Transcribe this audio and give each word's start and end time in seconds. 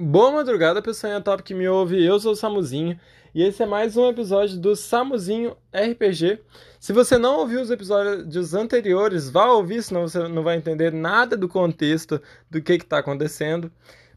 Boa 0.00 0.30
madrugada, 0.30 0.80
pessoal 0.80 1.20
top 1.20 1.42
que 1.42 1.52
me 1.52 1.66
ouve. 1.68 2.00
Eu 2.04 2.20
sou 2.20 2.30
o 2.30 2.36
Samuzinho 2.36 2.96
e 3.34 3.42
esse 3.42 3.64
é 3.64 3.66
mais 3.66 3.96
um 3.96 4.08
episódio 4.08 4.56
do 4.56 4.76
Samuzinho 4.76 5.56
RPG. 5.74 6.38
Se 6.78 6.92
você 6.92 7.18
não 7.18 7.40
ouviu 7.40 7.60
os 7.60 7.68
episódios 7.68 8.54
anteriores, 8.54 9.28
vá 9.28 9.50
ouvir, 9.50 9.82
senão 9.82 10.02
você 10.06 10.28
não 10.28 10.44
vai 10.44 10.56
entender 10.56 10.92
nada 10.92 11.36
do 11.36 11.48
contexto 11.48 12.22
do 12.48 12.62
que 12.62 12.74
está 12.74 12.98
acontecendo. 12.98 13.72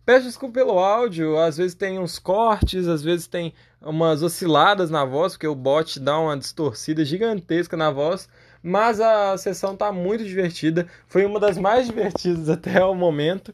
Peço 0.05 0.27
desculpa 0.27 0.53
pelo 0.53 0.77
áudio, 0.77 1.39
às 1.39 1.57
vezes 1.57 1.73
tem 1.73 1.97
uns 1.97 2.19
cortes, 2.19 2.87
às 2.87 3.01
vezes 3.01 3.25
tem 3.25 3.51
umas 3.81 4.21
osciladas 4.21 4.91
na 4.91 5.03
voz, 5.03 5.33
porque 5.33 5.47
o 5.47 5.55
bot 5.55 5.99
dá 5.99 6.19
uma 6.19 6.37
distorcida 6.37 7.03
gigantesca 7.03 7.75
na 7.75 7.89
voz, 7.89 8.29
mas 8.61 9.01
a 9.01 9.35
sessão 9.35 9.73
está 9.73 9.91
muito 9.91 10.23
divertida, 10.23 10.85
foi 11.07 11.25
uma 11.25 11.39
das 11.39 11.57
mais 11.57 11.87
divertidas 11.89 12.49
até 12.49 12.85
o 12.85 12.93
momento. 12.93 13.51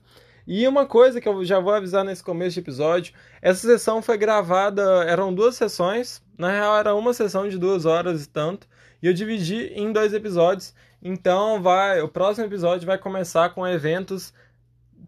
E 0.48 0.66
uma 0.66 0.86
coisa 0.86 1.20
que 1.20 1.28
eu 1.28 1.44
já 1.44 1.60
vou 1.60 1.74
avisar 1.74 2.06
nesse 2.06 2.24
começo 2.24 2.54
de 2.54 2.62
episódio: 2.62 3.14
essa 3.42 3.68
sessão 3.68 4.02
foi 4.02 4.18
gravada, 4.18 4.82
eram 5.04 5.34
duas 5.34 5.56
sessões, 5.56 6.22
na 6.38 6.50
real 6.50 6.78
era 6.78 6.96
uma 6.96 7.14
sessão 7.14 7.50
de 7.50 7.58
duas 7.58 7.86
horas 7.86 8.24
e 8.24 8.30
tanto, 8.30 8.66
e 9.04 9.08
eu 9.08 9.14
dividi 9.14 9.74
em 9.76 9.92
dois 9.92 10.14
episódios. 10.14 10.74
Então 11.04 11.62
vai, 11.62 12.02
o 12.02 12.08
próximo 12.08 12.46
episódio 12.48 12.88
vai 12.88 12.98
começar 12.98 13.50
com 13.50 13.68
eventos 13.68 14.34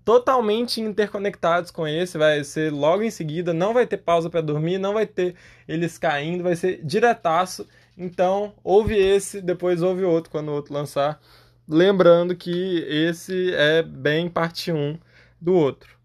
totalmente 0.03 0.81
interconectados 0.81 1.71
com 1.71 1.87
esse, 1.87 2.17
vai 2.17 2.43
ser 2.43 2.71
logo 2.71 3.03
em 3.03 3.11
seguida, 3.11 3.53
não 3.53 3.73
vai 3.73 3.87
ter 3.87 3.97
pausa 3.97 4.29
para 4.29 4.41
dormir, 4.41 4.77
não 4.77 4.93
vai 4.93 5.05
ter 5.05 5.35
eles 5.67 5.97
caindo, 5.97 6.43
vai 6.43 6.55
ser 6.55 6.83
diretaço. 6.83 7.65
Então, 7.97 8.53
ouve 8.63 8.95
esse, 8.97 9.41
depois 9.41 9.81
ouve 9.81 10.03
outro 10.03 10.31
quando 10.31 10.49
o 10.49 10.53
outro 10.53 10.73
lançar. 10.73 11.21
Lembrando 11.67 12.35
que 12.35 12.85
esse 12.89 13.53
é 13.53 13.83
bem 13.83 14.29
parte 14.29 14.71
1 14.71 14.97
do 15.41 15.53
outro. 15.53 15.99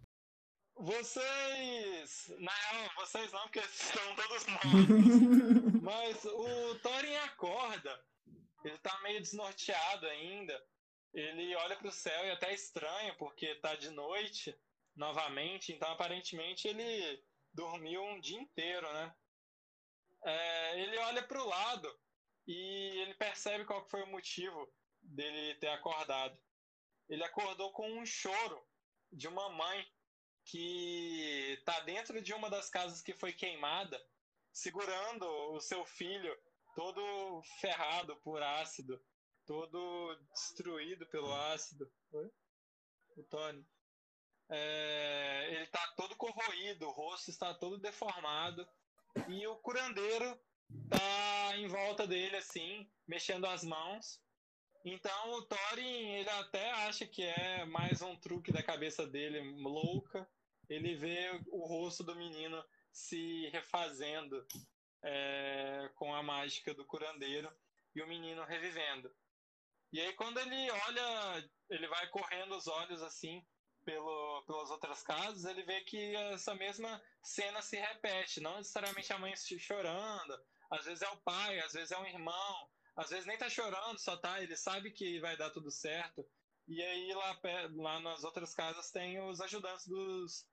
Vocês. 0.77 2.33
Não, 2.39 2.95
vocês 2.97 3.31
não, 3.33 3.43
porque 3.43 3.61
estão 3.61 4.17
todos 4.17 4.47
mortos. 4.47 5.83
Mas 5.83 6.25
o 6.25 6.75
Thorin 6.81 7.17
acorda. 7.17 8.05
Ele 8.65 8.79
tá 8.79 8.99
meio 9.03 9.21
desnorteado 9.21 10.07
ainda. 10.07 10.65
Ele 11.13 11.55
olha 11.57 11.77
pro 11.77 11.93
céu 11.93 12.27
e 12.27 12.31
até 12.31 12.53
estranha, 12.53 13.15
porque 13.15 13.55
tá 13.57 13.77
de 13.77 13.91
noite 13.91 14.57
novamente. 14.97 15.73
Então, 15.73 15.91
aparentemente, 15.93 16.67
ele 16.67 17.23
dormiu 17.53 18.03
um 18.03 18.21
dia 18.21 18.39
inteiro, 18.39 18.91
né? 18.93 19.15
É, 20.25 20.81
ele 20.81 20.97
olha 20.99 21.23
pro 21.23 21.47
lado 21.47 21.89
e 22.47 23.01
ele 23.03 23.15
percebe 23.15 23.65
qual 23.65 23.87
foi 23.89 24.03
o 24.03 24.11
motivo 24.11 24.73
dele 25.03 25.55
ter 25.57 25.69
acordado. 25.69 26.37
Ele 27.09 27.23
acordou 27.23 27.71
com 27.73 27.87
um 28.01 28.07
choro 28.07 28.67
de 29.15 29.29
uma 29.29 29.49
mãe 29.51 29.87
que 30.45 31.57
está 31.59 31.81
dentro 31.81 32.21
de 32.21 32.35
uma 32.35 32.51
das 32.51 32.69
casas 32.69 33.01
que 33.01 33.15
foi 33.15 33.33
queimada, 33.33 34.01
segurando 34.53 35.25
o 35.53 35.61
seu 35.61 35.85
filho 35.85 36.37
todo 36.75 37.43
ferrado 37.61 38.17
por 38.17 38.43
ácido, 38.43 39.03
todo 39.47 40.17
destruído 40.33 41.07
pelo 41.07 41.33
ácido. 41.33 41.91
Oi? 42.13 42.31
O 43.17 43.23
Tony. 43.25 43.67
É, 44.51 45.49
ele 45.53 45.65
está 45.65 45.87
todo 45.97 46.17
corroído, 46.17 46.87
o 46.87 46.93
rosto 46.93 47.31
está 47.31 47.55
todo 47.55 47.79
deformado 47.79 48.69
e 49.29 49.47
o 49.47 49.57
curandeiro 49.57 50.39
está 50.85 51.57
em 51.57 51.67
volta 51.67 52.07
dele 52.07 52.37
assim, 52.37 52.91
mexendo 53.07 53.47
as 53.47 53.65
mãos 53.65 54.21
então 54.85 55.31
o 55.33 55.43
Thorin, 55.43 56.11
ele 56.17 56.29
até 56.29 56.71
acha 56.71 57.07
que 57.07 57.23
é 57.23 57.65
mais 57.65 58.03
um 58.03 58.15
truque 58.17 58.53
da 58.53 58.63
cabeça 58.63 59.07
dele 59.07 59.41
louca. 59.63 60.29
Ele 60.69 60.95
vê 60.95 61.31
o 61.49 61.67
rosto 61.67 62.05
do 62.05 62.15
menino 62.15 62.63
se 62.93 63.49
refazendo 63.49 64.47
é, 65.03 65.91
com 65.95 66.15
a 66.15 66.23
mágica 66.23 66.75
do 66.75 66.85
curandeiro 66.85 67.51
e 67.95 68.03
o 68.03 68.07
menino 68.07 68.45
revivendo. 68.45 69.11
E 69.91 70.01
aí 70.01 70.13
quando 70.13 70.39
ele 70.39 70.71
olha, 70.71 71.51
ele 71.71 71.89
vai 71.89 72.07
correndo 72.09 72.55
os 72.55 72.67
olhos 72.67 73.03
assim 73.03 73.43
pelo, 73.85 74.43
pelas 74.47 74.71
outras 74.71 75.03
casas, 75.03 75.45
ele 75.45 75.63
vê 75.63 75.81
que 75.83 76.17
essa 76.17 76.55
mesma 76.55 77.03
cena 77.23 77.63
se 77.63 77.77
repete. 77.77 78.41
Não 78.41 78.59
necessariamente 78.59 79.13
a 79.13 79.19
mãe 79.19 79.35
chorando, 79.37 80.39
às 80.71 80.85
vezes 80.85 81.03
é 81.03 81.09
o 81.09 81.23
pai, 81.23 81.59
às 81.61 81.73
vezes 81.73 81.91
é 81.91 81.99
um 81.99 82.07
irmão, 82.07 82.71
às 82.97 83.11
vezes 83.11 83.27
nem 83.27 83.37
tá 83.37 83.49
chorando, 83.49 83.99
só 83.99 84.17
tá, 84.17 84.43
ele 84.43 84.57
sabe 84.57 84.91
que 84.91 85.21
vai 85.21 85.37
dar 85.37 85.51
tudo 85.51 85.71
certo. 85.71 86.27
E 86.67 86.83
aí 86.83 87.13
lá, 87.15 87.41
lá 87.75 88.01
nas 88.01 88.25
outras 88.25 88.55
casas 88.55 88.91
tem 88.91 89.21
os 89.21 89.41
ajudantes 89.41 89.87
dos, 89.87 90.47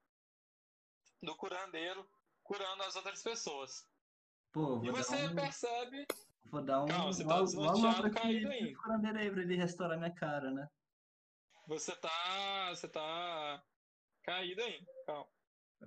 do 1.22 1.36
curandeiro 1.36 2.08
curando 2.44 2.84
as 2.84 2.96
outras 2.96 3.22
pessoas. 3.24 3.88
Pô, 4.52 4.84
e 4.84 4.92
você 4.92 5.28
um... 5.28 5.36
percebe. 5.36 6.06
Vou 6.46 6.62
dar 6.62 6.84
um. 6.84 6.88
Calma, 6.88 7.14
você 7.14 7.26
tá 7.26 7.42
desnorteado 7.42 8.12
caído 8.12 8.50
aí. 8.50 8.76
curandeiro 8.76 9.18
aí 9.20 9.32
pra 9.32 9.42
ele 9.42 9.56
restaurar 9.56 9.98
minha 9.98 10.14
cara, 10.14 10.52
né? 10.52 10.70
Você 11.68 11.96
tá. 11.96 12.70
Você 12.72 12.90
tá 12.90 13.64
caído 14.24 14.62
aí, 14.62 14.86
calma. 15.06 15.30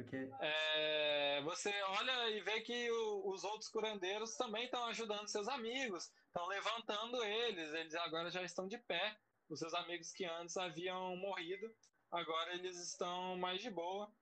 Okay. 0.00 0.28
É, 0.41 1.41
você 1.43 1.71
olha 1.82 2.31
e 2.31 2.41
vê 2.41 2.60
que 2.62 2.91
o, 2.91 3.31
os 3.31 3.44
outros 3.44 3.69
curandeiros 3.69 4.37
também 4.37 4.65
estão 4.65 4.84
ajudando 4.87 5.28
seus 5.28 5.47
amigos, 5.47 6.12
estão 6.27 6.47
levantando 6.49 7.22
eles, 7.22 7.72
eles 7.72 7.94
agora 7.94 8.31
já 8.31 8.43
estão 8.43 8.66
de 8.66 8.78
pé. 8.78 9.16
Os 9.49 9.60
seus 9.60 9.75
amigos 9.75 10.10
que 10.10 10.25
antes 10.25 10.56
haviam 10.56 11.16
morrido, 11.16 11.72
agora 12.10 12.55
eles 12.55 12.77
estão 12.78 13.37
mais 13.37 13.60
de 13.60 13.71
boa 13.71 14.12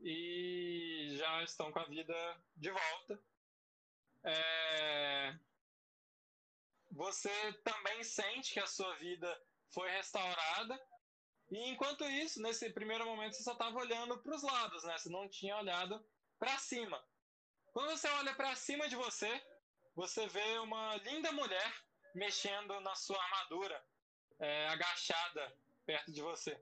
e 0.00 1.14
já 1.18 1.42
estão 1.42 1.70
com 1.72 1.80
a 1.80 1.84
vida 1.84 2.14
de 2.56 2.70
volta. 2.70 3.20
É, 4.24 5.38
você 6.90 7.52
também 7.64 8.02
sente 8.02 8.52
que 8.52 8.60
a 8.60 8.66
sua 8.66 8.94
vida 8.96 9.28
foi 9.68 9.90
restaurada 9.90 10.80
e 11.50 11.70
enquanto 11.70 12.04
isso, 12.04 12.42
nesse 12.42 12.70
primeiro 12.70 13.06
momento, 13.06 13.34
você 13.34 13.42
só 13.42 13.52
estava 13.52 13.78
olhando 13.78 14.18
para 14.18 14.34
os 14.34 14.42
lados, 14.42 14.84
né? 14.84 14.98
Você 14.98 15.08
não 15.08 15.28
tinha 15.28 15.56
olhado 15.56 16.04
para 16.38 16.58
cima. 16.58 17.02
Quando 17.72 17.90
você 17.90 18.08
olha 18.08 18.34
para 18.34 18.54
cima 18.54 18.88
de 18.88 18.96
você, 18.96 19.42
você 19.94 20.26
vê 20.26 20.58
uma 20.58 20.96
linda 20.96 21.32
mulher 21.32 21.74
mexendo 22.14 22.78
na 22.80 22.94
sua 22.94 23.16
armadura, 23.22 23.82
é, 24.38 24.68
agachada 24.68 25.54
perto 25.86 26.12
de 26.12 26.20
você. 26.20 26.60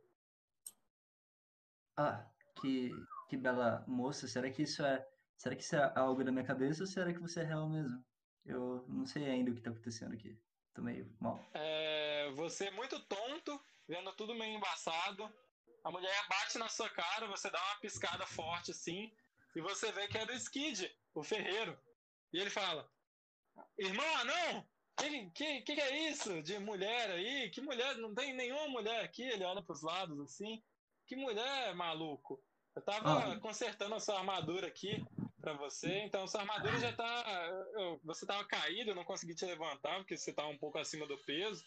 Ah, 1.97 2.25
que, 2.61 2.91
que 3.29 3.37
bela 3.37 3.85
moça. 3.89 4.29
Será 4.29 4.51
que 4.51 4.63
isso 4.63 4.85
é. 4.85 5.07
Será 5.37 5.57
que 5.57 5.63
isso 5.63 5.77
é 5.77 5.93
algo 5.97 6.23
da 6.25 6.33
minha 6.33 6.45
cabeça 6.45 6.83
ou 6.83 6.87
será 6.87 7.13
que 7.13 7.21
você 7.21 7.41
é 7.41 7.45
real 7.45 7.69
mesmo? 7.69 8.05
Eu 8.45 8.85
não 8.89 9.05
sei 9.05 9.29
ainda 9.29 9.51
o 9.51 9.55
que 9.55 9.61
está 9.61 9.71
acontecendo 9.71 10.15
aqui. 10.15 10.39
Tô 10.73 10.83
meio 10.83 11.11
mal. 11.21 11.45
É, 11.53 12.31
você 12.33 12.67
é 12.67 12.71
muito 12.71 13.01
tonto 13.01 13.61
vendo 13.89 14.13
tudo 14.15 14.35
meio 14.35 14.57
embaçado. 14.57 15.33
A 15.85 15.91
mulher 15.91 16.29
bate 16.29 16.59
na 16.59 16.69
sua 16.69 16.91
cara, 16.91 17.29
você 17.29 17.51
dá 17.51 17.63
uma 17.63 17.81
piscada 17.81 18.27
forte 18.27 18.73
assim, 18.73 19.13
e 19.55 19.61
você 19.61 19.93
vê 19.93 20.09
que 20.09 20.19
é 20.19 20.27
do 20.27 20.33
Skid, 20.35 20.95
o 21.15 21.23
ferreiro. 21.23 21.79
E 22.33 22.39
ele 22.39 22.51
fala: 22.51 22.91
Irmão, 23.79 24.25
não! 24.25 24.67
Que, 24.99 25.31
que, 25.31 25.61
que 25.63 25.81
é 25.81 26.09
isso 26.09 26.43
de 26.43 26.59
mulher 26.59 27.11
aí? 27.11 27.51
Que 27.51 27.61
mulher? 27.61 27.97
Não 27.99 28.15
tem 28.15 28.35
nenhuma 28.35 28.69
mulher 28.69 29.05
aqui. 29.05 29.23
Ele 29.23 29.45
olha 29.45 29.63
pros 29.63 29.83
lados 29.83 30.19
assim. 30.21 30.63
Que 31.07 31.15
mulher, 31.15 31.75
maluco? 31.75 32.43
Eu 32.75 32.83
tava 32.83 33.33
ah. 33.33 33.41
consertando 33.41 33.95
a 33.95 34.01
sua 34.01 34.19
armadura 34.19 34.67
aqui 34.67 35.05
para 35.41 35.53
você. 35.55 36.01
Então, 36.01 36.27
sua 36.27 36.41
armadura 36.41 36.79
já 36.79 36.93
tá. 36.93 37.25
Você 38.05 38.27
tava 38.27 38.45
caído, 38.45 38.91
eu 38.91 38.95
não 38.95 39.05
consegui 39.05 39.35
te 39.35 39.45
levantar 39.45 39.99
porque 39.99 40.17
você 40.17 40.33
tá 40.33 40.47
um 40.47 40.59
pouco 40.59 40.79
acima 40.79 41.07
do 41.07 41.17
peso. 41.25 41.65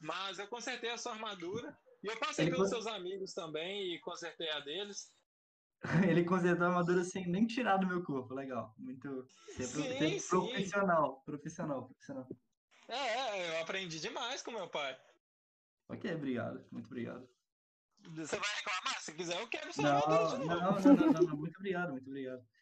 Mas 0.00 0.38
eu 0.38 0.46
consertei 0.48 0.90
a 0.90 0.98
sua 0.98 1.12
armadura. 1.12 1.76
E 2.02 2.06
eu 2.06 2.18
passei 2.18 2.46
Ele 2.46 2.52
pelos 2.52 2.68
seus 2.68 2.86
amigos 2.86 3.34
também 3.34 3.94
e 3.94 3.98
consertei 4.00 4.48
a 4.50 4.60
deles. 4.60 5.12
Ele 6.08 6.24
consertou 6.24 6.66
a 6.66 6.68
armadura 6.70 7.04
sem 7.04 7.26
nem 7.26 7.46
tirar 7.46 7.76
do 7.76 7.86
meu 7.86 8.02
corpo. 8.04 8.34
Legal. 8.34 8.74
Muito. 8.78 9.26
Ser, 9.56 9.64
sim, 9.66 10.18
ser 10.18 10.28
profissional. 10.28 11.22
Profissional, 11.24 11.86
profissional. 11.86 12.28
É, 12.88 12.96
é, 12.96 13.50
eu 13.50 13.62
aprendi 13.62 14.00
demais 14.00 14.42
com 14.42 14.50
meu 14.52 14.68
pai. 14.68 14.98
Ok, 15.88 16.12
obrigado. 16.14 16.64
Muito 16.70 16.86
obrigado. 16.86 17.28
Você 18.14 18.36
vai 18.36 18.54
reclamar? 18.56 19.00
Se 19.00 19.12
quiser, 19.12 19.40
eu 19.40 19.48
quero 19.48 19.72
sua 19.72 19.84
não, 19.84 19.96
armadura 19.96 20.38
de 20.38 20.46
novo. 20.46 20.60
Não, 20.60 20.72
não, 20.72 20.94
não, 20.94 21.12
não, 21.12 21.22
não. 21.22 21.36
Muito 21.36 21.56
obrigado, 21.58 21.90
muito 21.90 22.08
obrigado. 22.08 22.42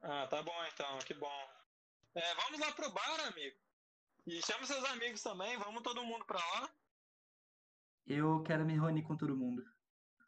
Ah, 0.00 0.28
tá 0.28 0.40
bom 0.40 0.54
então, 0.72 0.96
que 1.00 1.12
bom. 1.12 1.48
É, 2.14 2.34
vamos 2.36 2.60
lá 2.60 2.70
pro 2.70 2.88
bar, 2.92 3.20
amigo. 3.26 3.58
E 4.28 4.42
chama 4.44 4.66
seus 4.66 4.84
amigos 4.84 5.22
também, 5.22 5.56
vamos 5.56 5.82
todo 5.82 6.04
mundo 6.04 6.22
pra 6.26 6.38
lá. 6.38 6.70
Eu 8.06 8.42
quero 8.42 8.62
me 8.62 8.74
reunir 8.74 9.02
com 9.02 9.16
todo 9.16 9.34
mundo. 9.34 9.64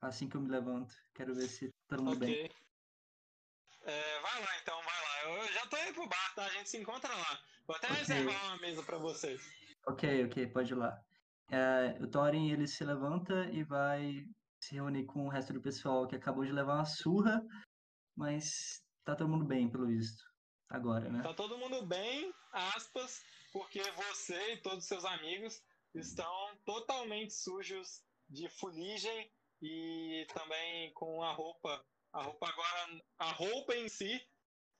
Assim 0.00 0.26
que 0.26 0.38
eu 0.38 0.40
me 0.40 0.48
levanto. 0.48 0.94
Quero 1.14 1.34
ver 1.34 1.46
se 1.46 1.70
todo 1.86 2.02
mundo 2.02 2.16
okay. 2.16 2.48
bem. 2.48 2.50
É, 3.82 4.20
vai 4.20 4.40
lá 4.40 4.58
então, 4.62 4.82
vai 4.82 5.02
lá. 5.02 5.42
Eu 5.42 5.52
já 5.52 5.66
tô 5.66 5.76
indo 5.76 5.92
pro 5.92 6.08
bar, 6.08 6.34
tá? 6.34 6.46
A 6.46 6.50
gente 6.50 6.70
se 6.70 6.78
encontra 6.78 7.14
lá. 7.14 7.40
Vou 7.66 7.76
até 7.76 7.88
okay. 7.88 7.98
reservar 7.98 8.46
uma 8.46 8.56
mesa 8.56 8.82
pra 8.82 8.96
vocês. 8.96 9.42
Ok, 9.86 10.24
ok, 10.24 10.46
pode 10.46 10.72
ir 10.72 10.76
lá. 10.76 10.98
É, 11.50 11.98
o 12.00 12.06
Thorin 12.06 12.50
ele 12.50 12.66
se 12.66 12.82
levanta 12.82 13.50
e 13.52 13.62
vai 13.62 14.26
se 14.60 14.74
reúne 14.76 15.04
com 15.04 15.26
o 15.26 15.28
resto 15.28 15.52
do 15.52 15.60
pessoal 15.60 16.06
que 16.06 16.16
acabou 16.16 16.44
de 16.44 16.52
levar 16.52 16.76
uma 16.76 16.86
surra, 16.86 17.42
mas 18.16 18.82
tá 19.04 19.14
todo 19.14 19.28
mundo 19.28 19.44
bem, 19.44 19.70
pelo 19.70 19.86
visto. 19.86 20.24
Agora, 20.70 21.10
né? 21.10 21.22
Tá 21.22 21.34
todo 21.34 21.58
mundo 21.58 21.84
bem, 21.84 22.32
aspas, 22.52 23.22
porque 23.50 23.82
você 23.92 24.52
e 24.52 24.56
todos 24.58 24.78
os 24.78 24.84
seus 24.86 25.04
amigos 25.04 25.62
estão 25.94 26.56
totalmente 26.64 27.32
sujos 27.32 28.02
de 28.28 28.48
fuligem 28.48 29.30
e 29.60 30.26
também 30.32 30.92
com 30.94 31.22
a 31.22 31.32
roupa. 31.32 31.84
A 32.12 32.22
roupa 32.22 32.48
agora, 32.48 33.04
a 33.18 33.30
roupa 33.32 33.76
em 33.76 33.88
si 33.88 34.20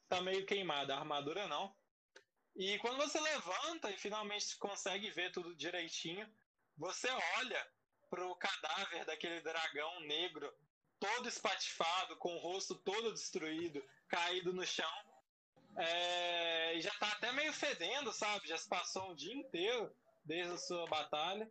tá 0.08 0.20
meio 0.20 0.44
queimada, 0.46 0.94
a 0.94 0.98
armadura 0.98 1.46
não. 1.46 1.74
E 2.56 2.78
quando 2.78 2.96
você 2.96 3.20
levanta 3.20 3.90
e 3.90 3.98
finalmente 3.98 4.56
consegue 4.58 5.10
ver 5.10 5.30
tudo 5.30 5.54
direitinho, 5.54 6.28
você 6.76 7.08
olha 7.38 7.72
pro 8.08 8.34
cadáver 8.36 9.04
daquele 9.04 9.40
dragão 9.40 10.00
negro, 10.00 10.52
todo 10.98 11.28
espatifado, 11.28 12.16
com 12.16 12.34
o 12.34 12.40
rosto 12.40 12.74
todo 12.74 13.12
destruído, 13.12 13.82
caído 14.08 14.52
no 14.52 14.66
chão. 14.66 14.90
É, 15.76 16.80
já 16.80 16.90
tá 16.98 17.08
até 17.12 17.32
meio 17.32 17.52
fedendo, 17.52 18.12
sabe? 18.12 18.48
Já 18.48 18.56
se 18.56 18.68
passou 18.68 19.10
um 19.10 19.14
dia 19.14 19.34
inteiro 19.34 19.94
desde 20.24 20.52
a 20.52 20.58
sua 20.58 20.86
batalha. 20.86 21.50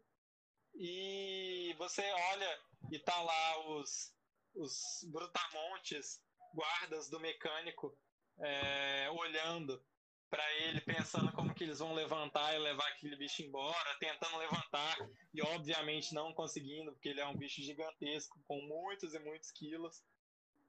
E 0.76 1.74
você 1.78 2.04
olha 2.32 2.60
e 2.92 3.00
tá 3.00 3.20
lá 3.22 3.70
os, 3.70 4.14
os 4.56 5.04
brutamontes, 5.12 6.22
guardas 6.54 7.10
do 7.10 7.20
mecânico, 7.20 7.98
é, 8.40 9.10
olhando 9.12 9.84
para 10.30 10.54
ele, 10.58 10.80
pensando 10.82 11.32
como 11.32 11.54
que 11.54 11.64
eles 11.64 11.80
vão 11.80 11.94
levantar 11.94 12.54
e 12.54 12.60
levar 12.60 12.88
aquele 12.90 13.16
bicho 13.16 13.42
embora, 13.42 13.98
tentando 14.00 14.38
levantar 14.38 14.98
e 15.34 15.42
obviamente 15.42 16.14
não 16.14 16.34
conseguindo, 16.34 16.92
porque 16.92 17.10
ele 17.10 17.20
é 17.20 17.26
um 17.26 17.36
bicho 17.36 17.62
gigantesco 17.62 18.40
com 18.48 18.62
muitos 18.62 19.14
e 19.16 19.20
muitos 19.20 19.52
quilos. 19.52 20.04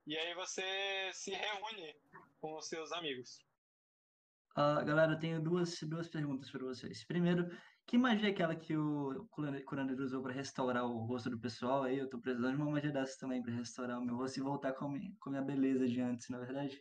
E 0.06 0.16
aí 0.16 0.34
você 0.34 1.10
se 1.12 1.30
reúne 1.30 1.94
com 2.40 2.56
os 2.56 2.66
seus 2.66 2.90
amigos. 2.92 3.38
Uh, 4.52 4.84
galera, 4.84 5.12
eu 5.12 5.18
tenho 5.18 5.40
duas, 5.40 5.78
duas 5.82 6.08
perguntas 6.08 6.50
para 6.50 6.64
vocês. 6.64 7.04
Primeiro, 7.04 7.48
que 7.86 7.96
magia 7.96 8.28
é 8.28 8.32
aquela 8.32 8.56
que 8.56 8.76
o 8.76 9.26
curandeiro 9.30 10.02
usou 10.02 10.22
para 10.22 10.32
restaurar 10.32 10.84
o 10.84 11.06
rosto 11.06 11.30
do 11.30 11.38
pessoal? 11.38 11.84
Aí 11.84 11.98
eu 11.98 12.08
tô 12.08 12.18
precisando 12.20 12.56
de 12.56 12.62
uma 12.62 12.70
magia 12.70 12.90
dessa 12.90 13.18
também 13.18 13.42
para 13.42 13.52
restaurar 13.52 13.98
o 13.98 14.04
meu 14.04 14.16
rosto 14.16 14.38
e 14.38 14.42
voltar 14.42 14.72
com 14.72 14.86
a 14.86 14.88
minha, 14.88 15.14
com 15.20 15.30
a 15.30 15.32
minha 15.32 15.44
beleza 15.44 15.86
de 15.86 16.00
antes, 16.00 16.28
na 16.28 16.38
verdade. 16.38 16.80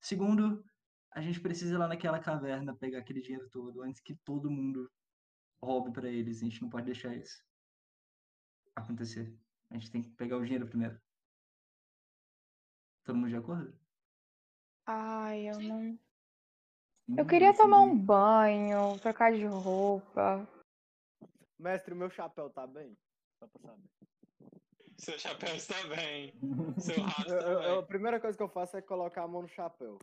Segundo, 0.00 0.64
a 1.12 1.20
gente 1.20 1.40
precisa 1.40 1.74
ir 1.74 1.78
lá 1.78 1.88
naquela 1.88 2.18
caverna 2.18 2.76
pegar 2.76 2.98
aquele 2.98 3.20
dinheiro 3.20 3.48
todo 3.50 3.82
antes 3.82 4.00
que 4.00 4.14
todo 4.24 4.50
mundo 4.50 4.90
roube 5.62 5.92
para 5.92 6.08
eles. 6.08 6.42
A 6.42 6.44
gente 6.44 6.62
não 6.62 6.68
pode 6.68 6.86
deixar 6.86 7.14
isso 7.16 7.42
acontecer. 8.74 9.36
A 9.70 9.74
gente 9.74 9.90
tem 9.90 10.02
que 10.02 10.10
pegar 10.10 10.36
o 10.36 10.44
dinheiro 10.44 10.66
primeiro. 10.66 11.00
Todo 13.04 13.16
mundo 13.16 13.28
de 13.28 13.36
acordo? 13.36 13.83
Ai, 14.86 15.48
eu 15.50 15.58
não. 15.60 15.98
Eu 17.16 17.26
queria 17.26 17.54
tomar 17.54 17.80
um 17.80 17.96
banho, 17.98 18.98
trocar 19.00 19.32
de 19.32 19.44
roupa. 19.44 20.46
Mestre, 21.58 21.94
meu 21.94 22.10
chapéu 22.10 22.50
tá 22.50 22.66
bem? 22.66 22.96
Só 23.38 23.46
pra 23.48 23.60
saber. 23.62 23.90
Seu 24.98 25.18
chapéu 25.18 25.54
está 25.54 25.82
bem. 25.88 26.32
Seu 26.78 26.96
rato 27.02 27.30
Eu- 27.30 27.62
eu- 27.62 27.78
a 27.80 27.82
primeira 27.82 28.20
coisa 28.20 28.36
que 28.36 28.42
eu 28.42 28.48
faço 28.48 28.76
é 28.76 28.82
colocar 28.82 29.24
a 29.24 29.28
mão 29.28 29.42
no 29.42 29.48
chapéu. 29.48 29.98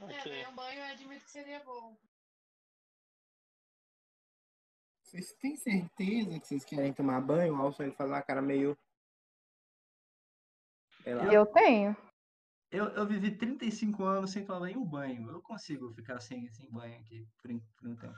É, 0.00 0.48
um 0.48 0.54
banho 0.54 0.80
eu 0.80 0.84
admito 0.84 1.24
que 1.24 1.30
seria 1.30 1.62
bom. 1.64 1.96
Vocês 5.02 5.32
têm 5.34 5.54
certeza 5.56 6.40
que 6.40 6.46
vocês 6.46 6.64
querem 6.64 6.92
tomar 6.92 7.20
banho? 7.20 7.54
O 7.54 7.62
Alson 7.62 7.84
ele 7.84 7.92
faz 7.94 8.10
uma 8.10 8.22
cara 8.22 8.40
meio. 8.42 8.76
Sei 11.02 11.14
lá. 11.14 11.32
Eu 11.32 11.46
tenho. 11.46 11.96
Eu, 12.72 12.86
eu 12.94 13.06
vivi 13.06 13.36
35 13.36 14.02
anos 14.02 14.30
sem 14.32 14.44
tomar 14.46 14.66
nenhum 14.66 14.84
banho. 14.84 15.28
Eu 15.30 15.42
consigo 15.42 15.92
ficar 15.92 16.18
sem, 16.20 16.50
sem 16.52 16.70
banho 16.70 16.98
aqui 17.00 17.28
por, 17.42 17.50
um- 17.50 17.60
por 17.76 17.88
um 17.88 17.96
tempo. 17.96 18.16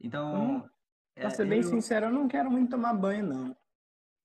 Então, 0.00 0.68
é, 1.16 1.20
Pra 1.22 1.30
ser 1.30 1.46
bem 1.48 1.58
eu- 1.58 1.64
sincero, 1.64 2.06
eu 2.06 2.12
não 2.12 2.28
quero 2.28 2.50
muito 2.50 2.70
tomar 2.70 2.94
banho, 2.94 3.26
não. 3.26 3.56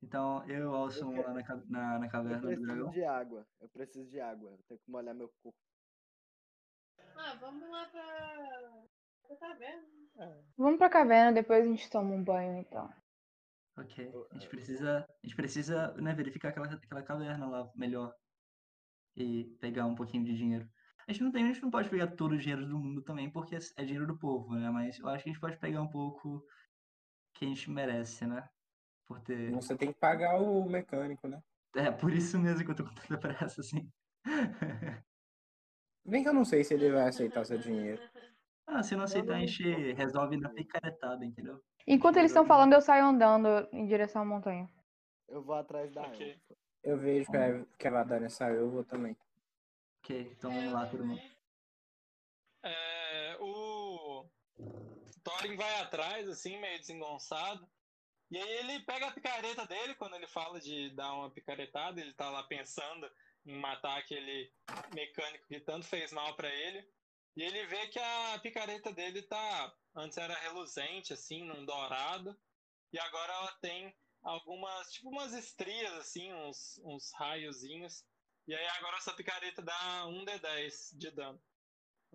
então 0.01 0.45
eu 0.47 0.71
o 0.71 0.75
Alson 0.75 1.11
Eu 1.11 1.23
quero- 1.23 1.33
lá 1.33 1.33
na, 1.33 1.55
na, 1.67 1.99
na 1.99 2.05
Eu 2.05 2.11
caverna 2.11 2.37
do 2.39 2.47
preciso 2.47 2.65
dragão. 2.67 2.89
de 2.91 3.03
água. 3.03 3.47
Eu 3.59 3.69
preciso 3.69 4.09
de 4.09 4.19
água. 4.19 4.51
Eu 4.51 4.63
tenho 4.67 4.79
que 4.79 4.91
molhar 4.91 5.15
meu 5.15 5.29
corpo. 5.41 5.57
Ah, 7.17 7.35
vamos 7.35 7.69
lá 7.69 7.85
pra. 7.87 8.83
pra 9.27 9.35
taverna. 9.37 9.87
Vamos 10.57 10.77
pra 10.77 10.89
caverna, 10.89 11.33
depois 11.33 11.63
a 11.65 11.67
gente 11.67 11.89
toma 11.89 12.11
um 12.13 12.23
banho 12.23 12.57
então. 12.57 12.93
Ok. 13.77 14.11
A 14.31 14.33
gente 14.35 14.49
precisa, 14.49 14.99
a 14.99 15.27
gente 15.27 15.35
precisa 15.35 15.93
né, 15.95 16.13
verificar 16.13 16.49
aquela, 16.49 16.67
aquela 16.67 17.03
caverna 17.03 17.45
lá 17.47 17.69
melhor. 17.75 18.13
E 19.15 19.45
pegar 19.59 19.85
um 19.85 19.95
pouquinho 19.95 20.25
de 20.25 20.35
dinheiro. 20.35 20.69
A 21.07 21.11
gente 21.11 21.23
não 21.23 21.31
tem, 21.31 21.43
a 21.43 21.47
gente 21.47 21.61
não 21.61 21.69
pode 21.69 21.89
pegar 21.89 22.07
todo 22.07 22.33
o 22.33 22.37
dinheiro 22.37 22.65
do 22.65 22.79
mundo 22.79 23.01
também, 23.01 23.29
porque 23.29 23.55
é 23.55 23.83
dinheiro 23.83 24.07
do 24.07 24.17
povo, 24.17 24.55
né? 24.55 24.69
Mas 24.71 24.97
eu 24.99 25.07
acho 25.07 25.23
que 25.23 25.29
a 25.29 25.33
gente 25.33 25.41
pode 25.41 25.57
pegar 25.57 25.81
um 25.81 25.87
pouco 25.87 26.43
que 27.33 27.45
a 27.45 27.47
gente 27.47 27.69
merece, 27.69 28.25
né? 28.25 28.47
Por 29.05 29.19
ter. 29.21 29.51
Você 29.51 29.77
tem 29.77 29.93
que 29.93 29.99
pagar 29.99 30.41
o 30.41 30.67
mecânico, 30.67 31.27
né? 31.27 31.41
É 31.75 31.91
por 31.91 32.11
isso 32.11 32.39
mesmo 32.39 32.65
que 32.65 32.71
eu 32.71 32.75
tô 32.75 32.83
com 32.83 32.93
tanta 32.93 33.17
pressa, 33.17 33.61
assim. 33.61 33.89
Bem 36.05 36.23
que 36.23 36.29
eu 36.29 36.33
não 36.33 36.45
sei 36.45 36.63
se 36.63 36.73
ele 36.73 36.91
vai 36.91 37.07
aceitar 37.07 37.41
o 37.41 37.45
seu 37.45 37.57
dinheiro. 37.57 38.01
Ah, 38.65 38.81
se 38.81 38.95
não 38.95 39.03
aceitar, 39.03 39.35
a 39.35 39.39
gente 39.39 39.63
resolve 39.93 40.37
na 40.37 40.49
picaretada, 40.49 41.23
entendeu? 41.23 41.61
Enquanto 41.87 42.17
eles 42.17 42.31
estão 42.31 42.45
falando, 42.45 42.73
eu 42.73 42.81
saio 42.81 43.05
andando 43.05 43.47
em 43.71 43.85
direção 43.85 44.23
à 44.23 44.25
montanha. 44.25 44.69
Eu 45.27 45.43
vou 45.43 45.55
atrás 45.55 45.91
da 45.91 46.01
Ok. 46.01 46.31
elfa. 46.31 46.55
Eu 46.83 46.97
vejo 46.97 47.29
que 47.29 47.37
a, 47.37 47.65
que 47.77 47.87
a 47.87 47.91
Vadania 47.91 48.29
saiu, 48.29 48.57
eu 48.57 48.69
vou 48.69 48.83
também. 48.83 49.17
Ok, 49.99 50.21
então 50.37 50.51
vamos 50.51 50.73
lá, 50.73 50.85
todo 50.87 51.05
mundo. 51.05 51.21
É, 52.63 53.37
o 53.39 54.27
Thorin 55.23 55.55
vai 55.55 55.81
atrás, 55.81 56.29
assim, 56.29 56.59
meio 56.59 56.79
desengonçado. 56.79 57.67
E 58.29 58.37
aí 58.37 58.49
ele 58.57 58.79
pega 58.81 59.07
a 59.07 59.11
picareta 59.11 59.65
dele, 59.65 59.95
quando 59.95 60.15
ele 60.15 60.27
fala 60.27 60.59
de 60.59 60.89
dar 60.91 61.13
uma 61.13 61.29
picaretada, 61.29 61.99
ele 62.01 62.13
tá 62.13 62.29
lá 62.29 62.43
pensando 62.43 63.09
em 63.45 63.57
matar 63.59 63.97
aquele 63.97 64.51
mecânico 64.93 65.47
que 65.47 65.59
tanto 65.59 65.85
fez 65.85 66.11
mal 66.11 66.35
pra 66.35 66.49
ele. 66.49 66.87
E 67.35 67.43
ele 67.43 67.65
vê 67.67 67.87
que 67.87 67.99
a 67.99 68.39
picareta 68.41 68.91
dele 68.93 69.21
tá. 69.23 69.73
Antes 69.95 70.17
era 70.17 70.33
reluzente, 70.35 71.13
assim, 71.13 71.43
num 71.43 71.65
dourado. 71.65 72.37
E 72.91 72.99
agora 72.99 73.33
ela 73.33 73.51
tem 73.61 73.95
algumas. 74.21 74.91
Tipo 74.91 75.09
umas 75.09 75.33
estrias, 75.33 75.93
assim, 75.93 76.33
uns, 76.33 76.79
uns 76.83 77.11
raiozinhos. 77.13 78.03
E 78.47 78.53
aí 78.53 78.67
agora 78.77 78.97
essa 78.97 79.13
picareta 79.13 79.61
dá 79.61 80.03
1d10 80.05 80.97
de 80.97 81.11
dano 81.11 81.41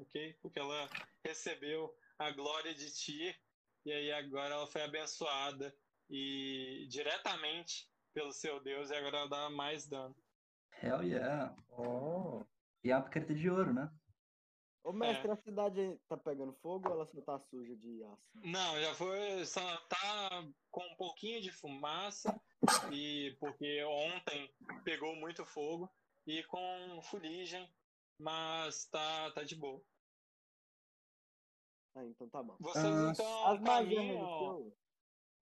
ok? 0.01 0.35
Porque 0.41 0.59
ela 0.59 0.89
recebeu 1.25 1.95
a 2.19 2.31
glória 2.31 2.75
de 2.75 2.91
ti 2.93 3.37
e 3.85 3.93
aí 3.93 4.13
agora 4.13 4.55
ela 4.55 4.67
foi 4.67 4.83
abençoada 4.83 5.75
e 6.09 6.87
diretamente 6.91 7.89
pelo 8.13 8.33
seu 8.33 8.61
Deus 8.63 8.91
e 8.91 8.95
agora 8.95 9.19
ela 9.19 9.29
dá 9.29 9.51
mais 9.51 9.87
dano. 9.87 10.17
Hell 10.83 11.03
yeah. 11.03 11.55
Oh. 11.71 12.45
E 12.83 12.91
é 12.91 12.97
uma 12.97 13.05
picareta 13.05 13.35
de 13.35 13.51
ouro, 13.51 13.73
né? 13.73 13.91
Ô, 14.83 14.93
mestre, 14.93 15.31
a 15.31 15.37
cidade 15.37 16.01
tá 16.09 16.17
pegando 16.17 16.55
fogo 16.55 16.89
ou 16.89 16.95
ela 16.95 17.07
só 17.07 17.21
tá 17.21 17.39
suja 17.39 17.77
de 17.77 18.03
aço? 18.05 18.31
Não, 18.43 18.81
já 18.81 18.95
foi, 18.95 19.45
só 19.45 19.61
tá 19.89 20.49
com 20.71 20.83
um 20.83 20.97
pouquinho 20.97 21.41
de 21.43 21.53
fumaça 21.53 22.41
e 22.91 23.37
porque 23.39 23.85
ontem 23.85 24.53
pegou 24.83 25.15
muito 25.17 25.45
fogo 25.45 25.91
e 26.27 26.43
com 26.45 27.01
fuligem, 27.03 27.69
mas 28.19 28.87
tá 28.87 29.31
tá 29.33 29.43
de 29.43 29.55
boa. 29.55 29.83
Ah, 31.95 32.05
então 32.05 32.29
tá 32.29 32.43
bom. 32.43 32.57
Vocês 32.61 32.85
Ah, 32.87 33.11
então 33.13 33.47
As 33.47 33.63
caminham. 33.63 34.73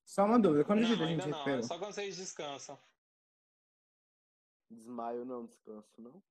Só 0.05 0.25
uma 0.25 0.41
dúvida, 0.41 0.65
quanto 0.65 0.85
de 0.85 0.97
Não, 0.97 1.05
a 1.05 1.09
gente 1.09 1.29
não, 1.29 1.49
é 1.49 1.63
só 1.63 1.79
quando 1.79 1.93
vocês 1.93 2.17
descansam. 2.17 2.79
Desmaio 4.71 5.25
não, 5.25 5.47
descanso 5.47 6.01
não. 6.01 6.23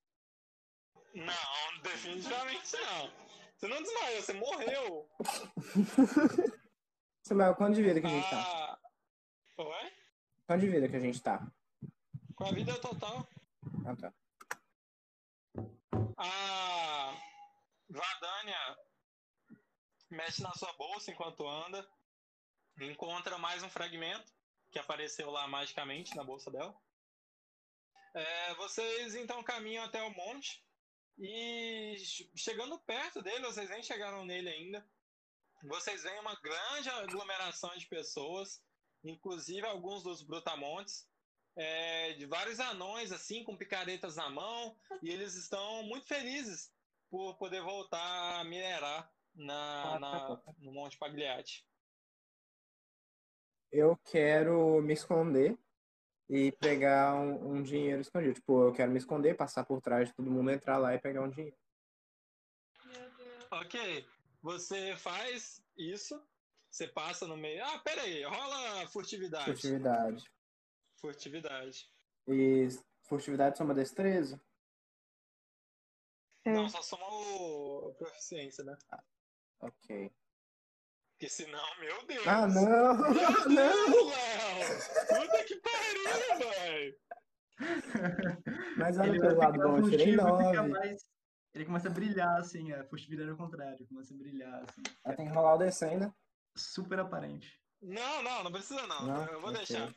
Não, 1.14 1.82
definitivamente 1.82 2.76
não. 2.76 3.10
Você 3.56 3.68
não 3.68 3.82
desmaiou, 3.82 4.22
você 4.22 4.32
morreu. 4.34 5.10
Samuel, 7.22 7.56
quanto 7.56 7.74
de 7.74 7.82
vida 7.82 8.00
que 8.00 8.06
a 8.06 8.10
gente 8.10 8.30
tá? 8.30 8.40
Ah, 8.40 8.78
Oi? 9.58 9.92
Quanto 10.46 10.60
de 10.60 10.68
vida 10.68 10.88
que 10.88 10.96
a 10.96 11.00
gente 11.00 11.20
tá? 11.20 11.46
Com 12.36 12.46
a 12.46 12.52
vida 12.52 12.80
total. 12.80 13.28
Ah, 13.84 13.96
tá. 13.96 14.14
A 16.16 17.14
Vadania 17.88 18.76
mexe 20.10 20.42
na 20.42 20.52
sua 20.52 20.72
bolsa 20.74 21.10
enquanto 21.10 21.46
anda. 21.46 21.86
Encontra 22.80 23.36
mais 23.38 23.62
um 23.62 23.68
fragmento 23.68 24.32
que 24.70 24.78
apareceu 24.78 25.30
lá 25.30 25.48
magicamente 25.48 26.14
na 26.14 26.22
bolsa 26.22 26.50
dela. 26.50 26.74
É, 28.14 28.54
vocês 28.54 29.14
então 29.16 29.42
caminham 29.42 29.84
até 29.84 30.02
o 30.02 30.14
monte. 30.14 30.64
E 31.18 31.96
che- 31.98 32.30
chegando 32.36 32.78
perto 32.80 33.20
dele, 33.22 33.44
vocês 33.44 33.68
nem 33.70 33.82
chegaram 33.82 34.24
nele 34.24 34.48
ainda. 34.48 34.86
Vocês 35.64 36.02
veem 36.04 36.20
uma 36.20 36.34
grande 36.40 36.88
aglomeração 36.88 37.76
de 37.76 37.86
pessoas 37.86 38.62
inclusive 39.04 39.64
alguns 39.64 40.02
dos 40.02 40.22
brutamontes, 40.22 41.08
é, 41.56 42.14
de 42.14 42.26
vários 42.26 42.58
anões, 42.58 43.12
assim, 43.12 43.44
com 43.44 43.56
picaretas 43.56 44.16
na 44.16 44.28
mão, 44.28 44.76
e 45.00 45.08
eles 45.08 45.34
estão 45.36 45.84
muito 45.84 46.04
felizes 46.06 46.72
por 47.08 47.36
poder 47.38 47.62
voltar 47.62 48.40
a 48.40 48.44
minerar 48.44 49.10
na, 49.34 49.98
na- 50.00 50.42
no 50.58 50.72
Monte 50.72 50.98
Pagliatti. 50.98 51.64
Eu 53.70 53.96
quero 53.98 54.80
me 54.82 54.94
esconder 54.94 55.56
e 56.28 56.52
pegar 56.52 57.14
um, 57.14 57.54
um 57.54 57.62
dinheiro 57.62 58.00
escondido. 58.00 58.34
Tipo, 58.34 58.64
eu 58.64 58.72
quero 58.72 58.90
me 58.90 58.98
esconder, 58.98 59.36
passar 59.36 59.64
por 59.64 59.80
trás 59.80 60.08
de 60.08 60.14
todo 60.14 60.30
mundo, 60.30 60.50
entrar 60.50 60.76
lá 60.78 60.94
e 60.94 61.00
pegar 61.00 61.22
um 61.22 61.30
dinheiro. 61.30 61.56
Ok, 63.50 64.06
você 64.42 64.94
faz 64.96 65.64
isso, 65.76 66.22
você 66.70 66.86
passa 66.86 67.26
no 67.26 67.36
meio. 67.36 67.64
Ah, 67.64 67.78
pera 67.78 68.02
aí, 68.02 68.22
rola 68.24 68.86
furtividade. 68.88 69.46
Furtividade. 69.46 70.30
Furtividade. 70.96 71.90
E 72.26 72.68
furtividade 73.04 73.56
soma 73.56 73.74
destreza? 73.74 74.38
É. 76.44 76.52
Não, 76.52 76.68
só 76.68 76.82
soma 76.82 77.06
o 77.06 77.94
proficiência, 77.96 78.64
né? 78.64 78.76
Ok. 79.60 80.12
Porque 81.18 81.28
senão, 81.28 81.64
meu 81.80 82.06
Deus. 82.06 82.24
Ah, 82.28 82.46
não! 82.46 82.96
Meu 82.96 83.10
Não! 83.50 84.06
Léo! 84.06 84.78
Puta 85.08 85.44
que 85.44 85.56
pariu, 85.56 86.38
velho! 86.38 86.96
Mas 88.76 88.96
olha 88.98 89.08
Ele 89.08 89.20
pelo 89.20 89.34
vai 89.36 89.46
lado 89.48 89.58
bom, 89.58 89.78
eu 89.78 89.90
tirei 89.90 90.16
furtivo 90.16 90.38
fica 90.38 90.62
9. 90.62 90.68
mais- 90.68 91.02
Ele 91.52 91.64
começa 91.64 91.88
a 91.88 91.90
brilhar, 91.90 92.38
assim, 92.38 92.72
a 92.72 92.84
furtividade 92.84 93.30
ao 93.30 93.36
contrário, 93.36 93.84
começa 93.88 94.14
a 94.14 94.16
brilhar, 94.16 94.62
assim. 94.62 94.80
Ela 95.04 95.16
tem 95.16 95.26
que 95.26 95.32
rolar 95.34 95.54
o 95.56 95.58
DC 95.58 95.84
ainda. 95.86 96.14
Super 96.56 97.00
aparente. 97.00 97.60
Não, 97.82 98.22
não, 98.22 98.44
não 98.44 98.52
precisa 98.52 98.86
não. 98.86 99.02
Não? 99.06 99.26
Eu 99.26 99.40
vou 99.40 99.50
Ok. 99.50 99.56
deixar. 99.58 99.92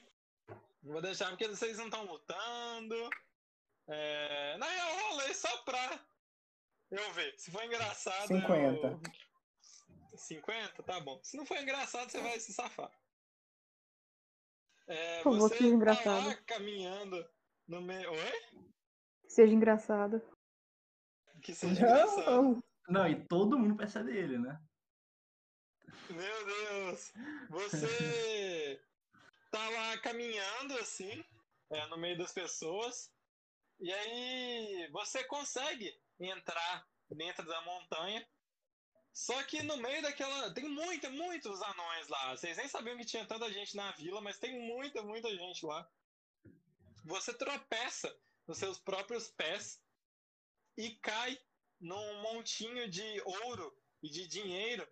Eu 0.50 0.92
Vou 0.92 1.02
deixar 1.04 1.30
porque 1.30 1.48
vocês 1.48 1.78
não 1.78 1.86
estão 1.86 2.04
lutando. 2.04 2.96
É... 3.88 4.58
Na 4.58 4.66
real, 4.66 4.90
eu 4.90 5.10
rolei 5.12 5.34
só 5.36 5.56
pra 5.58 6.00
eu 6.90 7.14
ver. 7.14 7.36
Se 7.38 7.52
for 7.52 7.64
engraçado. 7.64 8.26
50. 8.28 8.88
Eu... 8.88 9.02
50? 10.22 10.84
Tá 10.84 11.00
bom. 11.00 11.20
Se 11.24 11.38
não 11.38 11.46
for 11.46 11.58
engraçado, 11.58 12.10
você 12.10 12.22
vai 12.22 12.40
se 12.40 12.54
safar. 12.54 12.92
É, 14.88 15.24
Por 15.24 15.34
favor, 15.34 15.50
você 15.50 15.58
seja 15.58 15.70
tá 15.70 15.76
engraçado. 15.76 16.28
lá 16.28 16.36
caminhando 16.44 17.30
no 17.68 17.82
meio. 17.82 18.12
Oi? 18.12 18.72
Seja 19.28 19.54
engraçado. 19.54 20.22
Que 21.42 21.54
seja 21.54 21.74
engraçado. 21.74 22.26
Não! 22.26 22.64
Não, 22.90 23.08
e 23.08 23.26
todo 23.28 23.58
mundo 23.58 23.78
percebe 23.78 24.16
ele, 24.18 24.38
né? 24.38 24.60
Meu 26.10 26.46
Deus! 26.46 27.14
Você 27.50 28.82
tá 29.52 29.70
lá 29.70 29.98
caminhando 30.00 30.78
assim, 30.80 31.24
é, 31.70 31.88
no 31.88 31.98
meio 31.98 32.18
das 32.18 32.34
pessoas, 32.34 33.10
e 33.80 33.92
aí 33.92 34.90
você 34.92 35.24
consegue 35.24 35.98
entrar 36.20 36.86
dentro 37.10 37.46
da 37.46 37.62
montanha. 37.62 38.28
Só 39.14 39.44
que 39.44 39.62
no 39.64 39.78
meio 39.78 40.02
daquela. 40.02 40.54
Tem 40.54 40.68
muita, 40.68 41.10
muitos 41.10 41.62
anões 41.62 42.08
lá. 42.08 42.36
Vocês 42.36 42.58
nem 42.58 42.68
sabiam 42.68 42.98
que 42.98 43.06
tinha 43.06 43.26
tanta 43.26 43.52
gente 43.52 43.76
na 43.76 43.92
vila, 43.92 44.22
mas 44.22 44.40
tem 44.40 44.60
muita, 44.60 45.02
muita 45.04 45.30
gente 45.36 45.66
lá. 45.66 45.90
Você 47.04 47.34
tropeça 47.34 48.16
nos 48.48 48.58
seus 48.58 48.80
próprios 48.80 49.30
pés 49.30 49.82
e 50.78 50.92
cai 50.96 51.40
num 51.80 52.22
montinho 52.22 52.90
de 52.90 53.22
ouro 53.22 53.76
e 54.02 54.10
de 54.10 54.28
dinheiro 54.28 54.88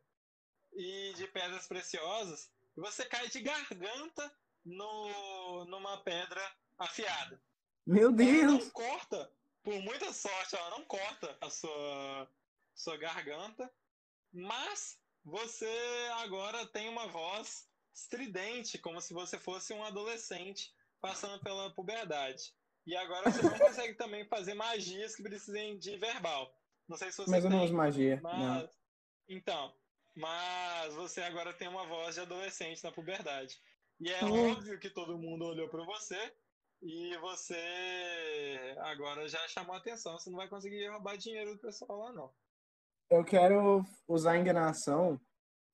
e 0.73 1.13
de 1.15 1.27
pedras 1.27 1.67
preciosas, 1.67 2.51
e 2.75 2.81
você 2.81 3.05
cai 3.05 3.27
de 3.29 3.41
garganta 3.41 4.35
no, 4.63 5.65
numa 5.65 5.97
pedra 6.03 6.41
afiada. 6.77 7.41
Meu 7.85 8.09
Ela 8.09 8.17
Deus! 8.17 8.65
não 8.65 8.69
corta, 8.69 9.31
por 9.63 9.73
muita 9.81 10.13
sorte, 10.13 10.55
ela 10.55 10.69
não 10.71 10.85
corta 10.85 11.38
a 11.41 11.49
sua, 11.49 12.31
sua 12.75 12.97
garganta, 12.97 13.71
mas 14.33 15.00
você 15.24 15.67
agora 16.13 16.65
tem 16.67 16.89
uma 16.89 17.07
voz 17.07 17.67
estridente, 17.93 18.77
como 18.77 19.01
se 19.01 19.13
você 19.13 19.38
fosse 19.38 19.74
um 19.74 19.83
adolescente 19.83 20.74
passando 21.01 21.41
pela 21.41 21.74
puberdade. 21.74 22.53
E 22.86 22.95
agora 22.95 23.29
você 23.31 23.41
não 23.41 23.57
consegue 23.59 23.95
também 23.95 24.25
fazer 24.25 24.53
magias 24.53 25.15
que 25.15 25.24
precisem 25.24 25.77
de 25.77 25.98
verbal. 25.98 26.53
Não 26.88 26.98
sei 26.98 27.12
se 27.12 27.17
você 27.17 27.29
Mas 27.31 27.43
eu 27.43 27.50
não 27.50 27.63
uso 27.63 27.74
magia. 27.74 28.19
mas. 28.24 28.39
Não. 28.39 28.69
Então, 29.27 29.75
mas 30.15 30.95
você 30.95 31.21
agora 31.21 31.53
tem 31.53 31.67
uma 31.67 31.86
voz 31.86 32.15
de 32.15 32.21
adolescente 32.21 32.83
na 32.83 32.91
puberdade. 32.91 33.59
E 34.00 34.09
é 34.12 34.24
Oh. 34.24 34.51
óbvio 34.53 34.79
que 34.79 34.89
todo 34.89 35.17
mundo 35.19 35.45
olhou 35.45 35.69
pra 35.69 35.83
você 35.86 36.33
e 36.81 37.15
você 37.17 38.75
agora 38.79 39.27
já 39.27 39.45
chamou 39.50 39.75
a 39.75 39.77
atenção. 39.77 40.17
Você 40.17 40.29
não 40.29 40.38
vai 40.38 40.48
conseguir 40.50 40.88
roubar 40.89 41.17
dinheiro 41.17 41.53
do 41.53 41.59
pessoal 41.62 42.00
lá, 42.00 42.13
não. 42.13 42.33
Eu 43.10 43.24
quero 43.24 43.84
usar 44.08 44.38
enganação 44.38 45.20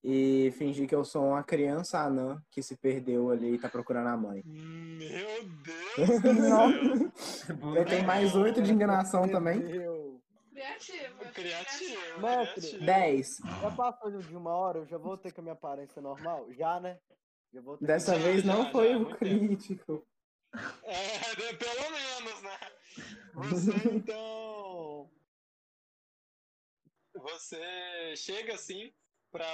e 0.03 0.51
fingir 0.57 0.87
que 0.87 0.95
eu 0.95 1.03
sou 1.03 1.29
uma 1.29 1.43
criança 1.43 1.99
anã 1.99 2.41
que 2.51 2.61
se 2.61 2.77
perdeu 2.77 3.29
ali 3.29 3.55
e 3.55 3.59
tá 3.59 3.67
procurando 3.67 4.07
a 4.07 4.15
mãe. 4.15 4.41
Meu 4.45 5.43
Deus 5.97 6.21
do 6.21 6.35
céu! 6.35 7.75
Eu 7.75 7.85
tenho 7.85 8.05
mais 8.05 8.33
oito 8.35 8.61
de 8.61 8.71
enganação 8.71 9.27
também. 9.27 9.59
Deus. 9.59 10.15
Criativo. 10.53 11.15
Criativo, 11.33 12.21
Mestre. 12.21 12.79
10. 12.79 13.27
Já 13.61 13.71
passou 13.71 14.09
de 14.11 14.37
uma 14.37 14.51
hora, 14.55 14.77
eu 14.79 14.85
já 14.85 14.97
voltei 14.97 15.29
com 15.31 15.41
a 15.41 15.43
minha 15.43 15.53
aparência 15.53 16.01
normal? 16.01 16.47
Já, 16.53 16.79
né? 16.79 16.97
Já 17.53 17.59
voltei 17.61 17.85
Dessa 17.85 18.13
com 18.13 18.19
a- 18.19 18.23
vez 18.23 18.43
não 18.45 18.63
já, 18.63 18.71
foi 18.71 18.91
já, 18.91 18.97
o 18.99 19.15
crítico. 19.17 20.07
É, 20.83 21.35
de- 21.35 21.57
pelo 21.59 21.91
menos, 21.91 22.41
né? 22.41 22.57
Você 23.33 23.71
então. 23.89 25.09
Você 27.25 28.15
chega 28.15 28.53
assim 28.53 28.93
pra 29.31 29.47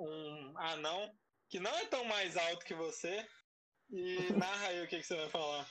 um 0.00 0.52
anão 0.58 1.16
que 1.48 1.60
não 1.60 1.70
é 1.70 1.86
tão 1.86 2.04
mais 2.06 2.36
alto 2.36 2.64
que 2.64 2.74
você 2.74 3.24
e 3.88 4.16
narra 4.34 4.66
aí 4.66 4.82
o 4.82 4.88
que, 4.88 4.98
que 4.98 5.06
você 5.06 5.14
vai 5.14 5.28
falar. 5.28 5.68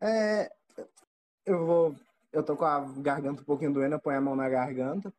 É, 0.00 0.52
eu 1.46 1.64
vou. 1.64 1.96
Eu 2.32 2.44
tô 2.44 2.56
com 2.56 2.64
a 2.64 2.80
garganta 3.00 3.42
um 3.42 3.44
pouquinho 3.44 3.72
doendo, 3.72 3.94
eu 3.94 4.00
ponho 4.00 4.18
a 4.18 4.20
mão 4.20 4.34
na 4.34 4.48
garganta. 4.48 5.14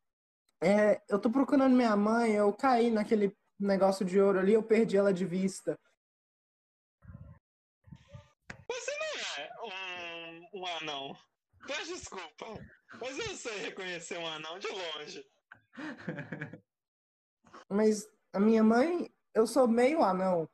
É, 0.61 1.01
eu 1.07 1.17
tô 1.17 1.29
procurando 1.29 1.73
minha 1.73 1.95
mãe, 1.95 2.33
eu 2.33 2.51
caí 2.51 2.91
naquele 2.91 3.33
negócio 3.57 4.05
de 4.05 4.19
ouro 4.19 4.39
ali, 4.39 4.51
eu 4.51 4.63
perdi 4.63 4.97
ela 4.97 5.13
de 5.13 5.25
vista. 5.25 5.79
Você 8.67 8.91
não 8.99 9.37
é 9.37 9.51
um, 9.63 10.59
um 10.59 10.67
anão. 10.67 11.17
Peço 11.65 11.93
desculpa, 11.93 12.45
mas 12.99 13.17
eu 13.17 13.33
sei 13.37 13.57
reconhecer 13.59 14.17
um 14.19 14.27
anão 14.27 14.59
de 14.59 14.67
longe. 14.67 15.25
Mas 17.69 18.07
a 18.33 18.39
minha 18.39 18.63
mãe, 18.63 19.13
eu 19.33 19.47
sou 19.47 19.67
meio 19.67 20.03
anão. 20.03 20.49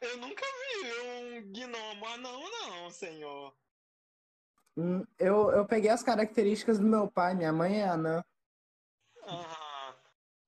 Eu 0.00 0.16
nunca 0.18 0.44
vi 0.44 0.92
um 1.10 1.52
gnomo 1.52 2.06
anão, 2.06 2.50
não, 2.50 2.90
senhor. 2.90 3.54
Hum, 4.76 5.04
Eu, 5.18 5.50
eu 5.50 5.66
peguei 5.66 5.90
as 5.90 6.02
características 6.04 6.78
do 6.78 6.86
meu 6.86 7.10
pai, 7.10 7.34
minha 7.34 7.52
mãe 7.52 7.80
é 7.80 7.88
anã. 7.88 8.24
Ah, 9.24 9.96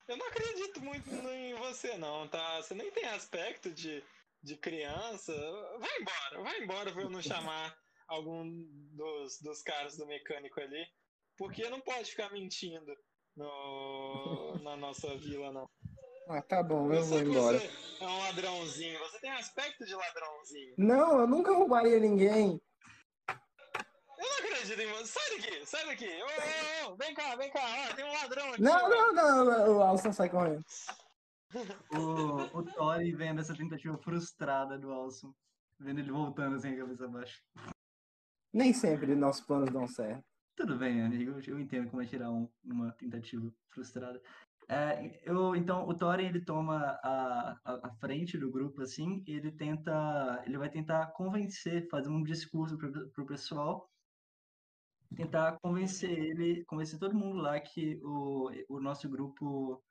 eu 0.06 0.16
não 0.16 0.26
acredito 0.26 0.80
muito 0.80 1.10
em 1.10 1.54
você, 1.54 1.96
não, 1.98 2.28
tá? 2.28 2.62
Você 2.62 2.74
nem 2.74 2.90
tem 2.92 3.06
aspecto 3.06 3.70
de, 3.70 4.04
de 4.42 4.56
criança. 4.56 5.32
Vai 5.78 6.00
embora, 6.00 6.42
vai 6.42 6.62
embora 6.62 6.92
pra 6.92 7.02
eu 7.02 7.10
não 7.10 7.20
chamar 7.20 7.76
algum 8.06 8.48
dos, 8.94 9.40
dos 9.40 9.62
caras 9.62 9.96
do 9.96 10.06
mecânico 10.06 10.60
ali. 10.60 10.86
Porque 11.40 11.66
não 11.70 11.80
pode 11.80 12.10
ficar 12.10 12.30
mentindo 12.30 12.94
no, 13.34 14.58
na 14.62 14.76
nossa 14.76 15.16
vila, 15.16 15.50
não. 15.50 15.66
Ah, 16.28 16.42
tá 16.42 16.62
bom, 16.62 16.92
eu 16.92 16.98
Eu 16.98 17.04
vou 17.06 17.18
embora. 17.18 17.58
você 17.58 18.04
é 18.04 18.06
um 18.06 18.18
ladrãozinho, 18.18 18.98
você 18.98 19.20
tem 19.20 19.30
aspecto 19.30 19.86
de 19.86 19.94
ladrãozinho. 19.94 20.74
Não, 20.76 21.20
eu 21.20 21.26
nunca 21.26 21.54
roubaria 21.54 21.98
ninguém. 21.98 22.60
Eu 23.26 23.36
não 24.18 24.38
acredito 24.38 24.82
em 24.82 24.86
você. 24.88 25.06
Sai 25.06 25.38
daqui, 25.38 25.66
sai 25.66 25.86
daqui. 25.86 26.08
Ô, 26.08 26.88
ô, 26.88 26.92
ô, 26.92 26.96
vem 26.96 27.14
cá, 27.14 27.34
vem 27.36 27.50
cá. 27.50 27.88
Ó, 27.90 27.94
tem 27.94 28.04
um 28.04 28.12
ladrão 28.12 28.48
aqui. 28.50 28.60
Não, 28.60 28.90
não, 28.90 29.14
não, 29.14 29.44
não, 29.46 29.78
o 29.78 29.82
Alson 29.82 30.12
sai 30.12 30.28
correndo. 30.28 30.62
O, 31.90 32.58
o 32.58 32.62
Tori 32.62 33.12
vendo 33.12 33.40
essa 33.40 33.56
tentativa 33.56 33.98
frustrada 33.98 34.78
do 34.78 34.92
Alson, 34.92 35.34
vendo 35.80 35.98
ele 35.98 36.12
voltando 36.12 36.54
assim, 36.54 36.74
a 36.74 36.76
cabeça 36.76 37.08
baixa. 37.08 37.42
Nem 38.52 38.72
sempre 38.72 39.16
nossos 39.16 39.44
planos 39.44 39.72
dão 39.72 39.88
certo. 39.88 40.29
Tudo 40.60 40.76
bem, 40.78 41.00
amigo, 41.02 41.30
eu- 41.40 41.54
eu 41.54 41.58
entendo 41.60 41.88
como 41.90 42.02
é 42.02 42.06
tirar 42.06 42.30
um, 42.30 42.46
uma 42.62 42.92
tentativa 42.92 43.50
frustrada. 43.72 44.20
É, 44.68 45.22
eu, 45.28 45.56
então, 45.56 45.88
o 45.88 45.96
Thorin, 45.96 46.26
ele 46.26 46.44
toma 46.44 46.98
a, 47.02 47.52
a, 47.64 47.88
a 47.88 47.94
frente 47.98 48.36
do 48.38 48.50
grupo, 48.50 48.82
assim, 48.82 49.24
e 49.26 49.32
ele 49.32 49.52
tenta, 49.52 50.42
ele 50.46 50.58
vai 50.58 50.68
tentar 50.70 51.12
convencer, 51.12 51.88
fazer 51.90 52.10
um 52.10 52.22
discurso 52.22 52.76
pro, 52.78 53.10
pro 53.12 53.26
pessoal, 53.26 53.90
tentar 55.16 55.58
convencer 55.60 56.10
ele, 56.10 56.64
convencer 56.66 56.98
todo 56.98 57.14
mundo 57.16 57.38
lá 57.40 57.60
que 57.60 57.98
o, 58.02 58.50
o 58.68 58.80
nosso 58.80 59.08
grupo 59.08 59.82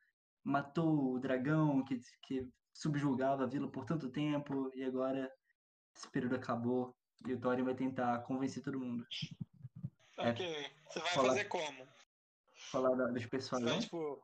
matou 0.44 1.16
o 1.16 1.20
dragão, 1.20 1.84
que, 1.86 2.00
que 2.24 2.50
subjugava 2.74 3.46
a 3.46 3.48
vila 3.48 3.72
por 3.72 3.86
tanto 3.86 4.12
tempo 4.12 4.72
e 4.76 4.84
agora 4.84 5.32
esse 5.96 6.12
período 6.12 6.36
acabou 6.38 6.98
e 7.28 7.34
o 7.34 7.42
Thorin 7.42 7.64
vai 7.64 7.76
tentar 7.76 8.24
convencer 8.24 8.64
todo 8.64 8.80
mundo. 8.80 9.06
É. 10.20 10.30
Ok. 10.32 10.72
Você 10.90 11.00
vai 11.00 11.10
Falar. 11.12 11.28
fazer 11.30 11.46
como? 11.46 11.88
Falar 12.72 12.96
da- 12.96 13.08
dos 13.08 13.24
Você 13.24 13.30
pessoal, 13.30 13.62
vai, 13.62 13.72
não? 13.74 13.80
tipo. 13.80 14.22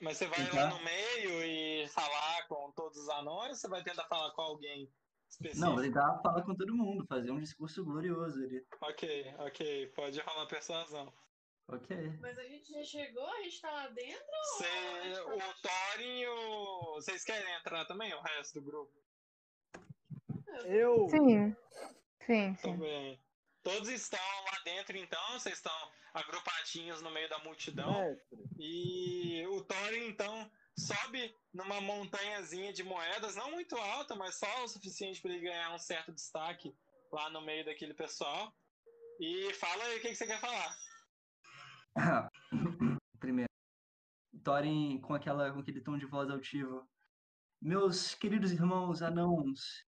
Mas 0.00 0.16
você 0.18 0.26
vai 0.26 0.44
Tentar. 0.44 0.64
lá 0.64 0.70
no 0.70 0.84
meio 0.84 1.44
e 1.44 1.88
falar 1.88 2.46
com 2.48 2.72
todos 2.72 2.98
os 2.98 3.08
anões 3.08 3.50
ou 3.50 3.54
você 3.56 3.68
vai 3.68 3.82
tentar 3.84 4.04
falar 4.06 4.32
com 4.32 4.42
alguém 4.42 4.92
específico? 5.28 5.64
Não, 5.64 5.74
vou 5.74 5.82
tentar 5.84 6.18
falar 6.22 6.42
com 6.42 6.56
todo 6.56 6.74
mundo, 6.74 7.06
fazer 7.06 7.30
um 7.30 7.38
discurso 7.40 7.84
glorioso 7.84 8.42
ali. 8.42 8.66
Ok, 8.80 9.34
ok. 9.38 9.86
Pode 9.94 10.18
rolar 10.20 10.46
persuasão. 10.46 11.12
Ok. 11.68 11.96
Mas 12.20 12.36
a 12.36 12.42
gente 12.42 12.72
já 12.72 12.82
chegou, 12.82 13.24
a 13.26 13.42
gente 13.42 13.60
tá 13.60 13.70
lá 13.70 13.88
dentro? 13.90 14.26
Você, 14.56 15.20
o 15.20 15.38
Thorin 15.62 16.18
e 16.20 16.28
o. 16.28 16.94
Vocês 16.94 17.22
querem 17.24 17.54
entrar 17.54 17.84
também, 17.86 18.12
o 18.12 18.20
resto 18.20 18.60
do 18.60 18.66
grupo? 18.66 18.92
Eu. 20.64 21.08
Sim. 21.08 21.56
Sim, 22.26 22.56
sim. 22.56 22.72
Também. 22.72 23.20
Todos 23.62 23.88
estão 23.88 24.18
lá 24.44 24.58
dentro, 24.64 24.96
então, 24.96 25.32
vocês 25.32 25.56
estão 25.56 25.72
agrupadinhos 26.12 27.00
no 27.00 27.10
meio 27.10 27.28
da 27.28 27.38
multidão. 27.38 27.92
Mestre. 27.92 28.38
E 28.58 29.46
o 29.46 29.62
Thorin, 29.64 30.08
então, 30.08 30.50
sobe 30.76 31.34
numa 31.54 31.80
montanhazinha 31.80 32.72
de 32.72 32.82
moedas, 32.82 33.36
não 33.36 33.52
muito 33.52 33.76
alta, 33.76 34.16
mas 34.16 34.36
só 34.38 34.64
o 34.64 34.68
suficiente 34.68 35.20
para 35.20 35.32
ele 35.32 35.44
ganhar 35.44 35.72
um 35.74 35.78
certo 35.78 36.12
destaque 36.12 36.74
lá 37.12 37.30
no 37.30 37.40
meio 37.42 37.64
daquele 37.64 37.94
pessoal. 37.94 38.52
E 39.20 39.52
fala 39.54 39.84
aí 39.84 39.98
o 39.98 40.02
que, 40.02 40.08
que 40.08 40.14
você 40.16 40.26
quer 40.26 40.40
falar. 40.40 40.76
Primeiro, 43.20 43.48
Thorin 44.42 45.00
com, 45.00 45.14
aquela, 45.14 45.52
com 45.52 45.60
aquele 45.60 45.80
tom 45.80 45.96
de 45.96 46.06
voz 46.06 46.28
altivo. 46.30 46.88
Meus 47.60 48.14
queridos 48.16 48.50
irmãos 48.50 49.02
anãos, 49.02 49.86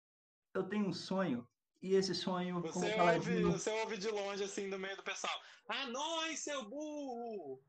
eu 0.54 0.64
tenho 0.70 0.88
um 0.88 0.94
sonho, 0.94 1.46
e 1.88 1.96
esse 1.96 2.14
sonho, 2.14 2.62
Você 2.62 2.94
ouve, 3.00 3.44
você 3.44 3.70
ouve 3.82 3.98
de 3.98 4.10
longe, 4.10 4.44
assim, 4.44 4.68
no 4.68 4.78
meio 4.78 4.98
do 4.98 5.04
pessoal. 5.04 5.34
Ah, 5.70 5.88
nós, 5.88 6.40
seu 6.40 6.68
burro! 6.70 7.62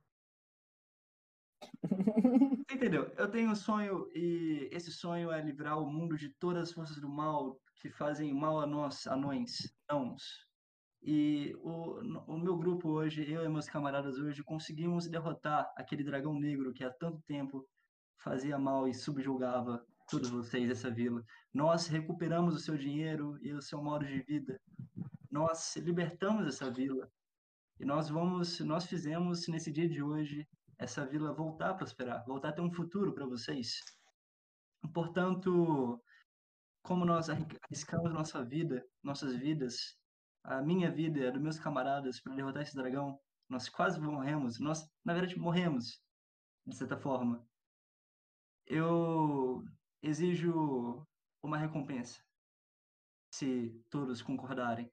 Você 1.81 2.75
entendeu? 2.75 3.13
Eu 3.17 3.31
tenho 3.31 3.51
um 3.51 3.55
sonho, 3.55 4.09
e 4.13 4.69
esse 4.73 4.91
sonho 4.91 5.31
é 5.31 5.41
livrar 5.41 5.81
o 5.81 5.91
mundo 5.91 6.17
de 6.17 6.31
todas 6.31 6.65
as 6.65 6.73
forças 6.73 7.01
do 7.01 7.09
mal 7.09 7.61
que 7.77 7.91
fazem 7.91 8.35
mal 8.35 8.61
a 8.61 8.67
nós, 8.67 9.07
anões, 9.07 9.73
anãos. 9.89 10.47
E 11.01 11.55
o, 11.61 12.01
o 12.27 12.39
meu 12.39 12.57
grupo 12.57 12.89
hoje, 12.91 13.31
eu 13.31 13.45
e 13.45 13.49
meus 13.49 13.69
camaradas 13.69 14.19
hoje, 14.19 14.43
conseguimos 14.43 15.09
derrotar 15.09 15.73
aquele 15.77 16.03
dragão 16.03 16.35
negro 16.35 16.73
que 16.73 16.83
há 16.83 16.91
tanto 16.91 17.23
tempo 17.23 17.65
fazia 18.19 18.59
mal 18.59 18.89
e 18.89 18.95
subjugava 18.95 19.87
todos 20.09 20.31
vocês 20.31 20.69
dessa 20.69 20.91
vila. 20.91 21.23
Nós 21.53 21.87
recuperamos 21.87 22.55
o 22.55 22.59
seu 22.59 22.77
dinheiro 22.77 23.39
e 23.43 23.53
o 23.53 23.63
seu 23.63 23.83
modo 23.83 24.07
de 24.07 24.23
vida. 24.23 24.61
Nós 25.31 25.77
libertamos 25.77 26.47
essa 26.47 26.71
vila. 26.71 27.11
E 27.79 27.85
nós 27.85 28.09
vamos, 28.09 28.59
nós 28.61 28.87
fizemos 28.87 29.47
nesse 29.49 29.71
dia 29.71 29.89
de 29.89 30.03
hoje 30.03 30.49
essa 30.79 31.07
vila 31.07 31.33
voltar 31.35 31.71
a 31.71 31.75
prosperar, 31.75 32.25
voltar 32.27 32.49
a 32.49 32.53
ter 32.53 32.61
um 32.61 32.73
futuro 32.73 33.15
para 33.15 33.27
vocês. 33.27 33.81
Portanto, 34.93 36.03
como 36.83 37.05
nós 37.05 37.29
arri- 37.29 37.59
arriscamos 37.63 38.13
nossa 38.13 38.45
vida, 38.45 38.85
nossas 39.03 39.37
vidas, 39.37 39.97
a 40.43 40.63
minha 40.63 40.91
vida 40.91 41.19
e 41.19 41.27
a 41.27 41.31
dos 41.31 41.43
meus 41.43 41.59
camaradas 41.59 42.21
para 42.21 42.35
derrotar 42.35 42.63
esse 42.63 42.75
dragão, 42.75 43.21
nós 43.49 43.69
quase 43.69 44.01
morremos, 44.01 44.59
nós, 44.59 44.89
na 45.05 45.13
verdade, 45.13 45.39
morremos, 45.39 46.01
de 46.67 46.77
certa 46.77 46.97
forma. 46.97 47.47
Eu 48.67 49.65
exijo 50.03 51.07
uma 51.43 51.59
recompensa, 51.59 52.23
se 53.35 53.71
todos 53.91 54.23
concordarem. 54.23 54.91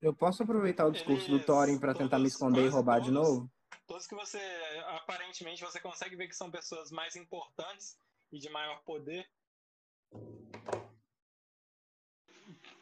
Eu 0.00 0.14
posso 0.14 0.42
aproveitar 0.42 0.86
o 0.86 0.92
discurso 0.92 1.28
do 1.28 1.36
Eles- 1.36 1.46
Thorin 1.46 1.78
pra 1.78 1.92
tentar 1.94 2.18
me 2.18 2.24
todos, 2.24 2.32
esconder 2.34 2.64
e 2.66 2.68
roubar 2.68 3.00
de 3.00 3.10
todos. 3.12 3.28
novo? 3.28 3.50
Todos 3.86 4.06
que 4.06 4.14
você, 4.14 4.38
aparentemente, 4.88 5.62
você 5.64 5.80
consegue 5.80 6.14
ver 6.16 6.28
que 6.28 6.36
são 6.36 6.50
pessoas 6.50 6.90
mais 6.90 7.16
importantes 7.16 7.98
e 8.30 8.38
de 8.38 8.48
maior 8.50 8.82
poder. 8.84 9.28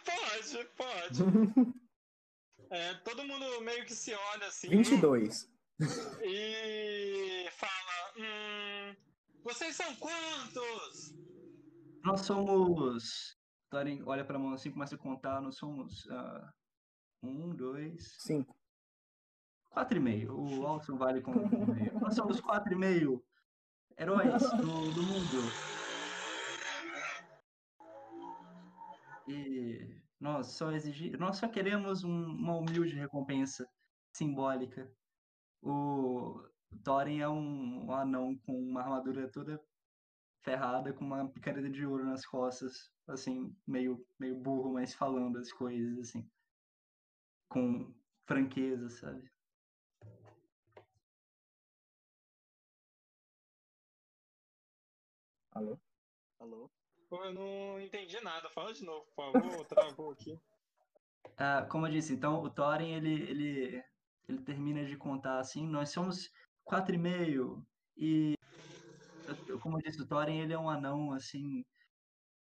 Pode, 0.04 0.64
pode. 0.76 1.20
É, 2.68 2.94
todo 3.04 3.22
mundo 3.24 3.60
meio 3.60 3.84
que 3.86 3.94
se 3.94 4.12
olha 4.12 4.48
assim 4.48 4.68
22. 4.68 5.48
e 6.20 7.48
fala: 7.52 8.12
hum, 8.16 8.65
vocês 9.46 9.76
são 9.76 9.94
quantos? 9.96 11.14
Nós 12.04 12.20
somos. 12.22 13.36
Thorin 13.70 14.02
olha 14.06 14.24
para 14.24 14.36
a 14.36 14.38
mão 14.38 14.52
assim, 14.52 14.70
começa 14.72 14.94
a 14.96 14.98
contar. 14.98 15.40
Nós 15.40 15.56
somos. 15.56 16.08
ah, 16.10 16.52
um, 17.22 17.54
dois. 17.54 18.16
5. 18.22 18.54
Quatro 19.70 19.98
e 19.98 20.00
meio. 20.00 20.36
O 20.36 20.66
Alson 20.66 20.96
vale 20.96 21.20
com 21.20 21.30
um 21.32 21.62
e 21.62 21.70
meio. 21.80 22.00
Nós 22.00 22.14
somos 22.14 22.40
quatro 22.40 22.72
e 22.72 22.76
meio. 22.76 23.24
Heróis 23.98 24.42
do, 24.50 24.92
do 24.92 25.02
mundo. 25.02 25.38
E 29.28 30.00
nós 30.20 30.48
só 30.48 30.70
exigir, 30.72 31.18
nós 31.18 31.36
só 31.38 31.48
queremos 31.48 32.04
um- 32.04 32.26
uma 32.30 32.56
humilde 32.56 32.94
recompensa 32.94 33.68
simbólica. 34.12 34.90
O 35.62 36.40
Thorin 36.78 37.20
é 37.20 37.28
um, 37.28 37.86
um 37.86 37.92
anão 37.92 38.36
com 38.38 38.52
uma 38.58 38.82
armadura 38.82 39.30
toda 39.30 39.62
ferrada, 40.42 40.92
com 40.92 41.04
uma 41.04 41.28
picareta 41.28 41.68
de 41.68 41.84
ouro 41.84 42.04
nas 42.04 42.24
costas, 42.24 42.92
assim, 43.08 43.54
meio, 43.66 44.06
meio 44.18 44.36
burro, 44.36 44.72
mas 44.72 44.94
falando 44.94 45.38
as 45.38 45.52
coisas, 45.52 45.98
assim, 45.98 46.30
com 47.48 47.92
franqueza, 48.26 48.88
sabe? 48.90 49.30
Alô? 55.52 55.78
Alô? 56.38 56.70
Pô, 57.08 57.24
eu 57.24 57.32
não 57.32 57.80
entendi 57.80 58.20
nada. 58.20 58.50
Fala 58.50 58.74
de 58.74 58.84
novo, 58.84 59.06
por 59.06 59.32
favor. 59.32 59.64
Travou 59.66 60.10
aqui. 60.10 60.38
Ah, 61.38 61.66
como 61.70 61.86
eu 61.86 61.92
disse, 61.92 62.12
então 62.12 62.42
o 62.42 62.50
Thorin 62.50 62.92
ele, 62.92 63.22
ele, 63.22 63.84
ele 64.28 64.42
termina 64.42 64.84
de 64.84 64.96
contar 64.96 65.38
assim, 65.38 65.66
nós 65.66 65.90
somos 65.90 66.30
quatro 66.66 66.94
e 66.94 66.98
meio 66.98 67.66
e 67.96 68.34
eu- 69.48 69.58
como 69.60 69.78
eu 69.78 69.82
disse, 69.82 70.02
o 70.02 70.06
Thorin 70.06 70.38
ele 70.40 70.52
é 70.52 70.58
um 70.58 70.68
anão 70.68 71.12
assim 71.12 71.64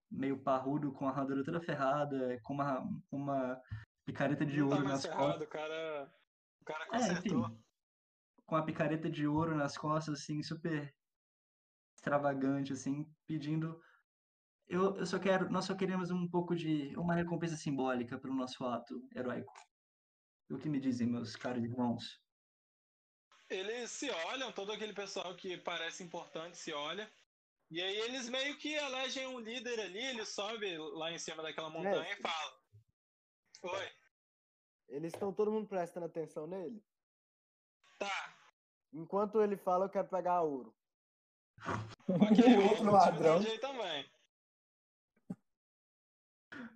meio 0.09 0.43
parrudo 0.43 0.93
com 0.93 1.07
a 1.07 1.11
armadura 1.11 1.43
toda 1.43 1.61
ferrada, 1.61 2.37
com 2.43 2.53
uma, 2.53 2.83
uma 3.11 3.61
picareta 4.05 4.45
de 4.45 4.59
Não 4.59 4.67
tá 4.69 4.75
ouro 4.75 4.83
mais 4.83 4.93
nas 4.93 5.01
ferrado, 5.03 5.27
costas, 5.27 5.47
o 5.47 5.49
cara. 5.49 6.11
O 6.61 6.65
cara 6.65 6.85
É, 6.85 6.97
consertou. 6.97 7.45
enfim. 7.47 7.63
com 8.45 8.55
a 8.55 8.63
picareta 8.65 9.09
de 9.09 9.27
ouro 9.27 9.55
nas 9.55 9.77
costas 9.77 10.21
assim, 10.21 10.43
super 10.43 10.93
extravagante 11.95 12.73
assim, 12.73 13.05
pedindo 13.25 13.79
eu, 14.67 14.97
eu 14.97 15.05
só 15.05 15.19
quero, 15.19 15.49
nós 15.49 15.65
só 15.65 15.75
queremos 15.75 16.11
um 16.11 16.29
pouco 16.29 16.55
de 16.55 16.95
uma 16.97 17.13
recompensa 17.15 17.57
simbólica 17.57 18.19
pelo 18.19 18.33
nosso 18.35 18.65
ato 18.65 19.01
heróico. 19.15 19.51
O 20.51 20.57
que 20.59 20.69
me 20.69 20.79
dizem, 20.79 21.07
meus 21.07 21.35
caros 21.35 21.63
irmãos? 21.63 22.21
Eles 23.51 23.91
se 23.91 24.09
olham, 24.09 24.51
todo 24.53 24.71
aquele 24.71 24.93
pessoal 24.93 25.35
que 25.35 25.57
parece 25.57 26.01
importante 26.03 26.57
se 26.57 26.71
olha. 26.71 27.11
E 27.69 27.81
aí 27.81 27.97
eles 27.99 28.29
meio 28.29 28.57
que 28.57 28.73
elegem 28.73 29.27
um 29.27 29.39
líder 29.39 29.79
ali, 29.79 29.99
ele 29.99 30.25
sobe 30.25 30.77
lá 30.77 31.11
em 31.11 31.17
cima 31.19 31.43
daquela 31.43 31.69
montanha 31.69 31.99
Mestre. 31.99 32.19
e 32.19 32.21
fala. 32.21 32.61
Oi, 33.63 33.91
Eles 34.87 35.13
estão 35.13 35.33
todo 35.33 35.51
mundo 35.51 35.67
prestando 35.67 36.05
atenção 36.05 36.47
nele? 36.47 36.81
tá. 37.99 38.37
Enquanto 38.93 39.41
ele 39.41 39.55
fala, 39.55 39.85
eu 39.85 39.89
quero 39.89 40.07
pegar 40.07 40.41
ouro. 40.41 40.75
Ok, 42.09 42.43
O 42.57 42.69
outro 42.69 42.91
ladrão. 42.91 43.41
também. 43.59 44.09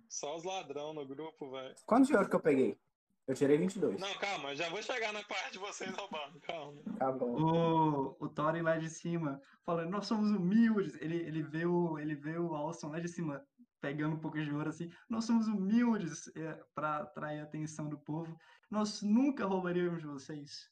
Só 0.08 0.36
os 0.36 0.44
ladrão 0.44 0.94
no 0.94 1.04
grupo, 1.06 1.50
velho. 1.50 1.74
Quantos 1.84 2.08
de 2.08 2.14
ouro 2.16 2.28
que 2.28 2.36
eu 2.36 2.40
peguei? 2.40 2.78
Eu 3.26 3.34
tirei 3.34 3.58
22. 3.58 3.98
Não, 3.98 4.14
calma, 4.14 4.50
eu 4.50 4.56
já 4.56 4.68
vou 4.68 4.80
chegar 4.80 5.12
na 5.12 5.22
parte 5.24 5.52
de 5.52 5.58
vocês 5.58 5.90
roubando, 5.90 6.38
calma. 6.40 6.80
Tá 6.96 7.10
bom. 7.10 7.32
O, 7.32 8.16
o 8.20 8.28
Thorin 8.28 8.62
lá 8.62 8.78
de 8.78 8.88
cima, 8.88 9.42
falando, 9.64 9.90
nós 9.90 10.06
somos 10.06 10.30
humildes. 10.30 10.94
Ele, 11.00 11.16
ele, 11.16 11.42
vê 11.42 11.66
o, 11.66 11.98
ele 11.98 12.14
vê 12.14 12.38
o 12.38 12.54
Alson 12.54 12.90
lá 12.90 13.00
de 13.00 13.08
cima, 13.08 13.44
pegando 13.80 14.14
um 14.14 14.20
pouco 14.20 14.40
de 14.40 14.52
ouro 14.52 14.68
assim. 14.68 14.92
Nós 15.08 15.24
somos 15.24 15.48
humildes 15.48 16.28
é, 16.36 16.62
para 16.72 16.98
atrair 16.98 17.40
a 17.40 17.42
atenção 17.42 17.88
do 17.88 17.98
povo. 17.98 18.38
Nós 18.70 19.02
nunca 19.02 19.44
roubaríamos 19.44 20.02
de 20.02 20.06
vocês. 20.06 20.70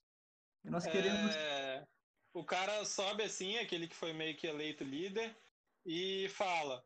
E 0.64 0.71
nós 0.71 0.87
queremos. 0.87 1.35
É, 1.35 1.85
O 2.33 2.45
cara 2.45 2.85
sobe 2.85 3.25
assim, 3.25 3.59
aquele 3.59 3.88
que 3.88 3.97
foi 3.97 4.12
meio 4.12 4.37
que 4.37 4.47
eleito 4.47 4.85
líder, 4.85 5.37
e 5.85 6.29
fala: 6.29 6.85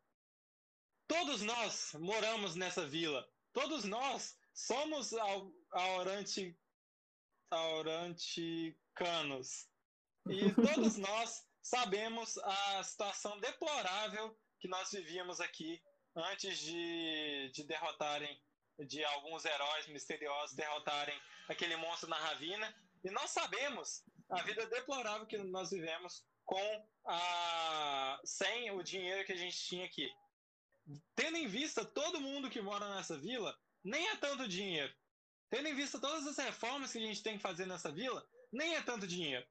Todos 1.07 1.43
nós 1.43 1.95
moramos 2.01 2.55
nessa 2.55 2.87
vila. 2.87 3.29
Todos 3.53 3.85
nós 3.85 4.38
somos 4.59 5.13
au- 5.13 5.53
aurante, 5.71 6.59
auranticanos. 7.51 9.69
E 10.29 10.51
todos 10.55 10.97
nós 10.97 11.47
sabemos 11.63 12.37
a 12.39 12.83
situação 12.83 13.39
deplorável 13.39 14.37
que 14.59 14.67
nós 14.69 14.91
vivíamos 14.91 15.41
aqui 15.41 15.81
antes 16.17 16.59
de, 16.59 17.51
de 17.55 17.63
derrotarem, 17.65 18.43
de 18.87 19.05
alguns 19.05 19.45
heróis 19.45 19.87
misteriosos 19.89 20.57
derrotarem 20.57 21.19
aquele 21.49 21.77
monstro 21.77 22.11
na 22.11 22.19
ravina. 22.19 22.75
E 23.05 23.11
nós 23.11 23.31
sabemos 23.31 24.03
a 24.29 24.43
vida 24.43 24.67
deplorável 24.67 25.27
que 25.27 25.39
nós 25.39 25.71
vivemos 25.71 26.27
com 26.45 26.89
a 27.07 28.21
sem 28.25 28.73
o 28.73 28.83
dinheiro 28.83 29.25
que 29.25 29.33
a 29.33 29.37
gente 29.37 29.57
tinha 29.57 29.87
aqui. 29.87 30.11
Tendo 31.15 31.37
em 31.37 31.47
vista 31.47 31.85
todo 31.85 32.21
mundo 32.21 32.51
que 32.51 32.61
mora 32.61 32.97
nessa 32.97 33.17
vila, 33.17 33.57
nem 33.89 34.09
é 34.09 34.17
tanto 34.17 34.47
dinheiro. 34.47 34.95
Tendo 35.51 35.69
em 35.69 35.75
vista 35.75 35.99
todas 36.01 36.27
as 36.27 36.37
reformas 36.37 36.93
que 36.93 36.99
a 36.99 37.01
gente 37.01 37.23
tem 37.23 37.37
que 37.37 37.43
fazer 37.43 37.67
nessa 37.67 37.91
vila, 37.91 38.27
nem 38.53 38.75
é 38.75 38.83
tanto 38.83 39.07
dinheiro. 39.07 39.47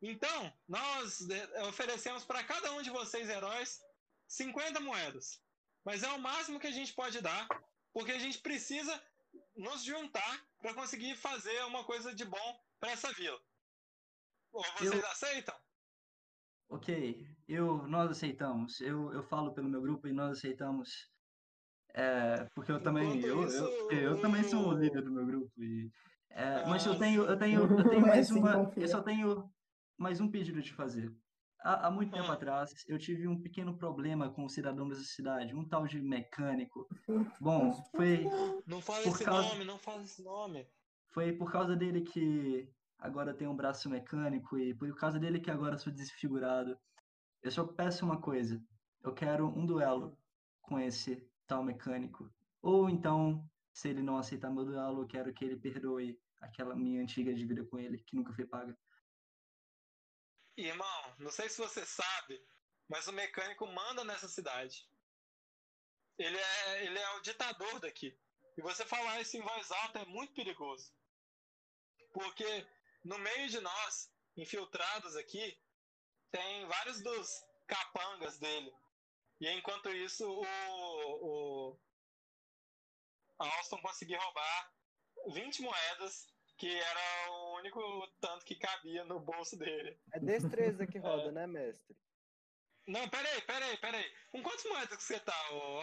Então, 0.00 0.52
nós 0.68 1.28
eh, 1.30 1.62
oferecemos 1.64 2.24
para 2.24 2.44
cada 2.44 2.72
um 2.72 2.82
de 2.82 2.90
vocês, 2.90 3.28
heróis, 3.28 3.80
50 4.28 4.80
moedas. 4.80 5.42
Mas 5.84 6.02
é 6.02 6.12
o 6.12 6.18
máximo 6.20 6.60
que 6.60 6.66
a 6.66 6.72
gente 6.72 6.92
pode 6.92 7.20
dar, 7.20 7.48
porque 7.92 8.12
a 8.12 8.18
gente 8.18 8.38
precisa 8.38 9.02
nos 9.56 9.82
juntar 9.82 10.46
para 10.60 10.74
conseguir 10.74 11.16
fazer 11.16 11.64
uma 11.64 11.84
coisa 11.84 12.14
de 12.14 12.24
bom 12.24 12.60
para 12.78 12.90
essa 12.90 13.12
vila. 13.12 13.40
Vocês 14.52 14.92
Eu- 14.92 15.06
aceitam? 15.06 15.54
Ok, 16.68 17.26
eu, 17.48 17.86
nós 17.86 18.10
aceitamos. 18.10 18.80
Eu, 18.80 19.12
eu 19.12 19.22
falo 19.22 19.54
pelo 19.54 19.68
meu 19.68 19.80
grupo 19.80 20.08
e 20.08 20.12
nós 20.12 20.38
aceitamos. 20.38 21.10
É, 21.94 22.44
porque 22.54 22.72
eu 22.72 22.82
também, 22.82 23.20
eu, 23.20 23.44
isso, 23.44 23.64
eu, 23.64 23.90
eu 23.90 24.20
também 24.20 24.42
sou 24.44 24.64
o 24.66 24.68
o- 24.70 24.78
líder 24.78 25.02
do 25.02 25.10
meu 25.12 25.26
grupo. 25.26 25.50
E, 25.62 25.90
é, 26.30 26.66
mas 26.66 26.86
eu 26.86 26.92
Ah, 26.94 26.98
tenho, 26.98 27.22
eu 27.24 27.38
tenho, 27.38 27.60
eu 27.60 27.66
tenho 27.90 28.00
mais 28.00 28.30
uma, 28.30 28.72
eu 28.76 28.88
só 28.88 29.02
tenho 29.02 29.50
mais 29.98 30.20
um 30.20 30.30
pedido 30.30 30.62
de 30.62 30.72
fazer. 30.72 31.12
Há, 31.60 31.86
há 31.86 31.90
muito 31.90 32.12
tempo 32.12 32.30
Ah. 32.30 32.34
atrás, 32.34 32.70
eu 32.88 32.98
tive 32.98 33.28
um 33.28 33.40
pequeno 33.40 33.76
problema 33.76 34.30
com 34.32 34.44
um 34.44 34.48
cidadão 34.48 34.88
dessa 34.88 35.04
cidade, 35.04 35.54
um 35.54 35.68
tal 35.68 35.86
de 35.86 36.00
mecânico. 36.00 36.88
Bom, 37.40 37.72
foi, 37.94 38.24
Não 38.66 38.80
fala 38.80 39.04
esse 39.06 39.24
causa- 39.24 39.48
nome, 39.50 39.64
não 39.64 39.78
fala 39.78 40.02
esse 40.02 40.22
nome. 40.22 40.66
foi 41.12 41.32
por 41.32 41.52
causa 41.52 41.76
dele 41.76 42.00
que 42.00 42.68
agora 42.98 43.34
tenho 43.34 43.50
um 43.50 43.56
braço 43.56 43.88
mecânico 43.90 44.56
e 44.58 44.74
por 44.74 44.92
causa 44.96 45.18
dele 45.20 45.38
que 45.40 45.50
agora 45.50 45.76
sou 45.76 45.92
desfigurado. 45.92 46.76
Eu 47.42 47.50
só 47.50 47.64
peço 47.66 48.04
uma 48.04 48.18
coisa. 48.20 48.58
Eu 49.04 49.12
quero 49.12 49.46
um 49.46 49.66
duelo 49.66 50.16
com 50.62 50.78
esse 50.80 51.22
tal 51.46 51.62
mecânico. 51.62 52.32
Ou 52.60 52.88
então, 52.88 53.48
se 53.72 53.88
ele 53.88 54.02
não 54.02 54.16
aceitar 54.18 54.50
meu 54.50 54.64
duelo, 54.64 55.02
eu 55.02 55.06
quero 55.06 55.32
que 55.32 55.44
ele 55.44 55.56
perdoe 55.56 56.20
aquela 56.40 56.74
minha 56.74 57.02
antiga 57.02 57.34
dívida 57.34 57.64
com 57.64 57.78
ele, 57.78 57.98
que 57.98 58.16
nunca 58.16 58.32
foi 58.32 58.46
paga. 58.46 58.76
Irmão, 60.56 61.16
não 61.18 61.30
sei 61.30 61.48
se 61.48 61.58
você 61.58 61.84
sabe, 61.86 62.44
mas 62.88 63.06
o 63.06 63.12
mecânico 63.12 63.66
manda 63.66 64.04
nessa 64.04 64.28
cidade. 64.28 64.86
Ele 66.18 66.36
é, 66.36 66.84
ele 66.84 66.98
é 66.98 67.10
o 67.16 67.22
ditador 67.22 67.80
daqui. 67.80 68.16
E 68.56 68.60
você 68.60 68.84
falar 68.84 69.20
isso 69.20 69.36
em 69.36 69.40
voz 69.40 69.70
alta 69.70 70.00
é 70.00 70.04
muito 70.04 70.34
perigoso. 70.34 70.92
Porque 72.12 72.66
no 73.02 73.18
meio 73.18 73.48
de 73.48 73.60
nós, 73.60 74.12
infiltrados 74.36 75.16
aqui, 75.16 75.58
tem 76.30 76.66
vários 76.66 77.00
dos 77.00 77.28
capangas 77.66 78.38
dele. 78.38 78.72
E 79.42 79.58
enquanto 79.58 79.90
isso, 79.90 80.24
o, 80.24 81.72
o 81.72 81.78
Alston 83.40 83.82
conseguiu 83.82 84.16
roubar 84.20 84.70
20 85.34 85.62
moedas, 85.62 86.28
que 86.56 86.72
era 86.72 87.30
o 87.32 87.58
único 87.58 87.80
tanto 88.20 88.44
que 88.44 88.54
cabia 88.54 89.04
no 89.04 89.18
bolso 89.18 89.58
dele. 89.58 89.98
É 90.14 90.20
destreza 90.20 90.86
que 90.86 91.00
roda, 91.00 91.32
né, 91.34 91.48
mestre? 91.48 91.96
Não, 92.86 93.08
peraí, 93.08 93.42
peraí, 93.42 93.76
peraí. 93.78 94.04
Com 94.30 94.44
quantas 94.44 94.64
moedas 94.64 94.96
que 94.96 95.02
você 95.02 95.18
tá, 95.18 95.34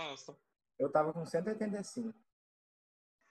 Alston? 0.08 0.40
Eu 0.80 0.90
tava 0.90 1.12
com 1.12 1.26
185. 1.26 2.18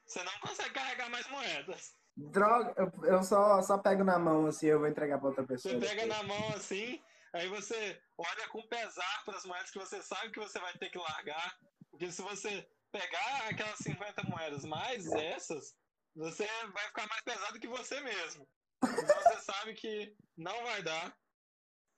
Você 0.07 0.23
não 0.25 0.41
consegue 0.41 0.75
carregar 0.75 1.09
mais 1.09 1.27
moedas. 1.31 1.97
Droga, 2.15 2.75
eu, 2.77 3.05
eu 3.05 3.23
só, 3.23 3.63
só 3.63 3.79
pego 3.79 4.05
na 4.05 4.19
mão 4.19 4.47
assim, 4.47 4.67
eu 4.67 4.79
vou 4.79 4.89
entregar 4.89 5.19
pra 5.19 5.29
outra 5.29 5.47
pessoa. 5.47 5.73
Você 5.73 5.81
pega 5.81 6.03
depois. 6.03 6.19
na 6.19 6.23
mão 6.23 6.49
assim, 6.49 7.03
aí 7.33 7.49
você 7.49 8.03
olha 8.17 8.49
com 8.49 8.67
pesar 8.69 9.25
para 9.25 9.37
as 9.37 9.45
moedas 9.45 9.71
que 9.71 9.79
você 9.79 10.03
sabe 10.03 10.33
que 10.33 10.41
você 10.41 10.59
vai 10.59 10.77
ter 10.79 10.91
que 10.91 10.99
largar. 10.99 11.59
Porque 11.91 12.11
se 12.11 12.23
você 12.23 12.69
pegar 12.91 13.49
aquelas 13.49 13.79
50 13.79 14.23
moedas 14.25 14.65
mais 14.65 15.07
essas, 15.13 15.75
você 16.15 16.47
vai 16.73 16.87
ficar 16.87 17.07
mais 17.07 17.23
pesado 17.23 17.61
que 17.61 17.69
você 17.69 18.01
mesmo. 18.01 18.49
Você 18.81 19.41
sabe 19.41 19.75
que 19.75 20.17
não 20.37 20.63
vai 20.65 20.83
dar. 20.83 21.17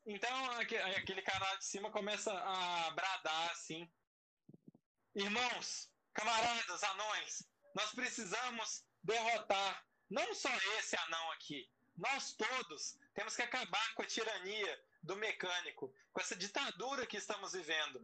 Então 0.06 0.50
aquele 0.52 1.22
cara 1.22 1.44
lá 1.44 1.56
de 1.56 1.64
cima 1.64 1.90
começa 1.90 2.32
a 2.32 2.90
bradar 2.90 3.50
assim. 3.50 3.90
Irmãos, 5.14 5.90
camaradas, 6.14 6.82
anões, 6.84 7.48
nós 7.74 7.92
precisamos 7.92 8.84
derrotar 9.02 9.84
não 10.08 10.34
só 10.34 10.50
esse 10.78 10.96
anão 10.96 11.32
aqui, 11.32 11.70
nós 11.96 12.34
todos 12.34 12.98
temos 13.14 13.36
que 13.36 13.42
acabar 13.42 13.94
com 13.94 14.02
a 14.02 14.06
tirania 14.06 14.84
do 15.02 15.16
mecânico, 15.16 15.92
com 16.12 16.20
essa 16.20 16.36
ditadura 16.36 17.06
que 17.06 17.16
estamos 17.16 17.52
vivendo. 17.52 18.00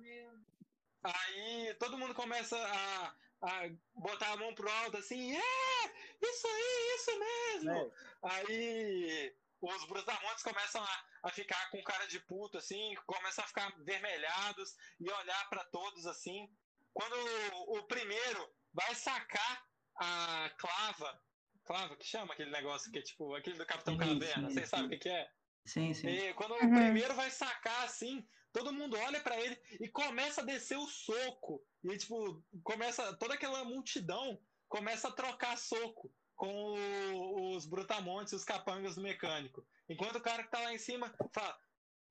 Aí 1.02 1.74
todo 1.78 1.98
mundo 1.98 2.14
começa 2.14 2.56
a, 2.56 3.14
a 3.42 3.70
botar 3.94 4.32
a 4.32 4.37
mão 4.37 4.54
pro 4.54 4.70
alto 4.70 4.96
assim, 4.96 5.37
é, 5.37 5.85
isso 6.20 6.46
aí, 6.46 6.96
isso 6.96 7.18
mesmo. 7.18 7.72
Né? 7.72 7.90
Aí 8.22 9.37
os 9.61 9.85
brutamontes 9.87 10.42
começam 10.42 10.82
a, 10.82 11.04
a 11.24 11.30
ficar 11.30 11.70
com 11.70 11.82
cara 11.82 12.06
de 12.06 12.20
puto, 12.20 12.59
assim, 12.59 12.94
começam 13.06 13.44
a 13.44 13.48
ficar 13.48 13.72
vermelhados 13.78 14.76
e 15.00 15.11
olhar 15.11 15.48
para 15.48 15.64
todos 15.64 16.06
assim. 16.06 16.50
Quando 16.92 17.14
o, 17.52 17.78
o 17.78 17.82
primeiro 17.85 18.52
vai 18.72 18.94
sacar 18.94 19.66
a 19.96 20.50
clava, 20.59 21.22
clava 21.64 21.96
que 21.96 22.04
chama 22.04 22.35
aquele 22.35 22.50
negócio 22.50 22.90
que 22.90 22.98
é 22.98 23.02
tipo 23.02 23.35
aquele 23.35 23.59
do 23.59 23.66
Capitão 23.66 23.96
Caverna, 23.96 24.50
vocês 24.50 24.68
sabem 24.68 24.87
o 24.87 24.90
que, 24.90 24.98
que 24.98 25.09
é? 25.09 25.30
Sim, 25.66 25.92
sim. 25.92 26.09
E 26.09 26.33
quando 26.35 26.52
o 26.52 26.64
Uhum. 26.64 26.74
primeiro 26.74 27.14
vai 27.14 27.31
sacar 27.31 27.85
assim, 27.85 28.26
todo 28.52 28.72
mundo 28.72 28.96
olha 28.98 29.20
pra 29.20 29.38
ele 29.40 29.59
e 29.81 29.88
começa 29.88 30.40
a 30.40 30.44
descer 30.44 30.79
o 30.79 30.87
soco. 30.87 31.62
E 31.85 31.96
tipo, 31.98 32.42
começa 32.62 33.14
toda 33.16 33.35
aquela 33.35 33.64
multidão 33.64 34.40
começa 34.68 35.09
a 35.09 35.12
trocar 35.12 35.57
soco 35.57 36.12
com 36.35 36.48
o- 36.74 37.55
os 37.57 37.66
brutamontes, 37.66 38.33
os 38.33 38.44
capangas 38.44 38.96
do 38.96 39.00
mecânico. 39.02 39.64
Enquanto 39.88 40.16
o 40.16 40.20
cara 40.20 40.42
que 40.42 40.50
tá 40.50 40.61
lá 40.61 40.72
em 40.74 40.79
cima 40.79 41.14
fala: 41.33 41.57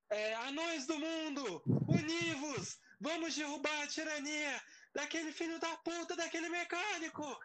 é, 0.10 0.34
Anões 0.36 0.86
do 0.88 0.98
mundo, 0.98 1.64
univos! 1.88 2.80
Vamos 3.00 3.36
derrubar 3.36 3.82
a 3.84 3.88
tirania 3.88 4.62
daquele 4.94 5.32
filho 5.34 5.60
da 5.60 5.76
puta, 5.78 6.16
daquele 6.16 6.48
mecânico! 6.50 7.38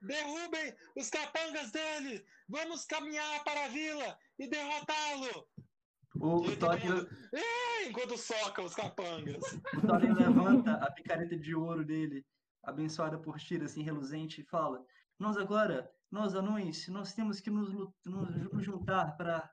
Derrubem 0.00 0.74
os 0.96 1.10
capangas 1.10 1.70
dele! 1.70 2.24
Vamos 2.48 2.84
caminhar 2.86 3.44
para 3.44 3.66
a 3.66 3.68
vila 3.68 4.18
e 4.40 4.48
derrotá-lo! 4.48 5.46
O, 6.16 6.44
E 6.44 6.48
o 6.54 6.56
Thorin, 6.58 7.06
"É", 7.32 7.88
enquanto 7.88 8.16
soca 8.18 8.62
os 8.62 8.74
capangas. 8.74 9.42
o 9.76 9.80
Thorin 9.86 10.12
levanta 10.12 10.72
a 10.74 10.90
picareta 10.90 11.36
de 11.38 11.54
ouro 11.54 11.84
dele, 11.84 12.26
abençoada 12.64 13.18
por 13.18 13.38
Tira, 13.38 13.66
assim, 13.66 13.82
reluzente, 13.82 14.40
e 14.40 14.44
fala: 14.44 14.84
Nós 15.18 15.36
agora, 15.36 15.88
nós 16.10 16.34
anões, 16.34 16.88
nós 16.88 17.12
temos 17.14 17.38
que 17.40 17.50
nos, 17.50 17.72
nos 18.04 18.34
ju- 18.34 18.50
juntar 18.60 19.16
para 19.16 19.48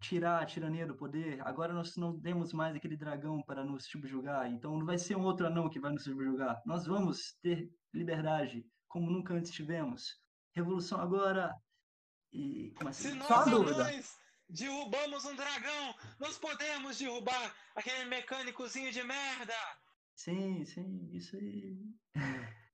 tirar 0.00 0.42
a 0.42 0.46
tirania 0.46 0.86
do 0.86 0.96
poder. 0.96 1.40
Agora 1.46 1.72
nós 1.72 1.96
não 1.96 2.18
temos 2.20 2.52
mais 2.52 2.74
aquele 2.76 2.96
dragão 2.96 3.40
para 3.42 3.64
nos 3.64 3.86
subjugar, 3.86 4.50
então 4.50 4.76
não 4.76 4.84
vai 4.84 4.98
ser 4.98 5.16
um 5.16 5.22
outro 5.24 5.46
anão 5.46 5.70
que 5.70 5.78
vai 5.80 5.92
nos 5.92 6.04
subjugar. 6.04 6.60
Nós 6.66 6.84
vamos 6.86 7.34
ter 7.40 7.70
liberdade, 7.94 8.66
como 8.88 9.10
nunca 9.10 9.34
antes 9.34 9.52
tivemos. 9.52 10.18
Revolução 10.54 11.00
agora. 11.00 11.54
E 12.32 12.70
como 12.76 12.92
Se 12.92 13.08
assim? 13.08 13.16
nós, 13.18 13.28
Só 13.28 13.34
uma 13.44 13.44
dúvida. 13.50 13.82
anões, 13.82 14.18
derrubamos 14.48 15.24
um 15.24 15.34
dragão, 15.34 15.94
nós 16.18 16.38
podemos 16.38 16.98
derrubar 16.98 17.54
aquele 17.74 18.04
mecânicozinho 18.06 18.92
de 18.92 19.02
merda! 19.02 19.54
Sim, 20.14 20.64
sim, 20.64 21.10
isso 21.12 21.36
aí. 21.36 21.78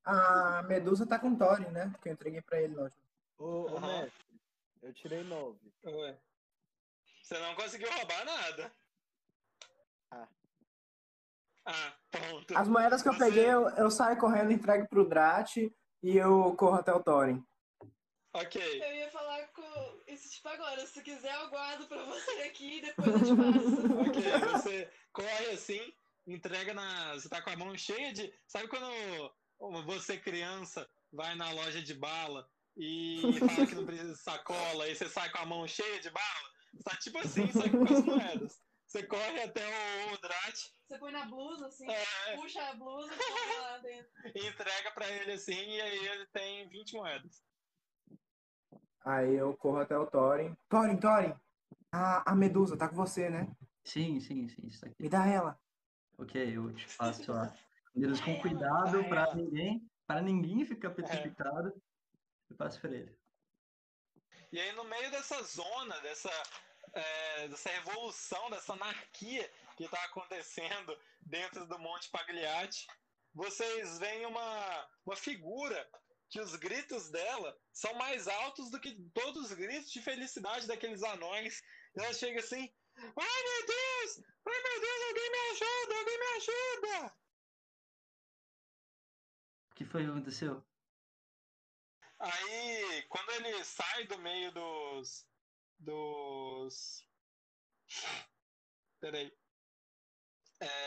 A 0.05 0.63
Medusa 0.65 1.07
tá 1.07 1.19
com 1.19 1.37
Thorin, 1.37 1.69
né? 1.71 1.93
Que 2.03 2.09
eu 2.09 2.13
entreguei 2.13 2.41
pra 2.43 2.61
ele, 2.61 2.75
lógico. 2.75 3.01
Ô, 3.39 3.67
ô 3.77 3.81
mestre, 3.81 4.41
eu 4.83 4.93
tirei 4.95 5.23
nove. 5.25 5.59
Ué. 5.85 6.19
Você 7.23 7.39
não 7.39 7.55
conseguiu 7.55 7.91
roubar 7.93 8.25
nada. 8.25 8.73
Ah. 10.11 10.29
Ah, 11.65 11.93
ponto. 12.11 12.57
As 12.57 12.69
moedas 12.69 13.03
que 13.03 13.09
eu 13.09 13.13
Você- 13.13 13.25
peguei, 13.25 13.47
eu, 13.47 13.69
eu 13.71 13.91
saio 13.91 14.19
correndo, 14.19 14.51
entrego 14.53 14.87
pro 14.89 15.09
Drat 15.09 15.57
e 15.57 15.71
eu 16.17 16.55
corro 16.57 16.75
até 16.77 16.93
o 16.93 17.03
Thorin. 17.03 17.45
Ok. 18.35 18.83
Eu 18.83 18.95
ia 18.95 19.11
falar 19.11 19.47
com 19.49 20.03
isso 20.07 20.31
tipo 20.31 20.49
agora. 20.49 20.87
Se 20.87 21.03
quiser, 21.03 21.35
eu 21.35 21.51
guardo 21.51 21.87
pra 21.87 22.03
você 22.05 22.31
aqui 22.43 22.79
e 22.79 22.81
depois 22.81 23.09
eu 23.09 23.19
te 23.19 23.37
passo. 23.37 23.83
Ok, 24.09 24.23
você 24.53 24.93
corre 25.13 25.51
assim, 25.51 25.95
entrega 26.27 26.73
na. 26.73 27.15
Você 27.15 27.29
tá 27.29 27.43
com 27.43 27.51
a 27.51 27.57
mão 27.57 27.77
cheia 27.77 28.13
de. 28.13 28.33
Sabe 28.47 28.69
quando 28.69 28.91
você, 29.85 30.19
criança, 30.19 30.89
vai 31.13 31.35
na 31.35 31.51
loja 31.53 31.83
de 31.83 31.95
bala 31.95 32.49
e 32.77 33.21
fala 33.39 33.67
que 33.67 33.75
não 33.75 33.85
precisa 33.85 34.13
de 34.13 34.19
sacola 34.19 34.89
e 34.89 34.95
você 34.95 35.09
sai 35.09 35.31
com 35.31 35.39
a 35.39 35.47
mão 35.47 35.67
cheia 35.69 36.01
de 36.01 36.11
bala? 36.11 36.53
Você 36.73 36.83
tá 36.85 36.97
tipo 36.97 37.19
assim, 37.19 37.53
só 37.53 37.63
que 37.63 37.71
com 37.71 37.85
as 37.85 38.05
moedas. 38.05 38.63
Você 38.87 39.07
corre 39.07 39.43
até 39.43 39.67
o, 39.67 40.13
o 40.13 40.19
Drat, 40.19 40.71
Você 40.87 40.99
põe 40.99 41.13
na 41.13 41.25
blusa, 41.25 41.67
assim, 41.67 41.91
é, 41.91 42.37
puxa 42.37 42.63
a 42.63 42.75
blusa 42.75 43.11
e 43.15 43.59
lá 43.61 43.79
dentro. 43.79 44.13
e 44.37 44.47
entrega 44.47 44.91
pra 44.91 45.09
ele 45.09 45.33
assim, 45.33 45.55
e 45.55 45.81
aí 45.81 46.07
ele 46.09 46.27
tem 46.27 46.69
20 46.69 46.93
moedas. 46.95 47.43
Aí 49.05 49.35
eu 49.35 49.57
corro 49.57 49.79
até 49.79 49.97
o 49.97 50.07
Thorin. 50.07 50.57
Thorin, 50.69 50.97
Thorin! 50.97 51.35
A, 51.91 52.33
a 52.33 52.35
Medusa 52.35 52.77
tá 52.77 52.89
com 52.89 52.97
você, 52.97 53.29
né? 53.29 53.49
Sim, 53.85 54.21
sim, 54.21 54.49
sim, 54.49 54.67
isso 54.67 54.85
aqui. 54.85 54.95
Me 54.99 55.09
dá 55.09 55.27
ela. 55.27 55.59
Ok, 56.17 56.57
eu 56.57 56.73
te 56.73 56.87
passo 56.97 57.33
a 57.33 57.53
Deus 57.95 58.21
com 58.21 58.41
cuidado 58.41 59.05
para 59.09 59.35
ninguém, 59.35 59.91
para 60.07 60.23
ninguém 60.23 60.65
ficar 60.65 60.91
petrificado. 60.91 61.73
Eu 62.49 62.57
passo 62.57 62.81
para 62.81 62.93
ele. 62.93 63.19
E 64.53 64.61
aí, 64.61 64.73
no 64.73 64.85
meio 64.85 65.11
dessa 65.11 65.43
zona, 65.43 65.99
dessa, 66.01 66.31
é, 66.93 67.49
dessa 67.49 67.71
revolução, 67.71 68.51
dessa 68.51 68.75
anarquia 68.75 69.51
que 69.77 69.85
está 69.85 70.03
acontecendo 70.05 70.97
dentro 71.23 71.67
do 71.67 71.79
Monte 71.79 72.11
Pagliatti, 72.11 72.87
vocês 73.35 73.99
veem 73.99 74.27
uma, 74.27 74.89
uma 75.05 75.17
figura 75.17 75.89
que 76.33 76.41
os 76.41 76.57
gritos 76.57 77.11
dela 77.11 77.61
são 77.75 77.93
mais 77.95 78.27
altos 78.27 78.71
do 78.71 78.81
que 78.81 78.99
todos 79.13 79.51
os 79.51 79.53
gritos 79.53 79.93
de 79.93 80.01
felicidade 80.01 80.67
daqueles 80.67 81.03
anões. 81.03 81.61
E 81.95 82.01
ela 82.01 82.15
chega 82.15 82.41
assim: 82.41 82.75
Ai 82.97 83.43
meu 83.43 83.67
Deus! 83.67 84.25
Ai 84.47 84.63
meu 84.63 84.81
Deus, 84.81 85.03
alguém 85.09 85.31
me 85.31 85.39
ajuda! 85.51 85.95
Alguém 85.99 86.19
me 86.19 86.27
ajuda! 86.37 87.17
O 89.71 89.75
que 89.75 89.85
foi 89.85 90.05
que 90.05 90.11
aconteceu? 90.11 90.67
Aí, 92.19 93.03
quando 93.11 93.31
ele 93.33 93.63
sai 93.63 94.07
do 94.07 94.19
meio 94.19 94.51
dos. 94.53 95.29
dos. 95.79 97.07
Peraí. 99.01 99.37
É. 100.63 100.85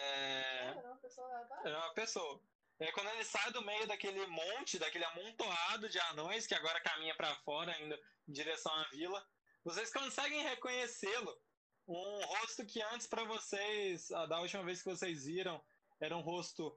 É. 0.00 0.70
É, 0.70 0.82
não, 0.82 0.92
a 0.92 0.96
pessoa 0.96 1.28
lá 1.28 1.62
É 1.64 1.76
uma 1.76 1.94
pessoa. 1.94 2.49
É 2.80 2.90
quando 2.92 3.08
ele 3.08 3.24
sai 3.24 3.52
do 3.52 3.62
meio 3.62 3.86
daquele 3.86 4.26
monte, 4.26 4.78
daquele 4.78 5.04
amontoado 5.04 5.86
de 5.86 5.98
anões 5.98 6.46
que 6.46 6.54
agora 6.54 6.80
caminha 6.80 7.14
pra 7.14 7.36
fora, 7.36 7.78
indo 7.82 7.94
em 8.26 8.32
direção 8.32 8.72
à 8.72 8.84
vila, 8.84 9.22
vocês 9.62 9.92
conseguem 9.92 10.42
reconhecê-lo. 10.42 11.38
Um 11.86 12.24
rosto 12.24 12.64
que 12.64 12.80
antes 12.80 13.06
pra 13.06 13.24
vocês, 13.24 14.08
da 14.08 14.40
última 14.40 14.64
vez 14.64 14.82
que 14.82 14.88
vocês 14.88 15.26
viram, 15.26 15.62
era 16.00 16.16
um 16.16 16.22
rosto 16.22 16.74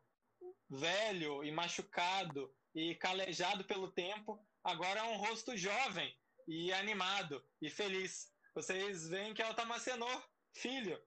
velho 0.70 1.42
e 1.42 1.52
machucado 1.54 2.54
e 2.76 2.96
calejado 2.96 3.64
pelo 3.64 3.90
tempo. 3.90 4.46
Agora 4.62 5.00
é 5.00 5.04
um 5.04 5.18
rosto 5.18 5.56
jovem 5.56 6.14
e 6.46 6.74
animado 6.74 7.42
e 7.62 7.70
feliz. 7.70 8.30
Vocês 8.54 9.08
veem 9.08 9.34
que 9.34 9.42
é 9.42 9.50
o 9.50 9.54
Tamacenor, 9.54 10.30
filho, 10.54 11.02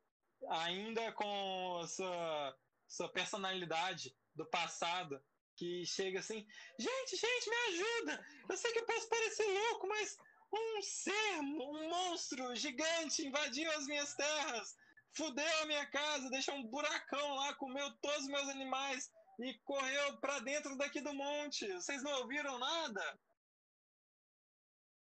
ainda 0.49 1.13
com 1.13 1.87
sua, 1.87 2.59
sua 2.89 3.09
personalidade 3.11 4.17
do 4.37 4.47
passado, 4.47 5.23
que 5.57 5.85
chega 5.87 6.21
assim: 6.21 6.47
gente, 6.79 7.17
gente, 7.17 7.51
me 7.51 7.57
ajuda! 7.69 8.27
Eu 8.49 8.57
sei 8.57 8.73
que 8.73 8.79
eu 8.81 8.87
posso 8.87 9.09
parecer 9.09 9.47
louco, 9.47 9.89
mas 9.89 10.17
um 10.53 10.83
ser, 10.83 11.41
um 11.41 11.89
monstro 11.89 12.55
gigante 12.55 13.27
invadiu 13.27 13.71
as 13.73 13.87
minhas 13.87 14.15
terras, 14.15 14.77
fudeu 15.13 15.63
a 15.63 15.67
minha 15.67 15.87
casa, 15.87 16.31
deixou 16.31 16.55
um 16.55 16.67
buracão 16.67 17.35
lá, 17.35 17.55
comeu 17.55 17.91
todos 18.01 18.23
os 18.23 18.29
meus 18.29 18.49
animais 18.49 19.11
e 19.41 19.55
correu 19.65 20.19
pra 20.19 20.39
dentro 20.41 20.77
daqui 20.77 21.01
do 21.01 21.15
monte. 21.15 21.71
Vocês 21.73 22.03
não 22.03 22.21
ouviram 22.21 22.59
nada? 22.59 23.19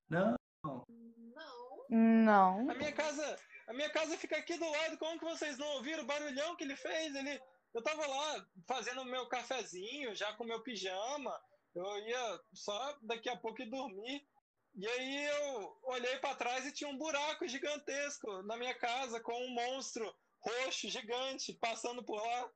Não, 0.10 0.36
Não. 0.63 0.86
Não. 1.89 2.69
A 2.69 2.75
minha 2.75 2.91
casa, 2.91 3.39
a 3.67 3.73
minha 3.73 3.89
casa 3.89 4.17
fica 4.17 4.38
aqui 4.38 4.58
do 4.58 4.69
lado. 4.69 4.97
Como 4.97 5.19
que 5.19 5.25
vocês 5.25 5.58
não 5.58 5.67
ouviram 5.75 6.03
o 6.03 6.08
barulhão 6.08 6.56
que 6.56 6.63
ele 6.63 6.75
fez? 6.75 7.15
Ele, 7.15 7.41
eu 7.73 7.82
tava 7.82 8.06
lá 8.06 8.47
fazendo 8.67 9.06
meu 9.06 9.27
cafezinho, 9.27 10.15
já 10.15 10.34
com 10.34 10.43
meu 10.43 10.62
pijama. 10.63 11.39
Eu 11.75 11.99
ia 11.99 12.41
só 12.53 12.97
daqui 13.01 13.30
a 13.30 13.38
pouco 13.38 13.62
ir 13.62 13.69
dormir. 13.69 14.27
E 14.75 14.88
aí 14.88 15.25
eu 15.25 15.80
olhei 15.84 16.17
pra 16.19 16.36
trás 16.36 16.65
e 16.65 16.71
tinha 16.71 16.89
um 16.89 16.97
buraco 16.97 17.47
gigantesco 17.47 18.43
na 18.43 18.58
minha 18.58 18.75
casa 18.75 19.19
com 19.19 19.34
um 19.34 19.53
monstro 19.53 20.13
roxo 20.39 20.88
gigante 20.89 21.53
passando 21.53 22.03
por 22.03 22.15
lá. 22.15 22.51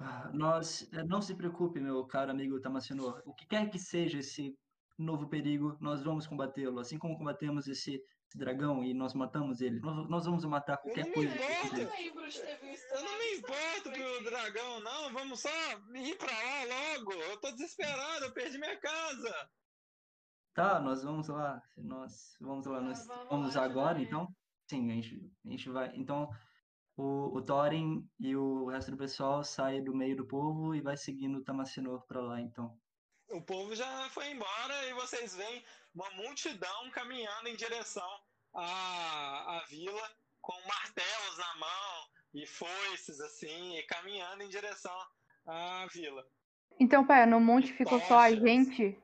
Ah, 0.00 0.30
nós, 0.32 0.88
eh, 0.92 1.04
não 1.04 1.22
se 1.22 1.34
preocupe, 1.34 1.80
meu 1.80 2.04
caro 2.06 2.30
amigo 2.30 2.60
Tamacenor. 2.60 3.22
O 3.24 3.34
que 3.34 3.46
quer 3.46 3.70
que 3.70 3.78
seja 3.78 4.18
esse 4.18 4.58
novo 4.98 5.28
perigo, 5.28 5.76
nós 5.80 6.02
vamos 6.02 6.26
combatê-lo. 6.26 6.80
Assim 6.80 6.98
como 6.98 7.16
combatemos 7.16 7.66
esse, 7.66 8.02
esse 8.34 8.38
dragão 8.38 8.84
e 8.84 8.92
nós 8.92 9.14
matamos 9.14 9.60
ele, 9.60 9.80
nós, 9.80 10.08
nós 10.08 10.26
vamos 10.26 10.44
matar 10.44 10.76
qualquer 10.78 11.06
me 11.06 11.12
coisa. 11.12 11.34
Eu 11.34 11.44
importo. 11.44 11.76
não 11.76 11.86
ter 11.86 12.60
visto 12.60 12.92
Eu 12.92 13.02
não 13.04 13.18
me 13.18 13.36
importo 13.36 14.24
dragão, 14.24 14.80
não. 14.80 15.12
Vamos 15.12 15.40
só 15.40 15.48
ir 15.94 16.16
pra 16.18 16.32
lá 16.32 16.96
logo. 16.96 17.12
Eu 17.12 17.40
tô 17.40 17.50
desesperado, 17.52 18.24
eu 18.24 18.32
perdi 18.32 18.58
minha 18.58 18.78
casa. 18.78 19.50
Tá, 20.52 20.80
nós 20.80 21.02
vamos 21.02 21.28
lá. 21.28 21.62
Nós 21.76 22.36
vamos 22.40 22.66
lá. 22.66 22.78
Ah, 22.78 22.80
Nós 22.80 23.06
vamos 23.06 23.28
vamos 23.28 23.54
lá, 23.54 23.64
agora, 23.64 24.00
então? 24.00 24.28
Sim, 24.68 24.90
a 24.90 24.94
gente, 24.94 25.32
a 25.44 25.48
gente 25.48 25.68
vai. 25.70 25.92
Então, 25.96 26.28
o, 26.96 27.36
o 27.36 27.42
Thorin 27.42 28.08
e 28.18 28.34
o 28.36 28.66
resto 28.66 28.90
do 28.90 28.96
pessoal 28.96 29.44
saem 29.44 29.82
do 29.82 29.94
meio 29.94 30.16
do 30.16 30.26
povo 30.26 30.74
e 30.74 30.80
vai 30.80 30.96
seguindo 30.96 31.38
o 31.38 31.44
Tamacenor 31.44 32.04
pra 32.06 32.20
lá, 32.20 32.40
então. 32.40 32.76
O 33.30 33.42
povo 33.42 33.74
já 33.74 34.08
foi 34.10 34.30
embora 34.30 34.86
e 34.86 34.94
vocês 34.94 35.34
veem 35.34 35.64
uma 35.94 36.10
multidão 36.10 36.90
caminhando 36.90 37.48
em 37.48 37.56
direção 37.56 38.08
à, 38.54 39.58
à 39.58 39.64
vila 39.64 40.16
com 40.40 40.60
martelos 40.66 41.38
na 41.38 41.56
mão 41.56 42.08
e 42.34 42.46
foices 42.46 43.20
assim, 43.20 43.76
e 43.76 43.82
caminhando 43.84 44.42
em 44.42 44.48
direção 44.48 44.96
à 45.46 45.86
vila. 45.86 46.26
Então, 46.78 47.06
pera, 47.06 47.26
no 47.26 47.40
monte 47.40 47.72
ficou 47.72 47.98
só 48.00 48.18
a 48.18 48.28
tochas. 48.28 48.40
gente 48.40 49.02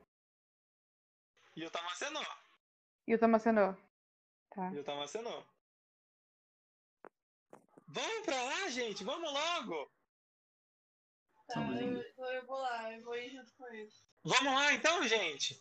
E 1.55 1.65
o 1.65 1.71
Tamacenor. 1.71 2.37
e 3.07 3.15
o 3.15 3.19
Tamacenor. 3.19 3.77
Tá. 4.49 4.71
E 4.73 4.79
o 4.79 4.83
Tamacenor. 4.83 5.45
Vamos 7.87 8.25
pra 8.25 8.41
lá, 8.43 8.69
gente, 8.69 9.03
vamos 9.03 9.31
logo! 9.31 9.91
Tá, 11.47 11.59
eu, 11.81 12.25
eu 12.25 12.45
vou 12.45 12.57
lá, 12.57 12.93
eu 12.93 13.03
vou 13.03 13.15
ir 13.17 13.29
junto 13.31 13.53
com 13.55 13.67
ele. 13.67 13.91
Vamos 14.23 14.53
lá 14.53 14.73
então, 14.73 15.07
gente! 15.07 15.59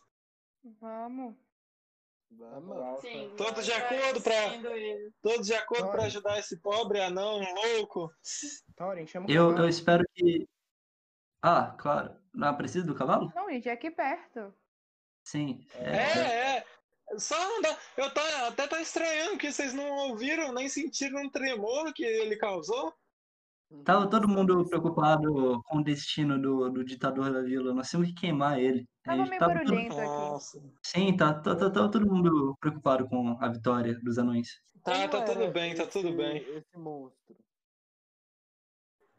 Vamos. 0.80 1.34
Vamos. 2.30 3.00
Sim. 3.00 3.32
Todos 3.36 3.64
de 3.64 3.72
acordo 3.72 4.22
ele. 4.30 5.12
Todos 5.20 5.46
de 5.46 5.54
acordo 5.54 5.90
pra 5.90 6.04
ajudar 6.04 6.38
esse 6.38 6.56
pobre 6.58 7.00
anão 7.00 7.40
louco. 7.54 8.12
Thorin, 8.76 9.06
chama 9.06 9.26
o 9.26 9.30
Eu, 9.30 9.56
eu 9.56 9.68
espero 9.68 10.04
que. 10.14 10.48
Ah, 11.42 11.74
claro. 11.78 12.14
Não 12.32 12.54
precisa 12.56 12.86
do 12.86 12.94
cavalo? 12.94 13.32
Não, 13.34 13.50
gente, 13.50 13.68
é 13.68 13.72
aqui 13.72 13.90
perto. 13.90 14.54
Sim. 15.24 15.66
É, 15.74 16.58
é. 16.58 16.66
Só 17.18 17.34
andar. 17.58 17.76
Eu 17.96 18.12
tô, 18.14 18.20
até 18.46 18.68
tô 18.68 18.76
estranhando 18.76 19.38
que 19.38 19.50
vocês 19.50 19.74
não 19.74 19.90
ouviram 19.90 20.52
nem 20.52 20.68
sentiram 20.68 21.22
um 21.22 21.30
tremor 21.30 21.92
que 21.92 22.04
ele 22.04 22.36
causou. 22.36 22.94
Tava 23.84 24.10
todo 24.10 24.26
mundo 24.28 24.66
preocupado 24.68 25.62
com 25.64 25.78
o 25.78 25.84
destino 25.84 26.40
do, 26.40 26.68
do 26.70 26.84
ditador 26.84 27.32
da 27.32 27.40
vila. 27.40 27.72
Nós 27.72 27.88
temos 27.88 28.08
que 28.08 28.14
queimar 28.14 28.58
ele. 28.58 28.88
A 29.06 29.10
Tava 29.10 29.26
meio 29.26 29.38
tava 29.38 29.52
todo- 29.54 29.64
barulhento 29.64 29.94
aqui. 29.96 30.04
Nossa. 30.06 30.62
Sim, 30.82 31.16
tá, 31.16 31.34
tá, 31.34 31.54
tá, 31.54 31.70
tá 31.70 31.88
todo 31.88 32.06
mundo 32.06 32.56
preocupado 32.60 33.08
com 33.08 33.36
a 33.40 33.48
vitória 33.48 33.98
dos 34.02 34.18
anões. 34.18 34.60
Tá, 34.84 35.06
tá 35.08 35.22
tudo 35.24 35.50
bem, 35.52 35.74
tá 35.74 35.86
tudo 35.86 36.12
bem. 36.12 36.38
Esse 36.38 36.76
monstro. 36.76 37.36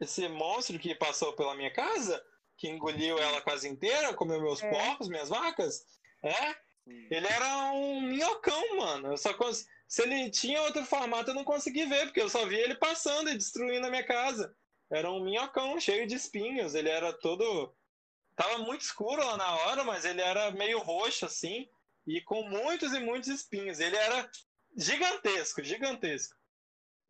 Esse 0.00 0.28
monstro 0.28 0.78
que 0.78 0.94
passou 0.96 1.32
pela 1.34 1.54
minha 1.54 1.72
casa, 1.72 2.22
que 2.58 2.68
engoliu 2.68 3.18
ela 3.18 3.40
quase 3.40 3.68
inteira, 3.68 4.12
comeu 4.14 4.40
meus 4.40 4.62
É. 4.62 4.70
porcos, 4.70 5.08
minhas 5.08 5.28
vacas, 5.28 5.84
é? 6.22 6.54
Ele 6.86 7.26
era 7.26 7.72
um 7.72 8.00
minhocão, 8.02 8.76
mano. 8.76 9.08
Eu 9.12 9.16
só 9.16 9.32
cons... 9.34 9.64
Se 9.92 10.00
ele 10.04 10.30
tinha 10.30 10.62
outro 10.62 10.86
formato, 10.86 11.28
eu 11.28 11.34
não 11.34 11.44
consegui 11.44 11.84
ver, 11.84 12.06
porque 12.06 12.22
eu 12.22 12.30
só 12.30 12.46
vi 12.46 12.54
ele 12.56 12.74
passando 12.74 13.28
e 13.28 13.36
destruindo 13.36 13.86
a 13.86 13.90
minha 13.90 14.06
casa. 14.06 14.56
Era 14.90 15.10
um 15.10 15.22
minhocão 15.22 15.78
cheio 15.78 16.06
de 16.06 16.14
espinhos. 16.14 16.74
Ele 16.74 16.88
era 16.88 17.12
todo. 17.12 17.76
Tava 18.34 18.56
muito 18.60 18.80
escuro 18.80 19.22
lá 19.22 19.36
na 19.36 19.54
hora, 19.54 19.84
mas 19.84 20.06
ele 20.06 20.22
era 20.22 20.50
meio 20.50 20.78
roxo, 20.78 21.26
assim, 21.26 21.68
e 22.06 22.22
com 22.22 22.42
muitos 22.48 22.94
e 22.94 23.00
muitos 23.00 23.28
espinhos. 23.28 23.80
Ele 23.80 23.94
era 23.94 24.30
gigantesco, 24.74 25.62
gigantesco. 25.62 26.34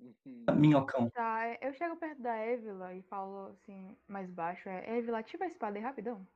Uhum. 0.00 0.44
Minhocão. 0.56 1.08
Tá, 1.10 1.46
é- 1.46 1.60
eu 1.62 1.72
chego 1.74 1.94
perto 1.94 2.20
da 2.20 2.36
Evila 2.44 2.92
e 2.94 3.02
falo 3.02 3.50
assim, 3.50 3.96
mais 4.08 4.28
baixo, 4.28 4.68
é, 4.68 4.98
Evila, 4.98 5.20
ativa 5.20 5.44
a 5.44 5.46
espada 5.46 5.78
aí 5.78 5.84
rapidão. 5.84 6.26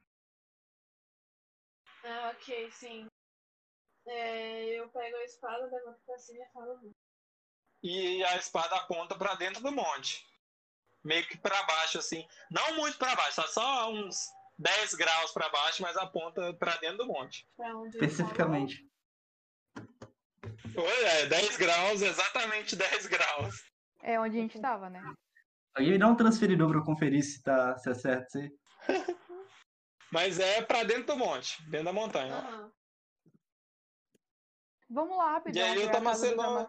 Ah, 2.04 2.32
ok, 2.36 2.70
sim. 2.70 3.08
É, 4.06 4.80
eu 4.80 4.88
pego 4.88 5.16
a 5.16 5.24
espada, 5.24 5.66
levanto 5.66 5.98
pra 6.06 6.18
cima 6.18 6.44
e 6.44 6.52
falo. 6.52 6.94
E 7.82 8.24
a 8.24 8.36
espada 8.36 8.76
aponta 8.76 9.16
pra 9.16 9.34
dentro 9.34 9.62
do 9.62 9.72
monte. 9.72 10.24
Meio 11.04 11.26
que 11.26 11.38
pra 11.38 11.62
baixo, 11.64 11.98
assim. 11.98 12.26
Não 12.50 12.76
muito 12.76 12.98
pra 12.98 13.14
baixo, 13.14 13.36
tá 13.36 13.48
só 13.48 13.92
uns 13.92 14.16
10 14.58 14.94
graus 14.94 15.32
pra 15.32 15.48
baixo, 15.48 15.82
mas 15.82 15.96
aponta 15.96 16.54
pra 16.54 16.76
dentro 16.76 16.98
do 16.98 17.06
monte. 17.06 17.46
Pra 17.56 17.76
onde 17.76 17.96
Especificamente. 17.96 18.88
Olha, 20.76 21.06
é 21.06 21.26
10 21.26 21.56
graus, 21.56 22.02
exatamente 22.02 22.76
10 22.76 23.06
graus. 23.06 23.54
É 24.02 24.18
onde 24.20 24.38
a 24.38 24.40
gente 24.40 24.60
tava, 24.60 24.90
né? 24.90 25.02
Alguém 25.74 25.92
me 25.92 25.98
dá 25.98 26.06
um 26.08 26.16
transferidor 26.16 26.68
pra 26.70 26.78
eu 26.78 26.84
conferir 26.84 27.22
se, 27.22 27.42
tá, 27.42 27.76
se 27.78 27.90
é 27.90 27.94
certo 27.94 28.26
isso 28.26 28.38
aí. 28.38 28.58
Mas 30.10 30.38
é 30.38 30.62
pra 30.62 30.84
dentro 30.84 31.06
do 31.06 31.16
monte, 31.16 31.60
dentro 31.68 31.86
da 31.86 31.92
montanha. 31.92 32.34
Aham. 32.34 32.72
Vamos 34.88 35.16
lá, 35.16 35.32
rapidão. 35.32 35.62
E 35.62 35.64
aí 35.64 35.84
o 35.84 35.90
Tamacenó. 35.90 36.66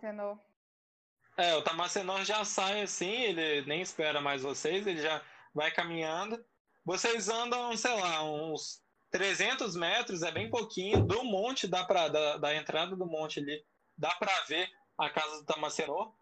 É, 1.38 1.56
o 1.56 1.62
Tamacenor 1.62 2.25
já 2.25 2.43
sai 2.43 2.82
assim, 2.82 3.12
ele 3.12 3.62
nem 3.67 3.82
espera 3.82 4.19
mais 4.19 4.41
vocês, 4.41 4.88
ele 4.88 5.01
já 5.01 5.21
vai 5.53 5.71
caminhando. 5.71 6.43
Vocês 6.84 7.30
andam, 7.30 7.75
sei 7.77 7.93
lá, 7.93 8.23
uns 8.23 8.82
300 9.12 9.75
metros, 9.75 10.23
é 10.23 10.32
bem 10.32 10.49
pouquinho, 10.49 11.06
do 11.06 11.23
monte, 11.23 11.67
dá 11.67 11.86
pra, 11.86 12.08
da, 12.08 12.38
da 12.38 12.56
entrada 12.56 12.95
do 12.95 13.06
monte 13.06 13.39
ali, 13.39 13.63
dá 13.95 14.15
pra 14.15 14.34
ver 14.45 14.67
a 14.97 15.10
casa 15.10 15.39
do 15.39 15.45
Tamacenor. 15.45 16.13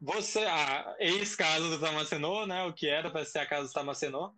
Você, 0.00 0.40
a 0.40 0.94
ex-casa 0.98 1.68
do 1.70 1.80
Tamacenor, 1.80 2.46
né, 2.46 2.64
o 2.64 2.72
que 2.72 2.86
era 2.86 3.10
pra 3.10 3.24
ser 3.24 3.38
a 3.40 3.46
casa 3.46 3.68
do 3.68 3.72
Tamacenor. 3.72 4.34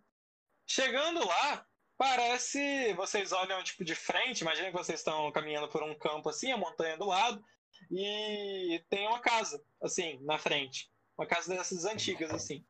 Chegando 0.65 1.25
lá, 1.25 1.65
parece, 2.01 2.93
vocês 2.95 3.31
olham 3.31 3.63
tipo 3.63 3.85
de 3.85 3.93
frente, 3.93 4.41
imagina 4.41 4.71
que 4.71 4.77
vocês 4.77 4.99
estão 4.99 5.31
caminhando 5.31 5.67
por 5.67 5.83
um 5.83 5.93
campo 5.93 6.29
assim, 6.29 6.51
a 6.51 6.57
montanha 6.57 6.97
do 6.97 7.05
lado, 7.05 7.45
e 7.91 8.83
tem 8.89 9.07
uma 9.07 9.19
casa, 9.19 9.63
assim, 9.79 10.17
na 10.23 10.39
frente. 10.39 10.91
Uma 11.15 11.27
casa 11.27 11.55
dessas 11.55 11.85
antigas, 11.85 12.31
assim. 12.31 12.65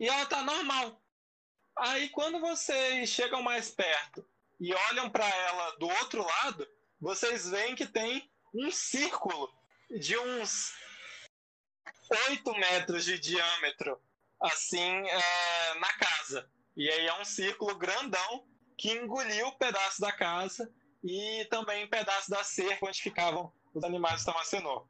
E 0.00 0.08
ela 0.08 0.26
tá 0.26 0.42
normal. 0.42 1.00
Aí 1.78 2.08
quando 2.08 2.40
vocês 2.40 3.08
chegam 3.08 3.42
mais 3.42 3.70
perto 3.70 4.28
e 4.60 4.74
olham 4.74 5.08
pra 5.08 5.28
ela 5.28 5.76
do 5.76 5.86
outro 5.86 6.24
lado, 6.24 6.68
vocês 7.00 7.48
veem 7.48 7.76
que 7.76 7.86
tem 7.86 8.28
um 8.52 8.72
círculo 8.72 9.54
de 10.00 10.18
uns 10.18 10.74
8 12.28 12.54
metros 12.54 13.04
de 13.04 13.20
diâmetro, 13.20 14.02
assim, 14.40 15.06
é, 15.08 15.74
na 15.78 15.92
casa. 15.92 16.50
E 16.76 16.88
aí 16.88 17.06
é 17.06 17.20
um 17.20 17.24
círculo 17.24 17.76
grandão 17.76 18.46
que 18.76 18.92
engoliu 18.92 19.48
um 19.48 19.58
pedaço 19.58 20.00
da 20.00 20.12
casa 20.12 20.72
e 21.04 21.46
também 21.50 21.84
um 21.84 21.88
pedaço 21.88 22.30
da 22.30 22.42
cerca 22.42 22.86
onde 22.86 23.02
ficavam 23.02 23.52
os 23.74 23.84
animais 23.84 24.22
do 24.22 24.32
Tamacenor. 24.32 24.86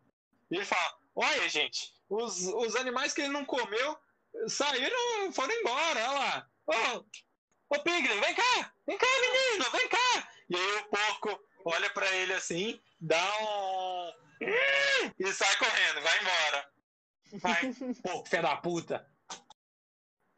E 0.51 0.57
ele 0.57 0.65
fala: 0.65 0.99
Olha, 1.15 1.49
gente, 1.49 1.93
os, 2.09 2.47
os 2.47 2.77
animais 2.77 3.13
que 3.13 3.23
ele 3.23 3.33
não 3.33 3.45
comeu 3.45 3.99
saíram, 4.47 5.33
foram 5.33 5.53
embora, 5.55 6.01
olha 6.01 6.11
lá. 6.13 6.49
Ô, 6.67 7.75
ô 7.75 7.83
Piglin, 7.83 8.21
vem 8.21 8.35
cá, 8.35 8.73
vem 8.87 8.99
cá, 8.99 9.07
menino, 9.21 9.71
vem 9.71 9.89
cá. 9.89 10.29
E 10.49 10.57
aí 10.57 10.77
o 10.77 10.85
porco 10.89 11.41
olha 11.65 11.91
pra 11.91 12.11
ele 12.17 12.33
assim, 12.35 12.81
dá 13.01 13.23
um. 13.41 14.13
e 15.19 15.33
sai 15.33 15.57
correndo, 15.57 16.03
vai 16.03 16.21
embora. 16.21 16.73
Vai, 17.35 17.75
porco, 18.03 18.29
filho 18.29 18.43
da 18.43 18.57
puta. 18.57 19.12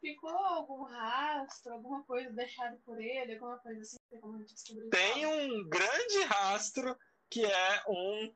Ficou 0.05 0.29
algum 0.29 0.83
rastro, 0.83 1.73
alguma 1.73 2.03
coisa 2.03 2.29
deixada 2.31 2.77
por 2.85 3.01
ele, 3.01 3.33
alguma 3.33 3.57
coisa 3.57 3.81
assim? 3.81 3.97
Tem 4.07 4.19
como 4.19 4.35
a 4.35 4.37
gente 4.37 4.53
descobrir? 4.53 4.89
Tem 4.91 5.25
um 5.25 5.67
grande 5.67 6.21
rastro 6.25 6.95
que 7.27 7.43
é 7.43 7.83
um 7.87 8.31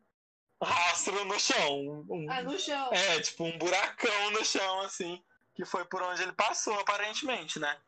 rastro 0.63 1.23
no 1.25 1.39
chão. 1.39 2.05
um- 2.09 2.25
Ah, 2.31 2.41
no 2.41 2.57
chão. 2.57 2.91
É, 2.91 3.19
tipo 3.21 3.43
um 3.43 3.55
buracão 3.59 4.31
no 4.31 4.43
chão, 4.43 4.81
assim, 4.81 5.23
que 5.53 5.63
foi 5.63 5.85
por 5.85 6.01
onde 6.01 6.23
ele 6.23 6.33
passou, 6.33 6.73
aparentemente, 6.79 7.59
né? 7.59 7.79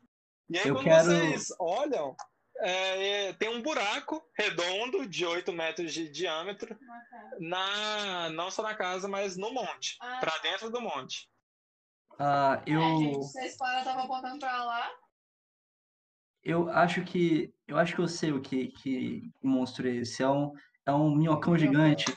E 0.48 0.58
aí, 0.58 0.68
Eu 0.68 0.74
quando 0.76 0.84
quero- 0.84 1.04
vocês 1.04 1.48
olham, 1.58 2.16
é, 2.58 3.28
é, 3.28 3.32
tem 3.32 3.48
um 3.48 3.60
buraco 3.62 4.22
redondo 4.38 5.08
de 5.08 5.26
8 5.26 5.52
metros 5.52 5.92
de 5.92 6.08
diâmetro, 6.08 6.78
na, 7.40 8.30
não 8.30 8.48
só 8.48 8.62
na 8.62 8.76
casa, 8.76 9.08
mas 9.08 9.36
no 9.36 9.52
monte, 9.52 9.96
Ah. 10.00 10.18
pra 10.20 10.38
dentro 10.38 10.70
do 10.70 10.80
monte. 10.80 11.28
Ah, 12.18 12.62
eu, 12.66 12.80
É, 12.80 12.96
gente, 12.96 13.24
se 13.24 13.38
a 13.38 13.46
espada 13.46 13.84
tava 13.84 14.02
apontando 14.04 14.38
pra 14.38 14.64
lá, 14.64 14.90
eu 16.42 16.68
acho 16.70 17.04
que. 17.04 17.54
Eu 17.66 17.78
acho 17.78 17.94
que 17.94 18.00
eu 18.00 18.08
sei 18.08 18.32
o 18.32 18.40
que, 18.40 18.68
que 18.68 19.22
monstro 19.42 19.86
é 19.88 19.96
esse. 19.96 20.22
É 20.22 20.28
um, 20.28 20.52
é 20.84 20.92
um 20.92 21.14
minhocão 21.14 21.56
gigante. 21.56 22.12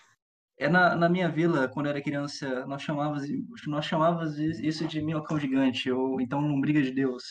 É 0.58 0.67
na, 0.67 0.95
na 0.95 1.10
minha 1.10 1.29
vila, 1.29 1.67
quando 1.67 1.86
eu 1.88 1.91
era 1.91 2.01
criança, 2.01 2.65
nós 2.65 2.81
chamávamos, 2.81 3.23
nós 3.67 3.86
chamávamos 3.86 4.39
isso 4.39 4.88
de 4.88 5.01
minhocão 5.01 5.39
gigante, 5.39 5.91
ou 5.91 6.19
então 6.19 6.39
lombriga 6.39 6.81
de 6.81 6.91
Deus. 6.91 7.23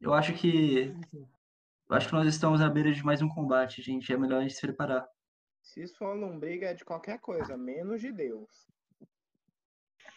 Eu 0.00 0.12
acho 0.12 0.34
que. 0.34 0.92
Eu 1.88 1.96
acho 1.96 2.08
que 2.08 2.14
nós 2.14 2.26
estamos 2.26 2.60
à 2.60 2.68
beira 2.68 2.92
de 2.92 3.04
mais 3.04 3.22
um 3.22 3.28
combate, 3.28 3.80
gente. 3.80 4.12
É 4.12 4.18
melhor 4.18 4.40
a 4.40 4.42
gente 4.42 4.54
se 4.54 4.60
preparar. 4.60 5.06
Se 5.62 5.82
isso 5.82 5.96
for 5.96 6.14
lombriga, 6.16 6.68
é 6.68 6.74
de 6.74 6.84
qualquer 6.84 7.18
coisa, 7.20 7.56
menos 7.56 8.00
de 8.00 8.12
Deus. 8.12 8.50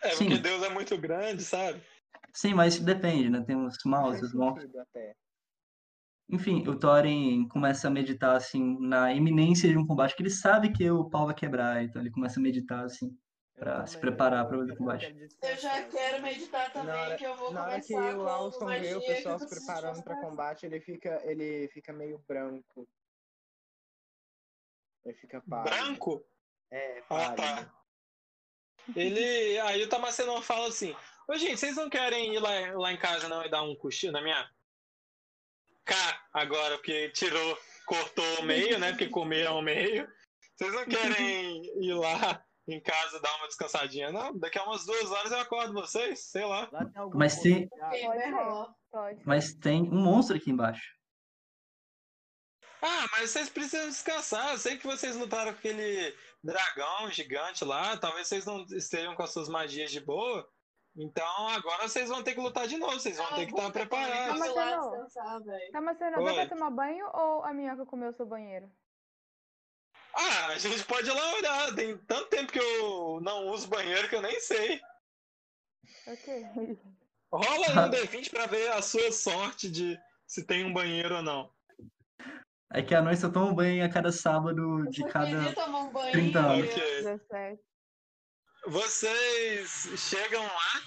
É 0.02 0.10
Sim. 0.10 0.26
porque 0.30 0.38
Deus 0.42 0.64
é 0.64 0.70
muito 0.70 0.98
grande, 0.98 1.44
sabe? 1.44 1.82
Sim, 2.34 2.54
mas 2.54 2.76
isso 2.76 2.84
depende, 2.84 3.30
né? 3.30 3.44
Temos 3.46 3.76
maus, 3.86 4.22
os 4.22 4.32
bons. 4.32 4.60
Enfim, 6.32 6.66
o 6.68 6.78
Thorin 6.78 7.48
começa 7.48 7.88
a 7.88 7.92
meditar, 7.92 8.36
assim, 8.36 8.78
na 8.80 9.12
iminência 9.12 9.68
de 9.68 9.78
um 9.78 9.86
combate, 9.86 10.16
que 10.16 10.22
ele 10.22 10.30
sabe 10.30 10.72
que 10.72 10.90
o 10.90 11.10
pau 11.10 11.26
vai 11.26 11.34
quebrar, 11.34 11.84
então 11.84 12.02
ele 12.02 12.12
começa 12.12 12.40
a 12.40 12.44
meditar, 12.44 12.86
assim. 12.86 13.18
Pra 13.58 13.86
se 13.86 13.98
preparar 13.98 14.48
pra 14.48 14.58
o 14.58 14.78
combate. 14.78 15.14
eu 15.42 15.58
já 15.58 15.84
quero 15.90 16.24
meditar 16.24 16.72
também, 16.72 16.96
hora- 16.96 17.18
que 17.18 17.26
eu 17.26 17.36
vou 17.36 17.52
Na 17.52 17.64
hora 17.66 17.82
que 17.82 17.94
começar 17.94 18.18
o 18.18 18.22
com 18.24 18.30
Alston 18.30 18.66
vê 18.68 18.96
o 18.96 19.02
que 19.02 19.08
pessoal 19.08 19.38
se 19.40 19.50
preparando 19.50 20.02
pra 20.02 20.14
descansar. 20.14 20.30
combate, 20.30 20.66
ele 20.66 20.80
fica, 20.80 21.22
ele 21.26 21.68
fica 21.74 21.92
meio 21.92 22.24
branco. 22.26 22.88
Ele 25.04 25.18
fica 25.18 25.42
pálido. 25.42 25.76
Branco? 25.76 26.24
É, 26.72 27.00
Ah, 27.00 27.04
pálido. 27.10 27.36
tá. 27.36 27.79
Ele. 28.96 29.60
Aí 29.60 29.84
o 29.84 29.90
Tamacenor 29.90 30.42
fala 30.42 30.68
assim: 30.68 30.96
Ô 31.28 31.36
gente, 31.36 31.58
vocês 31.58 31.76
não 31.76 31.90
querem 31.90 32.34
ir 32.34 32.40
lá, 32.40 32.50
lá 32.74 32.92
em 32.92 32.98
casa 32.98 33.28
não 33.30 33.44
e 33.46 33.50
dar 33.50 33.62
um 33.64 33.76
cochilo 33.76 34.14
na 34.14 34.22
minha? 34.22 34.50
Cá, 35.86 36.28
agora, 36.34 36.76
porque 36.78 37.10
tirou, 37.10 37.58
cortou 37.86 38.40
o 38.40 38.44
meio, 38.44 38.78
né? 38.80 38.92
Porque 38.92 39.08
comeram 39.08 39.58
o 39.58 39.62
meio. 39.62 40.08
Vocês 40.56 40.74
não 40.74 40.86
querem 40.86 41.64
ir 41.84 41.94
lá 41.94 42.44
em 42.68 42.80
casa 42.80 43.20
dar 43.20 43.36
uma 43.38 43.48
descansadinha, 43.48 44.12
não? 44.12 44.38
Daqui 44.38 44.60
a 44.60 44.64
umas 44.64 44.86
duas 44.86 45.10
horas 45.12 45.32
eu 45.32 45.40
acordo 45.40 45.74
vocês, 45.74 46.20
sei 46.26 46.46
lá. 46.46 46.70
Mas 47.14 47.40
tem- 47.42 47.68
Pode? 47.70 48.74
Pode. 48.92 49.22
Mas 49.26 49.54
tem 49.54 49.82
um 49.84 50.02
monstro 50.04 50.36
aqui 50.38 50.52
embaixo. 50.52 50.96
Ah, 52.82 53.08
mas 53.12 53.32
vocês 53.32 53.50
precisam 53.50 53.90
descansar. 53.90 54.52
Eu 54.52 54.58
sei 54.58 54.78
que 54.78 54.86
vocês 54.86 55.16
lutaram 55.16 55.52
com 55.52 55.60
aquele 55.60 56.16
dragão 56.44 57.10
gigante 57.12 57.64
lá. 57.64 57.98
Talvez 57.98 58.28
vocês 58.28 58.46
não 58.46 58.64
estejam 58.72 59.16
com 59.16 59.24
as 59.24 59.32
suas 59.32 59.50
magias 59.50 59.92
de 59.92 60.00
boa. 60.00 60.48
Então 60.96 61.48
agora 61.50 61.88
vocês 61.88 62.10
vão 62.10 62.24
ter 62.24 62.34
que 62.34 62.42
lutar 62.42 62.68
de 62.68 62.78
novo. 62.78 63.00
Vocês 63.00 63.18
vão 63.18 63.28
ter 63.34 63.46
que 63.46 63.54
estar 63.54 63.72
preparados. 63.72 64.40
Vamos 64.40 64.56
lá 64.56 64.78
Não. 64.78 64.92
descansar, 64.92 65.44
velho. 65.44 65.72
Tamacenó, 65.72 66.24
dá 66.24 66.34
pra 66.34 66.50
tomar 66.50 66.72
banho 66.72 67.06
ou 67.14 67.44
a 67.44 67.54
minhoca 67.54 67.86
comeu 67.86 68.14
seu 68.14 68.26
banheiro? 68.26 68.70
Ah, 70.14 70.48
a 70.48 70.58
gente 70.58 70.84
pode 70.86 71.10
ir 71.10 71.14
lá 71.14 71.34
olhar. 71.34 71.76
Tem 71.76 71.98
tanto 72.00 72.28
tempo 72.28 72.52
que 72.52 72.60
eu 72.60 73.20
não 73.22 73.48
uso 73.48 73.68
banheiro 73.68 74.10
que 74.10 74.16
eu 74.16 74.22
nem 74.22 74.40
sei. 74.40 74.82
Ok. 76.08 76.46
Rola 77.32 77.68
aí 77.68 77.78
um 77.78 77.92
D20 77.92 78.30
pra 78.32 78.48
ver 78.48 78.72
a 78.72 78.82
sua 78.82 79.12
sorte 79.12 79.70
de 79.70 80.00
se 80.26 80.44
tem 80.46 80.66
um 80.66 80.74
banheiro 80.74 81.16
ou 81.16 81.22
não. 81.22 81.54
É 82.72 82.84
que 82.84 82.94
a 82.94 83.02
noite 83.02 83.20
só 83.20 83.30
toma 83.30 83.54
banho 83.54 83.84
a 83.84 83.90
cada 83.90 84.12
sábado 84.12 84.86
de 84.90 85.02
Eu 85.02 85.08
cada. 85.08 85.68
um 85.68 85.92
banho. 85.92 86.12
30 86.12 86.40
anos. 86.40 86.70
Ok. 86.70 86.84
17. 87.02 87.62
Vocês 88.68 89.70
chegam 89.98 90.44
lá 90.44 90.82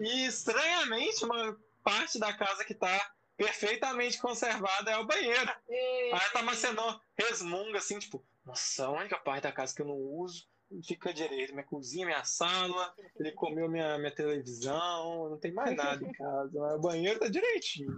e 0.00 0.26
estranhamente 0.26 1.24
uma 1.24 1.56
parte 1.82 2.18
da 2.18 2.32
casa 2.36 2.64
que 2.64 2.74
tá 2.74 3.12
perfeitamente 3.36 4.20
conservada 4.20 4.90
é 4.90 4.98
o 4.98 5.06
banheiro. 5.06 5.50
Ei, 5.68 6.12
Aí 6.12 6.30
tá 6.32 6.42
Macenó 6.42 7.00
resmunga 7.16 7.78
assim, 7.78 7.98
tipo, 7.98 8.26
nossa, 8.44 8.86
a 8.86 8.90
única 8.90 9.16
parte 9.18 9.44
da 9.44 9.52
casa 9.52 9.74
que 9.74 9.80
eu 9.80 9.86
não 9.86 9.96
uso 9.96 10.46
fica 10.86 11.14
direito. 11.14 11.52
Minha 11.54 11.64
cozinha, 11.64 12.04
minha 12.04 12.24
sala, 12.24 12.92
ele 13.16 13.32
comeu 13.32 13.68
minha, 13.70 13.96
minha 13.96 14.14
televisão, 14.14 15.30
não 15.30 15.38
tem 15.38 15.52
mais 15.52 15.74
nada 15.74 16.04
em 16.04 16.12
casa. 16.12 16.50
Mas 16.52 16.74
o 16.74 16.80
banheiro 16.80 17.20
tá 17.20 17.28
direitinho. 17.28 17.94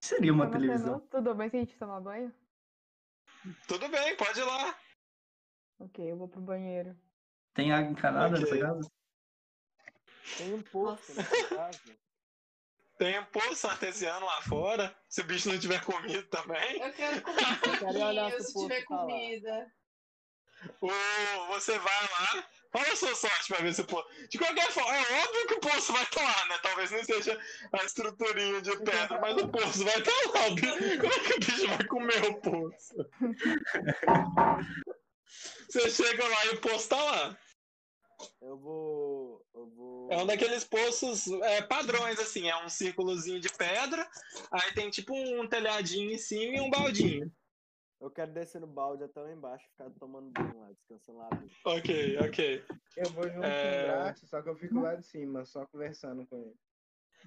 Seria 0.00 0.32
uma 0.32 0.50
televisão. 0.50 1.00
tudo 1.10 1.34
bem 1.34 1.50
se 1.50 1.56
a 1.56 1.60
gente 1.60 1.76
tomar 1.78 2.00
banho? 2.00 2.34
Tudo 3.68 3.88
bem, 3.88 4.16
pode 4.16 4.40
ir 4.40 4.44
lá. 4.44 4.78
Ok, 5.78 6.10
eu 6.10 6.16
vou 6.16 6.28
pro 6.28 6.40
banheiro. 6.40 6.96
Tem 7.54 7.72
água 7.72 7.90
encanada 7.90 8.36
Ok. 8.38 8.40
nessa 8.40 8.58
casa? 8.58 8.90
Tem 10.36 10.54
um 10.54 10.62
poço 10.62 11.14
nessa 11.14 11.48
casa. 11.48 11.80
Tem 12.98 13.18
um 13.18 13.24
poço 13.26 13.66
artesiano 13.66 14.26
lá 14.26 14.42
fora. 14.42 14.94
Se 15.08 15.22
o 15.22 15.24
bicho 15.24 15.48
não 15.50 15.58
tiver 15.58 15.82
comido 15.84 16.22
também. 16.28 16.80
Eu 16.82 16.92
quero 16.92 17.22
comer 17.22 17.42
um 17.66 17.78
quero 17.78 17.98
olhar 18.00 18.30
pouquinho, 18.30 18.42
se 18.42 18.58
tiver 18.58 18.84
tá 18.84 18.94
lá. 18.94 19.00
comida. 19.06 19.72
O, 20.80 20.88
você 21.48 21.78
vai 21.78 22.02
lá, 22.02 22.44
fala 22.72 22.92
a 22.92 22.96
sua 22.96 23.14
sorte 23.14 23.48
pra 23.48 23.62
ver 23.62 23.74
se 23.74 23.80
o 23.80 23.84
poço. 23.86 24.08
De 24.28 24.38
qualquer 24.38 24.70
forma, 24.70 24.94
é 24.94 25.22
óbvio 25.24 25.46
que 25.46 25.54
o 25.54 25.60
poço 25.60 25.92
vai 25.92 26.02
estar 26.02 26.22
lá, 26.22 26.46
né? 26.46 26.58
Talvez 26.62 26.90
não 26.90 27.04
seja 27.04 27.40
a 27.72 27.84
estruturinha 27.84 28.60
de 28.60 28.76
pedra, 28.78 29.20
mas 29.20 29.36
o 29.36 29.48
poço 29.48 29.84
vai 29.84 29.98
estar 29.98 30.12
lá. 30.34 30.46
O 30.48 30.54
bicho- 30.54 30.98
Como 31.00 31.12
é 31.12 31.20
que 31.20 31.32
o 31.32 31.38
bicho 31.40 31.66
vai 31.68 31.84
comer 31.86 32.24
o 32.24 32.40
poço? 32.40 32.94
Você 35.68 35.90
chega 35.90 36.26
lá 36.26 36.46
e 36.46 36.48
o 36.50 36.60
poço 36.60 36.88
tá 36.88 37.02
lá. 37.02 37.38
Eu 38.42 38.58
vou. 38.58 39.46
Eu 39.54 39.66
vou. 39.70 40.12
É 40.12 40.16
um 40.18 40.26
daqueles 40.26 40.64
poços 40.64 41.26
é, 41.42 41.62
padrões, 41.62 42.18
assim. 42.18 42.48
É 42.50 42.56
um 42.64 42.68
círculozinho 42.68 43.40
de 43.40 43.48
pedra, 43.50 44.06
aí 44.52 44.72
tem 44.74 44.90
tipo 44.90 45.14
um 45.14 45.46
telhadinho 45.48 46.10
em 46.12 46.18
cima 46.18 46.56
e 46.56 46.60
um 46.60 46.68
baldinho. 46.70 47.32
Eu 48.00 48.10
quero 48.10 48.32
descer 48.32 48.60
no 48.60 48.66
balde 48.66 49.04
até 49.04 49.20
lá 49.20 49.30
embaixo 49.30 49.66
e 49.66 49.70
ficar 49.70 49.90
tomando 49.98 50.30
banho 50.30 50.58
lá, 50.60 50.70
descansando 50.72 51.18
lá. 51.18 51.28
Ok, 51.66 52.18
ok. 52.18 52.64
Eu 52.96 53.10
vou 53.10 53.24
junto 53.28 53.44
É. 53.44 53.84
com 53.84 53.92
o 53.92 53.96
Drax, 54.02 54.20
só 54.28 54.42
que 54.42 54.48
eu 54.48 54.56
fico 54.56 54.80
lá 54.80 54.94
de 54.94 55.04
cima, 55.04 55.44
só 55.44 55.66
conversando 55.66 56.26
com 56.26 56.36
ele. 56.36 56.54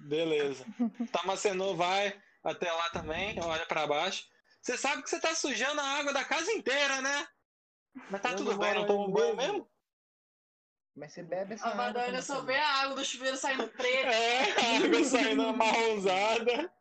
Beleza. 0.00 0.64
Tamacenu 1.12 1.76
vai 1.76 2.20
até 2.42 2.72
lá 2.72 2.90
também, 2.90 3.38
olha 3.40 3.64
pra 3.66 3.86
baixo. 3.86 4.28
Você 4.60 4.76
sabe 4.76 5.02
que 5.04 5.10
você 5.10 5.20
tá 5.20 5.32
sujando 5.34 5.80
a 5.80 5.84
água 5.84 6.12
da 6.12 6.24
casa 6.24 6.50
inteira, 6.52 7.00
né? 7.00 7.28
Mas 8.10 8.20
tá 8.20 8.30
Eu 8.32 8.36
tudo 8.36 8.50
não 8.52 8.58
bem, 8.58 8.74
não 8.74 8.86
toma 8.86 9.06
aí 9.06 9.12
banho 9.12 9.36
mesmo. 9.36 9.52
mesmo? 9.52 9.70
Mas 10.96 11.12
você 11.12 11.22
bebe 11.22 11.54
essa 11.54 11.66
A 11.66 11.70
água. 11.70 11.84
Madonna 11.84 12.06
como 12.10 12.22
só 12.22 12.40
vê 12.42 12.56
a 12.56 12.68
água 12.82 12.96
do 12.96 13.04
chuveiro 13.04 13.36
saindo 13.36 13.68
preta. 13.76 14.10
É, 14.10 14.50
a 14.50 14.84
água 14.84 15.04
saindo 15.04 15.42
amarronzada. 15.42 16.72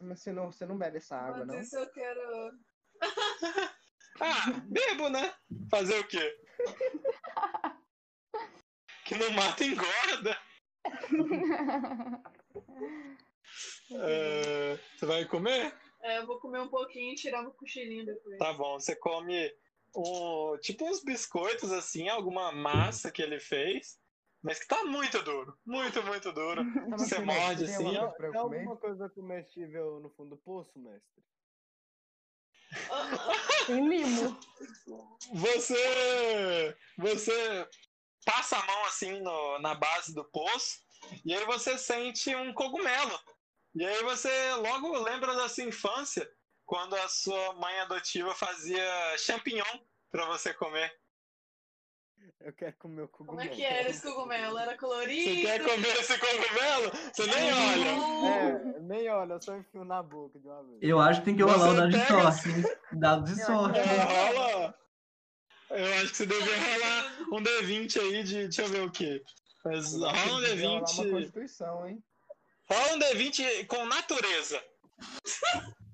Mas 0.00 0.20
você 0.20 0.32
não, 0.32 0.52
você 0.52 0.66
não 0.66 0.76
bebe 0.76 0.98
essa 0.98 1.16
água, 1.16 1.44
Mas 1.44 1.46
não? 1.46 1.60
isso 1.60 1.76
eu 1.76 1.90
quero. 1.90 2.52
Ah, 4.20 4.50
bebo, 4.64 5.08
né? 5.10 5.34
Fazer 5.70 5.98
o 5.98 6.08
quê? 6.08 6.38
Que 9.04 9.14
não 9.14 9.30
mata 9.32 9.62
engorda. 9.64 10.38
É, 13.90 14.78
você 14.96 15.06
vai 15.06 15.24
comer? 15.26 15.72
É, 16.02 16.18
eu 16.18 16.26
vou 16.26 16.40
comer 16.40 16.60
um 16.60 16.68
pouquinho 16.68 17.12
e 17.12 17.16
tirar 17.16 17.42
um 17.42 17.50
cochilinho 17.50 18.06
depois. 18.06 18.38
Tá 18.38 18.52
bom, 18.52 18.78
você 18.78 18.96
come 18.96 19.52
um, 19.94 20.58
tipo 20.60 20.88
uns 20.88 21.02
biscoitos 21.02 21.72
assim, 21.72 22.08
alguma 22.08 22.52
massa 22.52 23.10
que 23.10 23.22
ele 23.22 23.38
fez, 23.38 23.98
mas 24.46 24.58
que 24.60 24.66
tá 24.68 24.84
muito 24.84 25.22
duro, 25.22 25.58
muito, 25.66 26.02
muito 26.04 26.32
duro. 26.32 26.62
Tá, 26.90 26.96
Você 26.98 27.18
morde 27.18 27.64
tem 27.66 27.74
assim. 27.74 27.84
Tem 27.84 28.32
comer? 28.32 28.58
alguma 28.58 28.76
coisa 28.76 29.08
comestível 29.10 30.00
no 30.00 30.08
fundo 30.10 30.30
do 30.30 30.36
poço, 30.38 30.78
mestre? 30.78 31.22
Tem 33.66 33.88
limo. 33.88 34.38
Você, 35.34 36.76
você 36.98 37.68
passa 38.24 38.58
a 38.58 38.66
mão 38.66 38.84
assim 38.86 39.20
no- 39.20 39.58
na 39.60 39.74
base 39.74 40.14
do 40.14 40.24
poço 40.24 40.80
e 41.24 41.34
aí 41.34 41.44
você 41.44 41.76
sente 41.78 42.34
um 42.34 42.52
cogumelo. 42.52 43.18
E 43.74 43.84
aí 43.84 44.02
você 44.02 44.54
logo 44.54 44.98
lembra 44.98 45.34
da 45.34 45.48
sua 45.48 45.64
infância, 45.64 46.28
quando 46.64 46.94
a 46.96 47.08
sua 47.08 47.52
mãe 47.54 47.78
adotiva 47.80 48.34
fazia 48.34 49.16
champignon 49.18 49.78
pra 50.10 50.26
você 50.26 50.52
comer. 50.54 50.92
Eu 52.40 52.52
quero 52.52 52.76
comer 52.76 53.02
o 53.02 53.08
Como 53.08 53.30
cogumelo. 53.30 53.50
é 53.52 53.54
que 53.56 53.64
era 53.64 53.88
esse 53.88 54.02
cogumelo? 54.02 54.58
Era 54.58 54.72
Você 54.72 54.76
colorido? 54.78 55.40
quer 55.42 55.62
comer 55.64 55.96
esse 55.98 56.18
cogumelo? 56.18 56.92
Você 57.12 57.26
nem 57.26 57.52
olha. 57.52 58.76
É, 58.76 58.80
nem 58.80 59.08
olha, 59.08 59.32
eu 59.34 59.40
só 59.42 59.56
enfio 59.56 59.84
na 59.84 60.02
boca 60.02 60.38
de 60.38 60.46
uma 60.46 60.62
vez. 60.62 60.78
Eu 60.82 61.00
acho 61.00 61.20
que 61.20 61.24
tem 61.26 61.36
que 61.36 61.42
rolar 61.42 61.56
o 61.56 61.74
Você 61.74 61.76
dado 61.76 61.90
de 61.90 62.06
sorte. 62.06 62.78
Dado 62.92 63.24
de 63.24 63.44
sorte. 63.44 63.78
É, 63.80 64.32
rola. 64.32 64.78
Eu 65.70 65.94
acho 65.94 66.10
que 66.10 66.16
você 66.16 66.26
deveria 66.26 66.74
rolar 66.74 67.16
um 67.32 67.42
D20 67.42 68.00
aí 68.00 68.22
de. 68.22 68.34
Deixa 68.44 68.62
eu 68.62 68.68
ver 68.68 68.82
o 68.82 68.90
quê. 68.92 69.22
Mas 69.64 69.92
rola 69.94 70.12
um 70.12 70.42
Tem 70.42 70.56
que 70.56 70.62
rolar 70.62 70.78
uma 70.78 70.84
D20. 70.86 71.10
constituição, 71.10 71.88
hein? 71.88 72.04
Rola 72.70 72.92
um 72.94 72.98
D20 73.00 73.66
com 73.66 73.84
natureza. 73.86 74.62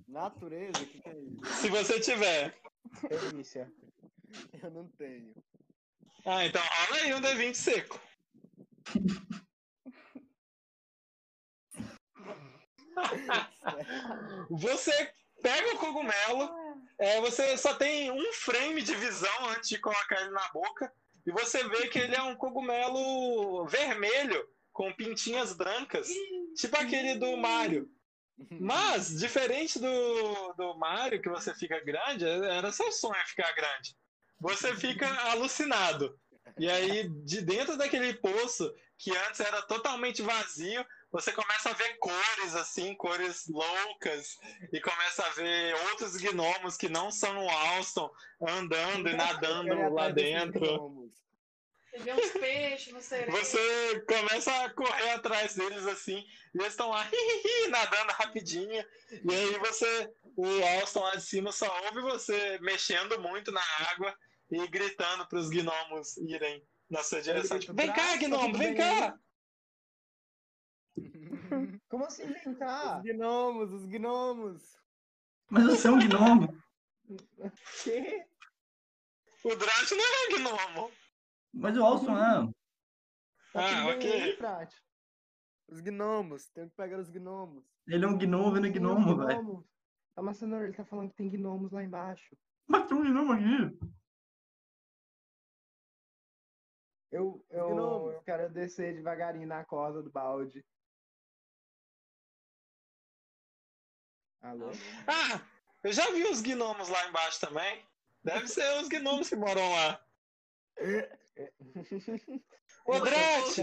Natureza? 0.08 0.82
O 0.82 0.86
que, 0.86 1.00
que 1.00 1.08
é 1.08 1.18
isso? 1.18 1.44
Se 1.60 1.68
você 1.70 2.00
tiver. 2.00 2.54
Delícia. 3.08 3.72
Eu 4.62 4.70
não 4.70 4.88
tenho. 4.98 5.32
Ah, 6.24 6.44
então 6.44 6.62
rola 6.62 6.96
aí 7.00 7.14
um 7.14 7.20
D20 7.20 7.54
seco. 7.54 8.00
Você 14.50 15.12
pega 15.42 15.74
o 15.74 15.78
cogumelo, 15.78 16.50
é, 16.98 17.20
você 17.20 17.56
só 17.56 17.74
tem 17.74 18.10
um 18.10 18.32
frame 18.34 18.82
de 18.82 18.94
visão 18.94 19.48
antes 19.48 19.68
de 19.68 19.78
colocar 19.78 20.20
ele 20.20 20.30
na 20.30 20.48
boca, 20.48 20.92
e 21.26 21.32
você 21.32 21.66
vê 21.68 21.88
que 21.88 21.98
ele 21.98 22.14
é 22.14 22.22
um 22.22 22.36
cogumelo 22.36 23.66
vermelho, 23.66 24.46
com 24.72 24.92
pintinhas 24.92 25.52
brancas, 25.52 26.08
tipo 26.56 26.76
aquele 26.76 27.16
do 27.16 27.36
Mario. 27.36 27.88
Mas, 28.50 29.18
diferente 29.18 29.78
do, 29.78 30.52
do 30.54 30.78
Mario, 30.78 31.20
que 31.20 31.28
você 31.28 31.54
fica 31.54 31.78
grande, 31.84 32.24
era 32.24 32.72
seu 32.72 32.90
sonho 32.90 33.14
ficar 33.26 33.52
grande. 33.52 33.94
Você 34.42 34.74
fica 34.74 35.06
alucinado. 35.30 36.18
E 36.58 36.68
aí, 36.68 37.08
de 37.24 37.40
dentro 37.40 37.76
daquele 37.76 38.12
poço, 38.14 38.74
que 38.98 39.16
antes 39.16 39.38
era 39.38 39.62
totalmente 39.62 40.20
vazio, 40.20 40.84
você 41.12 41.30
começa 41.30 41.70
a 41.70 41.74
ver 41.74 41.96
cores, 41.98 42.56
assim, 42.56 42.92
cores 42.96 43.46
loucas, 43.46 44.38
e 44.72 44.80
começa 44.80 45.24
a 45.24 45.30
ver 45.30 45.74
outros 45.90 46.16
gnomos 46.16 46.76
que 46.76 46.88
não 46.88 47.12
são 47.12 47.46
o 47.46 47.48
Alston 47.48 48.10
andando 48.40 49.08
e 49.08 49.14
nadando 49.14 49.74
ir 49.74 49.92
lá 49.92 50.08
desses 50.08 50.32
dentro. 50.32 51.08
Você 51.92 51.98
vê 51.98 52.12
uns 52.12 52.30
peixes 52.30 52.92
no 52.92 53.00
cerejo. 53.00 53.36
Você 53.36 54.00
começa 54.00 54.64
a 54.64 54.70
correr 54.70 55.10
atrás 55.10 55.54
deles 55.54 55.86
assim, 55.86 56.26
e 56.52 56.58
eles 56.58 56.72
estão 56.72 56.90
lá 56.90 57.06
hihihi, 57.06 57.68
nadando 57.68 58.12
rapidinho. 58.12 58.84
E 59.12 59.34
aí 59.34 59.58
você, 59.60 60.10
o 60.36 60.46
Alston 60.80 61.00
lá 61.00 61.14
de 61.14 61.22
cima 61.22 61.52
só 61.52 61.72
ouve 61.84 62.00
você 62.00 62.58
mexendo 62.60 63.20
muito 63.20 63.52
na 63.52 63.62
água 63.92 64.12
e 64.52 64.68
gritando 64.68 65.26
para 65.26 65.38
os 65.38 65.48
gnomos 65.48 66.16
irem 66.18 66.62
na 66.90 67.02
sua 67.02 67.22
direção. 67.22 67.58
Tipo, 67.58 67.72
vem 67.72 67.88
cá, 67.88 67.94
"Braço, 67.94 68.18
gnomo, 68.18 68.58
vem 68.58 68.74
bem 68.74 68.82
aí?" 68.82 69.00
cá! 69.00 69.18
Como 71.88 72.04
assim 72.04 72.26
vem 72.26 72.54
cá? 72.54 72.98
Os 72.98 73.02
gnomos, 73.02 73.72
os 73.72 73.86
gnomos. 73.86 74.76
Mas 75.50 75.64
você 75.64 75.88
é 75.88 75.90
um 75.90 75.98
gnomo. 75.98 76.62
Que? 77.82 78.26
O 79.44 79.56
Drat 79.56 79.90
não 79.90 80.04
é 80.04 80.28
um 80.28 80.38
gnomo. 80.38 80.92
Mas 81.52 81.76
o 81.76 81.84
Alson 81.84 82.16
é. 82.16 82.52
Ah, 83.54 83.86
ok. 83.88 84.38
Os 85.68 85.80
gnomos. 85.80 86.48
Tenho 86.50 86.68
que 86.70 86.76
pegar 86.76 86.98
os 86.98 87.10
gnomos. 87.10 87.64
Ele 87.86 88.04
é 88.04 88.08
um 88.08 88.18
gnomo 88.18 88.52
vendo 88.52 88.66
Sim, 88.66 88.72
gnomo, 88.72 89.16
velho. 89.16 89.66
Tá, 90.14 90.22
mas 90.22 90.36
Cenoura, 90.36 90.64
ele 90.64 90.76
tá 90.76 90.84
falando 90.84 91.08
que 91.10 91.16
tem 91.16 91.30
gnomos 91.30 91.72
lá 91.72 91.82
embaixo. 91.82 92.36
Mas 92.66 92.86
tem 92.86 92.96
um 92.96 93.02
gnomo 93.02 93.32
aqui. 93.32 93.78
Eu, 97.12 97.44
eu, 97.50 98.10
eu 98.10 98.22
quero 98.22 98.48
descer 98.48 98.94
devagarinho 98.94 99.46
na 99.46 99.62
corda 99.66 100.02
do 100.02 100.10
balde. 100.10 100.64
Alô? 104.40 104.70
Ah, 105.06 105.46
eu 105.84 105.92
já 105.92 106.10
vi 106.10 106.24
os 106.24 106.40
gnomos 106.40 106.88
lá 106.88 107.06
embaixo 107.06 107.38
também. 107.38 107.86
Deve 108.24 108.48
ser 108.48 108.80
os 108.80 108.88
gnomos 108.88 109.28
que 109.28 109.36
moram 109.36 109.70
lá. 109.72 110.02
Ô, 112.86 112.98
Drat! 112.98 113.58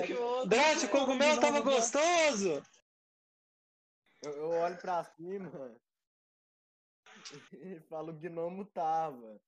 Drat, 0.48 0.84
o 0.84 0.90
cogumelo 0.90 1.42
tava 1.42 1.62
gostoso! 1.62 2.64
Eu, 4.22 4.32
eu 4.32 4.50
olho 4.50 4.78
pra 4.78 5.04
cima 5.04 5.76
e 7.54 7.80
falo, 7.90 8.12
o 8.12 8.16
gnomo 8.16 8.64
tava. 8.66 9.42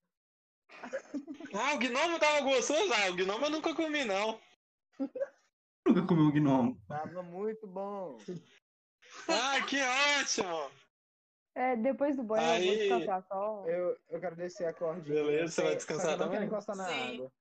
Ah, 1.53 1.74
o 1.74 1.78
gnomo 1.80 2.19
tava 2.19 2.41
gostoso? 2.41 2.91
Ah, 2.93 3.09
o 3.09 3.15
gnomo 3.15 3.45
eu 3.45 3.49
nunca 3.49 3.74
comi, 3.76 4.03
não. 4.05 4.39
Nunca 5.86 6.01
comeu 6.07 6.26
um 6.26 6.32
gnomo. 6.32 6.82
Tava 6.88 7.24
muito 7.24 7.67
bom. 7.67 8.17
Ah, 9.28 9.61
que 9.67 9.78
ótimo! 10.19 10.72
É, 11.53 11.76
depois 11.76 12.15
do 12.15 12.24
banho 12.24 12.45
eu 12.47 12.51
Aí- 12.53 12.65
vou 12.67 12.76
descansar 12.78 13.26
só. 13.28 13.65
Eu, 13.67 13.97
eu 14.09 14.19
quero 14.22 14.36
descer 14.38 14.67
a 14.67 14.74
cordinha. 14.74 15.13
Beleza, 15.15 15.51
você 15.51 15.61
vai 15.63 15.76
descansar 15.76 16.11
eu 16.13 16.17
não 16.17 16.17
também? 16.26 16.32
quero 16.39 16.45
encostar 16.45 16.76
na 16.78 16.88
Sim. 16.88 17.13
água. 17.15 17.32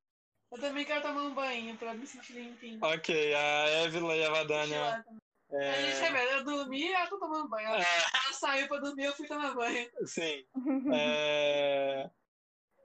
Eu 0.52 0.58
também 0.60 0.84
quero 0.84 1.02
tomar 1.02 1.22
um 1.22 1.34
banho 1.34 1.76
pra 1.76 1.94
me 1.94 2.04
sentir 2.06 2.32
limpinho. 2.32 2.80
Ok, 2.82 3.34
a 3.34 3.66
Évila 3.84 4.16
e 4.16 4.24
a 4.24 4.30
Vadania. 4.30 5.04
Também. 5.04 5.68
A 5.68 5.80
gente 5.82 6.02
é 6.02 6.06
É, 6.08 6.12
velho, 6.12 6.30
eu 6.30 6.44
dormi 6.44 6.80
e 6.88 6.92
ela 6.92 7.08
tá 7.08 7.16
tomando 7.18 7.48
banho. 7.48 7.68
Ela, 7.68 7.80
é, 7.80 7.84
ela 8.24 8.32
saiu 8.32 8.66
pra 8.68 8.78
dormir, 8.80 9.04
eu 9.04 9.12
fui 9.12 9.28
tomar 9.28 9.54
banho. 9.54 9.88
sim. 10.06 10.44
É, 10.92 12.10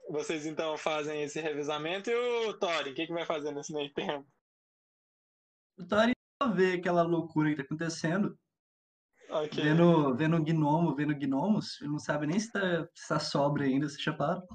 vocês 0.08 0.46
então 0.46 0.76
fazem 0.76 1.22
esse 1.22 1.40
revezamento 1.40 2.10
e 2.10 2.14
o 2.14 2.54
Thorin, 2.54 2.90
o 2.90 2.94
que, 2.94 3.06
que 3.06 3.12
vai 3.12 3.24
fazer 3.26 3.52
nesse 3.52 3.72
meio 3.72 3.92
tempo? 3.92 4.26
O 5.78 5.84
Tori 5.84 6.12
vê 6.54 6.74
aquela 6.74 7.02
loucura 7.02 7.50
que 7.50 7.56
tá 7.56 7.62
acontecendo, 7.62 8.38
Ok. 9.28 9.62
vendo, 9.62 10.14
vendo 10.14 10.42
gnomo, 10.42 10.94
vendo 10.94 11.14
gnomos, 11.14 11.80
ele 11.80 11.90
não 11.90 11.98
sabe 11.98 12.26
nem 12.26 12.38
se 12.38 12.50
tá, 12.52 12.88
se 12.94 13.08
tá 13.08 13.18
sóbrio 13.18 13.66
ainda, 13.66 13.88
se 13.88 14.00
chapado. 14.00 14.46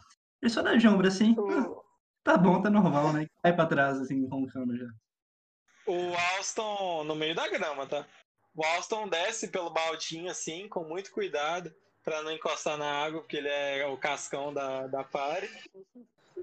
Ele 0.41 0.52
só 0.52 0.62
dá 0.62 0.76
de 0.76 0.88
ombro 0.88 1.08
assim, 1.08 1.36
O, 1.38 1.84
tá 2.24 2.38
bom, 2.38 2.62
tá 2.62 2.70
normal, 2.70 3.14
né? 3.14 3.28
Cai 3.43 3.56
pra 3.56 3.68
trás, 3.68 3.99
assim, 3.99 4.26
roncando 4.28 4.76
já. 4.76 4.88
o 5.88 6.16
Alston 6.38 7.04
no 7.04 7.16
meio 7.16 7.36
da 7.36 7.47
grama, 7.47 7.86
tá? 7.88 8.08
O 8.56 8.66
Alston 8.66 9.08
desce 9.08 9.49
pelo 9.49 9.70
baldinho 9.70 10.30
assim, 10.32 10.68
com 10.68 10.84
muito 10.84 11.12
cuidado, 11.12 11.74
pra 12.04 12.22
não 12.24 12.32
encostar 12.32 12.78
na 12.78 13.04
água, 13.04 13.22
porque 13.22 13.38
ele 13.38 13.49
é 13.49 13.86
o 13.88 13.97
cascão 13.97 14.54
da, 14.54 14.88
da 14.88 15.04
party. 15.04 15.49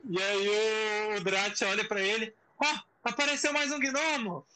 E 0.05 0.23
aí 0.23 1.17
o 1.17 1.21
Drat 1.25 1.61
olha 1.63 1.87
pra 1.87 2.01
ele. 2.01 2.35
Ó, 2.59 2.79
apareceu 3.05 3.53
mais 3.53 3.71
um 3.73 3.79
gnomo! 3.79 4.47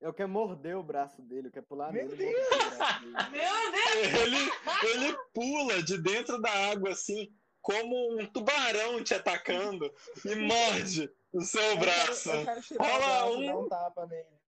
Eu 0.00 0.14
quero 0.14 0.30
morder 0.30 0.76
o 0.76 0.82
braço 0.82 1.20
dele, 1.20 1.48
eu 1.48 1.52
quero 1.52 1.66
pular 1.66 1.92
Meu 1.92 2.06
nele. 2.06 2.16
dele. 2.16 2.36
Meu 3.30 3.72
Deus! 3.72 4.14
Ele, 4.14 4.52
ele 4.94 5.18
pula 5.34 5.82
de 5.82 5.98
dentro 5.98 6.40
da 6.40 6.50
água 6.70 6.90
assim, 6.90 7.30
como 7.60 8.18
um 8.18 8.26
tubarão 8.26 9.04
te 9.04 9.14
atacando 9.14 9.94
e 10.24 10.34
morde 10.36 11.12
o 11.32 11.42
seu 11.42 11.76
braço. 11.76 12.30
Eu 12.30 12.44
quero 12.44 12.62
tirar 12.62 12.84
Rola 12.84 13.26
o 13.26 13.38
braço 13.38 13.58
um. 13.58 13.64
um 13.64 13.68
tapa 13.68 14.06
nele. 14.06 14.40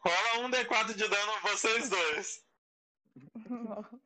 Rola 0.00 0.46
um 0.46 0.50
D4 0.50 0.94
de 0.94 1.08
dano 1.08 1.32
vocês 1.42 1.90
dois. 1.90 2.44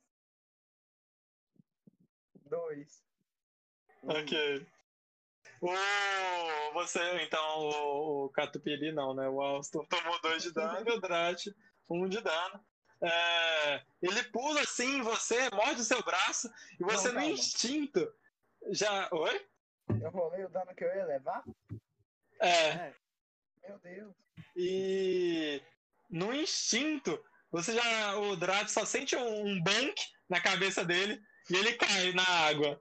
Dois. 2.48 3.02
Ok. 4.02 4.66
O, 5.60 6.72
você, 6.72 7.00
então, 7.22 7.58
o, 7.58 8.24
o 8.26 8.28
Catupiry 8.30 8.92
não, 8.92 9.14
né? 9.14 9.28
O 9.28 9.40
Alston 9.40 9.84
tomou 9.86 10.20
dois 10.20 10.42
de 10.42 10.52
dano 10.52 10.88
e 10.88 10.92
o 10.92 11.00
Drat 11.00 11.46
um 11.90 12.08
de 12.08 12.20
dano. 12.20 12.64
É, 13.00 13.82
ele 14.02 14.22
pula 14.24 14.60
assim 14.60 14.98
em 14.98 15.02
você, 15.02 15.48
morde 15.50 15.80
o 15.80 15.84
seu 15.84 16.02
braço 16.02 16.50
e 16.80 16.84
você 16.84 17.12
Não, 17.12 17.20
no 17.20 17.28
instinto 17.28 18.12
já. 18.70 19.08
Oi? 19.12 19.46
Eu 20.02 20.10
rolei 20.10 20.44
o 20.44 20.48
dano 20.48 20.74
que 20.74 20.84
eu 20.84 20.94
ia 20.94 21.06
levar? 21.06 21.44
É. 22.40 22.92
Meu 23.62 23.78
Deus. 23.78 24.14
E 24.56 25.62
no 26.10 26.34
instinto, 26.34 27.22
você 27.50 27.74
já. 27.74 28.16
O 28.16 28.36
Drat 28.36 28.68
só 28.68 28.84
sente 28.84 29.16
um, 29.16 29.46
um 29.46 29.62
bank 29.62 29.94
na 30.28 30.40
cabeça 30.40 30.84
dele 30.84 31.20
e 31.50 31.56
ele 31.56 31.74
cai 31.74 32.12
na 32.12 32.24
água. 32.26 32.80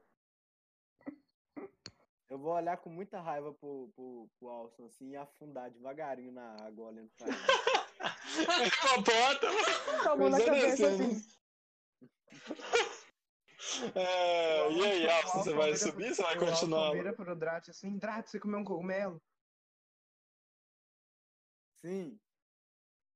Eu 2.29 2.37
vou 2.37 2.53
olhar 2.53 2.75
com 2.77 2.89
muita 2.89 3.21
raiva 3.21 3.53
pro, 3.53 3.89
pro, 3.95 4.29
pro 4.37 4.49
Alson, 4.49 4.85
assim, 4.87 5.11
e 5.11 5.15
afundar 5.15 5.71
devagarinho 5.71 6.33
na 6.33 6.55
água, 6.61 6.87
olhando 6.89 7.09
pra 7.17 7.27
ele. 7.27 7.37
Hipopótamo! 8.67 9.57
Com 10.03 10.09
a 10.09 10.15
mão 10.15 10.29
na 10.29 10.37
Mas 10.37 10.45
cabeça, 10.45 10.87
assim. 10.89 11.21
É, 13.93 14.71
e 14.71 14.85
aí, 14.85 15.09
Alson, 15.09 15.43
você 15.43 15.53
vai 15.53 15.75
subir? 15.75 16.15
Você 16.15 16.21
vai 16.21 16.37
continuar? 16.39 16.93
vira 16.93 17.13
pro 17.13 17.35
Drat 17.35 17.69
assim, 17.69 17.97
Drat, 17.97 18.25
você 18.27 18.39
comeu 18.39 18.59
um 18.59 18.63
cogumelo? 18.63 19.21
Sim. 21.83 22.17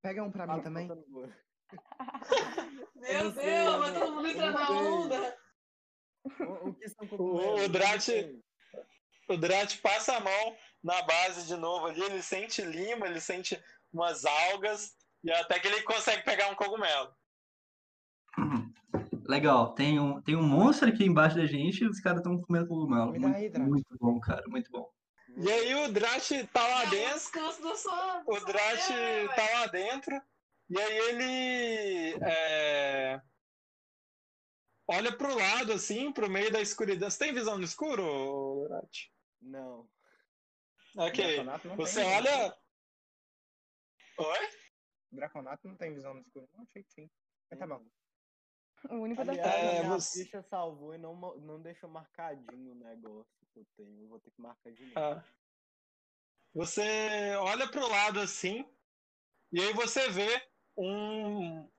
Pega 0.03 0.23
um 0.23 0.31
pra 0.31 0.45
mim 0.45 0.61
também. 0.61 0.87
Meu 2.95 3.31
Deus, 3.31 3.35
não- 3.35 3.93
todo 3.99 4.15
mundo 4.15 4.33
não 4.35 4.51
na 4.51 4.69
onda. 4.71 5.37
O, 6.63 6.73
que 6.73 6.87
são 6.89 7.05
O- 7.05 7.09
cogumelos? 7.09 7.63
o 7.65 7.69
Drat- 7.69 7.93
não 7.93 7.99
sei. 8.01 8.39
O 9.29 9.37
Drat 9.37 9.77
passa 9.81 10.17
a 10.17 10.19
mão 10.19 10.57
na 10.83 11.01
base 11.03 11.47
de 11.47 11.55
novo 11.55 11.87
ali, 11.87 12.01
ele 12.01 12.21
sente 12.21 12.61
lima, 12.61 13.07
ele 13.07 13.21
sente 13.21 13.61
umas 13.93 14.25
algas, 14.25 14.93
e 15.23 15.31
até 15.31 15.59
que 15.59 15.67
ele 15.67 15.81
consegue 15.83 16.23
pegar 16.23 16.49
um 16.49 16.55
cogumelo. 16.55 17.13
Legal, 19.27 19.73
tem 19.73 19.99
um, 19.99 20.21
tem 20.21 20.35
um 20.35 20.43
monstro 20.43 20.89
aqui 20.89 21.05
embaixo 21.05 21.37
da 21.37 21.45
gente 21.45 21.83
e 21.83 21.87
os 21.87 21.99
caras 22.01 22.19
estão 22.19 22.41
comendo 22.41 22.67
cogumelo. 22.67 23.11
Me 23.11 23.19
dá 23.19 23.27
aí, 23.27 23.33
Muito, 23.43 23.53
Drat. 23.53 23.67
muito 23.69 23.97
bom, 23.99 24.19
cara, 24.19 24.43
muito 24.47 24.71
bom. 24.71 24.89
E 25.37 25.49
aí 25.49 25.75
o 25.75 25.91
Drat 25.91 26.29
tá 26.51 26.67
lá 26.67 26.83
É 26.83 26.87
dentro, 26.89 27.41
o 28.25 28.39
Drat 28.41 28.87
tá 29.35 29.59
lá 29.59 29.67
dentro, 29.67 30.21
e 30.69 30.77
aí 30.77 30.97
ele 30.97 32.17
é, 32.23 33.21
olha 34.91 35.15
pro 35.17 35.35
lado, 35.35 35.73
assim, 35.73 36.11
pro 36.11 36.29
meio 36.29 36.51
da 36.51 36.61
escuridão. 36.61 37.09
Você 37.09 37.19
tem 37.19 37.33
visão 37.33 37.57
no 37.57 37.63
escuro, 37.63 38.65
Drat? 38.67 39.09
Não. 39.41 39.89
Ok. 40.97 41.23
Draconato 41.35 41.67
não 41.67 41.75
Você 41.77 42.03
olha. 42.03 42.57
Oi? 44.17 44.49
Draconato 45.11 45.67
não 45.67 45.75
tem 45.77 45.93
visão 45.93 46.13
no 46.13 46.21
escuro. 46.21 46.47
Não, 46.53 46.63
achei 46.63 46.83
que 46.83 46.91
sim. 46.91 47.09
Mas 47.49 47.59
tá 47.59 47.67
bom. 47.67 47.85
O 48.89 48.95
único 48.95 49.23
da 49.23 49.33
É, 49.33 49.79
a 49.79 49.83
minha 49.83 49.99
você- 49.99 50.23
ficha 50.23 50.41
salvou 50.49 50.93
e 50.95 50.97
não, 50.97 51.15
não 51.37 51.61
deixou 51.61 51.89
marcadinho 51.89 52.71
o 52.71 52.75
negócio 52.75 53.31
que 53.53 53.59
eu 53.59 53.65
tenho. 53.77 54.01
Eu 54.03 54.07
vou 54.09 54.19
ter 54.19 54.31
que 54.31 54.41
marcar 54.41 54.71
de 54.71 54.85
novo. 54.85 54.99
Ah. 54.99 55.23
Você 56.53 57.35
olha 57.39 57.69
pro 57.69 57.87
lado 57.87 58.19
assim, 58.19 58.65
e 59.53 59.61
aí 59.61 59.71
você 59.73 60.09
vê 60.09 60.51
um. 60.75 61.69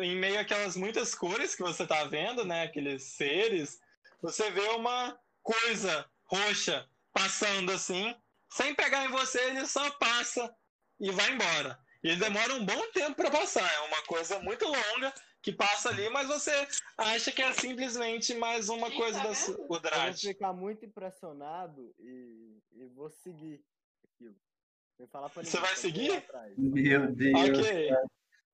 Em 0.00 0.16
meio 0.16 0.40
àquelas 0.40 0.76
muitas 0.76 1.14
cores 1.14 1.54
que 1.54 1.62
você 1.62 1.86
tá 1.86 2.04
vendo, 2.04 2.44
né? 2.44 2.62
Aqueles 2.64 3.02
seres, 3.02 3.78
você 4.22 4.50
vê 4.50 4.66
uma 4.70 5.18
coisa 5.42 6.08
roxa 6.24 6.88
passando 7.12 7.70
assim, 7.70 8.14
sem 8.50 8.74
pegar 8.74 9.04
em 9.04 9.10
você, 9.10 9.40
ele 9.50 9.66
só 9.66 9.90
passa 9.98 10.54
e 10.98 11.10
vai 11.10 11.32
embora. 11.32 11.78
E 12.02 12.08
ele 12.08 12.20
demora 12.20 12.54
um 12.54 12.64
bom 12.64 12.90
tempo 12.92 13.14
para 13.16 13.30
passar, 13.30 13.70
é 13.74 13.80
uma 13.80 14.02
coisa 14.02 14.38
muito 14.40 14.64
longa 14.64 15.12
que 15.42 15.52
passa 15.52 15.90
ali, 15.90 16.08
mas 16.08 16.26
você 16.26 16.66
acha 16.96 17.30
que 17.30 17.42
é 17.42 17.52
simplesmente 17.52 18.34
mais 18.34 18.70
uma 18.70 18.88
Ih, 18.88 18.96
coisa 18.96 19.18
tá 19.18 19.24
da 19.28 19.34
su- 19.34 19.52
vendo? 19.52 19.66
o 19.70 19.76
Eu 19.76 20.02
vou 20.04 20.12
ficar 20.14 20.52
muito 20.54 20.84
impressionado 20.86 21.94
e, 21.98 22.58
e 22.72 22.86
vou 22.86 23.10
seguir 23.10 23.62
aquilo. 24.02 24.34
Pra 25.10 25.28
Você 25.28 25.42
ninguém, 25.42 25.60
vai 25.60 25.76
seguir? 25.76 26.26
Meu 26.56 27.12
Deus. 27.12 27.58
Ok. 27.58 27.90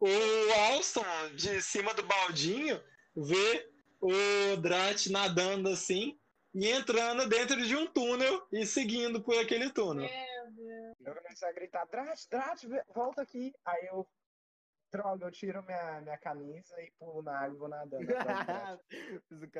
O 0.00 0.72
Alston, 0.72 1.34
de 1.36 1.60
cima 1.62 1.92
do 1.94 2.02
baldinho, 2.06 2.82
vê 3.14 3.68
o 4.00 4.56
Drat 4.56 5.06
nadando 5.10 5.68
assim 5.68 6.18
e 6.54 6.68
entrando 6.68 7.28
dentro 7.28 7.56
de 7.64 7.76
um 7.76 7.86
túnel 7.86 8.46
e 8.50 8.64
seguindo 8.66 9.22
por 9.22 9.36
aquele 9.38 9.70
túnel. 9.70 10.08
Meu 10.08 10.50
Deus. 10.52 10.96
Eu 11.04 11.14
comecei 11.14 11.48
a 11.48 11.52
gritar, 11.52 11.84
Drat, 11.86 12.18
Drat, 12.30 12.64
volta 12.94 13.20
aqui. 13.22 13.52
Aí 13.64 13.86
eu, 13.86 14.08
droga, 14.92 15.26
eu 15.26 15.30
tiro 15.30 15.62
minha, 15.64 16.00
minha 16.00 16.18
camisa 16.18 16.74
e 16.82 16.90
pulo 16.98 17.22
na 17.22 17.38
água 17.38 17.54
e 17.54 17.58
vou 17.58 17.68
nadando. 17.68 18.06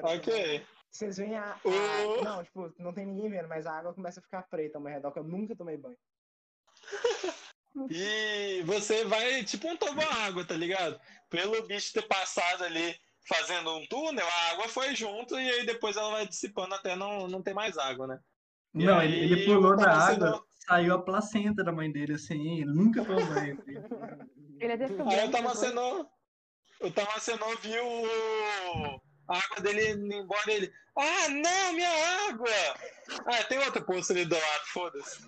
Ok. 0.02 0.66
Vocês 0.90 1.16
veem 1.18 1.36
a, 1.36 1.52
a- 1.54 1.60
O- 1.64 2.24
Não, 2.24 2.42
tipo, 2.42 2.72
não 2.78 2.92
tem 2.92 3.06
ninguém 3.06 3.30
vendo, 3.30 3.48
mas 3.48 3.66
a 3.66 3.72
água 3.78 3.94
começa 3.94 4.20
a 4.20 4.22
ficar 4.22 4.42
preta 4.48 4.78
ao 4.78 4.82
meu 4.82 4.92
redor, 4.92 5.12
que 5.12 5.18
eu 5.18 5.24
nunca 5.24 5.54
tomei 5.54 5.76
banho. 5.76 5.98
E 7.88 8.62
você 8.64 9.04
vai 9.04 9.44
tipo 9.44 9.68
um 9.68 9.76
água, 10.26 10.44
tá 10.44 10.54
ligado? 10.54 11.00
Pelo 11.28 11.62
bicho 11.66 11.92
ter 11.92 12.02
passado 12.02 12.64
ali 12.64 12.98
fazendo 13.26 13.74
um 13.76 13.86
túnel, 13.86 14.26
a 14.26 14.50
água 14.52 14.68
foi 14.68 14.94
junto 14.94 15.38
e 15.38 15.48
aí 15.50 15.64
depois 15.64 15.96
ela 15.96 16.10
vai 16.10 16.26
dissipando 16.26 16.74
até 16.74 16.96
não, 16.96 17.28
não 17.28 17.42
ter 17.42 17.54
mais 17.54 17.78
água, 17.78 18.06
né? 18.06 18.18
E 18.74 18.84
Não, 18.84 18.98
aí, 18.98 19.12
ele, 19.12 19.34
ele 19.34 19.44
pulou 19.44 19.76
na 19.76 19.90
água, 19.90 20.44
saiu 20.66 20.94
a 20.94 21.02
placenta 21.02 21.62
da 21.62 21.72
mãe 21.72 21.90
dele, 21.90 22.14
assim, 22.14 22.60
ele 22.60 22.72
nunca 22.72 23.04
tomou 23.04 23.24
banho. 23.26 23.58
assim. 23.60 23.76
Ele 24.60 24.72
é 24.72 24.76
Aí 25.08 25.28
o 25.28 25.30
Tamacenô, 25.30 26.06
o 26.80 26.90
Tamacenô 26.90 27.56
viu 27.58 27.84
o- 27.86 29.00
a 29.28 29.38
água 29.38 29.60
dele 29.62 29.90
indo 29.92 30.12
embora 30.14 30.52
ele. 30.52 30.72
Ah, 30.96 31.28
não, 31.28 31.72
minha 31.72 32.28
água! 32.28 32.50
Ah, 33.26 33.44
tem 33.44 33.58
outro 33.58 33.84
poço 33.84 34.12
ali 34.12 34.24
do 34.24 34.34
lado, 34.34 34.64
foda-se. 34.66 35.18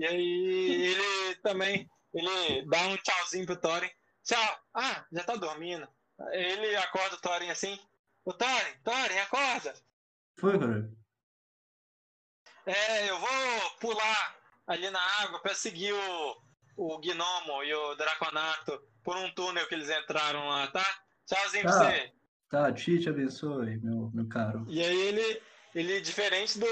E 0.00 0.06
aí 0.06 0.86
ele 0.86 1.34
também, 1.42 1.86
ele 2.14 2.64
dá 2.66 2.78
um 2.86 2.96
tchauzinho 2.96 3.44
pro 3.44 3.54
Thorin. 3.60 3.90
Tchau. 4.24 4.58
Ah, 4.74 5.04
já 5.12 5.22
tá 5.24 5.36
dormindo. 5.36 5.86
Ele 6.32 6.74
acorda 6.76 7.16
o 7.16 7.20
Thorin 7.20 7.50
assim. 7.50 7.78
Ô 8.24 8.32
Thorin, 8.32 8.80
Thorin, 8.82 9.18
acorda! 9.18 9.74
Foi, 10.38 10.58
cara? 10.58 10.90
É, 12.64 13.10
eu 13.10 13.18
vou 13.18 13.70
pular 13.78 14.36
ali 14.66 14.88
na 14.90 15.00
água 15.22 15.40
pra 15.40 15.54
seguir 15.54 15.92
o, 15.92 16.42
o 16.76 16.98
Gnomo 16.98 17.62
e 17.62 17.74
o 17.74 17.94
Draconato 17.96 18.80
por 19.02 19.16
um 19.18 19.30
túnel 19.34 19.66
que 19.66 19.74
eles 19.74 19.90
entraram 19.90 20.48
lá, 20.48 20.66
tá? 20.68 20.84
Tchauzinho 21.26 21.64
pra 21.64 21.72
Tá. 21.72 21.78
você. 21.90 22.12
Tá, 22.48 22.72
te, 22.72 22.98
te 23.00 23.08
abençoe, 23.08 23.76
meu, 23.78 24.10
meu 24.14 24.26
caro. 24.28 24.64
E 24.68 24.82
aí 24.82 24.98
ele, 25.02 25.42
ele, 25.74 26.00
diferente 26.00 26.58
do 26.58 26.66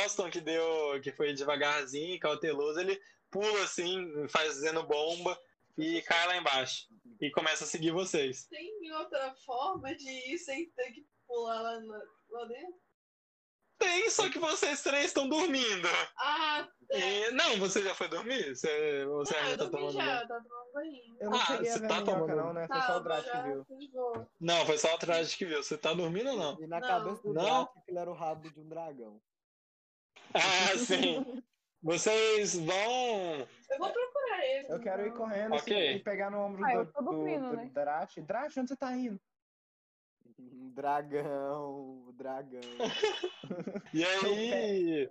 Alston, 0.00 0.30
que 0.30 0.40
deu, 0.40 1.00
que 1.02 1.12
foi 1.12 1.32
devagarzinho, 1.32 2.18
cauteloso, 2.20 2.80
ele 2.80 3.00
pula 3.30 3.62
assim, 3.62 4.26
fazendo 4.28 4.82
bomba 4.82 5.38
e 5.76 6.02
cai 6.02 6.26
lá 6.26 6.36
embaixo. 6.36 6.88
E 7.20 7.30
começa 7.30 7.64
a 7.64 7.66
seguir 7.66 7.90
vocês. 7.90 8.44
Tem 8.44 8.92
outra 8.92 9.34
forma 9.44 9.94
de 9.94 10.08
ir 10.32 10.38
sem 10.38 10.70
ter 10.70 10.92
que 10.92 11.06
pular 11.26 11.60
lá, 11.60 11.80
lá, 12.30 12.44
dentro? 12.46 12.80
Tem, 13.78 14.10
só 14.10 14.28
que 14.28 14.38
vocês 14.38 14.82
três 14.82 15.06
estão 15.06 15.28
dormindo. 15.28 15.88
Ah. 16.16 16.68
E, 16.90 17.30
não, 17.32 17.58
você 17.58 17.82
já 17.82 17.94
foi 17.94 18.08
dormir? 18.08 18.54
Você, 18.56 19.04
você 19.06 19.34
Não, 19.34 19.40
ainda 19.42 19.52
eu 19.52 19.58
tá 19.58 19.64
dormi 19.78 19.92
tomando 19.92 19.92
já, 19.92 20.04
banho? 20.04 20.20
eu 20.22 20.28
tava 20.28 20.44
tomando 20.48 20.72
banho. 20.72 21.16
Eu 21.20 21.30
não 21.30 21.38
Ah, 21.38 21.44
cheguei 21.44 21.68
a 21.68 21.72
você 21.72 21.80
ver 21.80 21.88
tá 21.88 21.94
minhoca, 21.96 22.10
tomando- 22.12 22.36
não, 22.36 22.52
né? 22.54 22.66
Foi 22.66 22.76
Tá, 22.76 22.86
só 22.86 22.96
o 22.96 23.00
Drat 23.00 23.30
que 23.30 23.38
viu. 23.42 23.66
Não, 24.40 24.66
foi 24.66 24.78
só 24.78 24.94
o 24.94 24.98
traje 24.98 25.36
que 25.36 25.44
viu. 25.44 25.62
Você 25.62 25.76
tá 25.76 25.92
dormindo 25.92 26.30
ou 26.30 26.36
não? 26.36 26.58
E 26.60 26.66
na 26.66 26.80
Não. 26.80 26.86
cabeça 26.86 27.22
do 27.22 27.34
Não? 27.34 27.44
Draco, 27.44 27.78
aquilo 27.78 27.98
era 27.98 28.10
o 28.10 28.14
rabo 28.14 28.50
de 28.50 28.60
um 28.60 28.68
dragão. 28.68 29.20
Ah, 30.34 30.38
sim. 30.78 31.42
Vocês 31.82 32.58
vão. 32.58 33.46
Eu 33.70 33.78
vou 33.78 33.92
procurar 33.92 34.44
ele. 34.46 34.72
Eu 34.72 34.80
quero 34.80 35.06
ir 35.06 35.12
correndo 35.14 35.54
assim, 35.54 35.70
Ok. 35.74 35.92
e 35.96 36.02
pegar 36.02 36.30
no 36.30 36.38
ombro 36.38 36.64
Ah, 36.64 36.72
eu 36.74 36.84
do, 36.86 36.92
tô 36.92 37.02
do, 37.02 37.10
dormindo, 37.10 37.50
do 37.50 37.56
né? 37.56 37.70
Drat. 37.72 38.16
Drat, 38.22 38.56
onde 38.56 38.68
você 38.68 38.76
tá 38.76 38.96
indo? 38.96 39.20
Um 40.38 40.70
dragão, 40.70 42.12
dragão. 42.16 42.60
E 43.94 44.04
aí, 44.04 45.10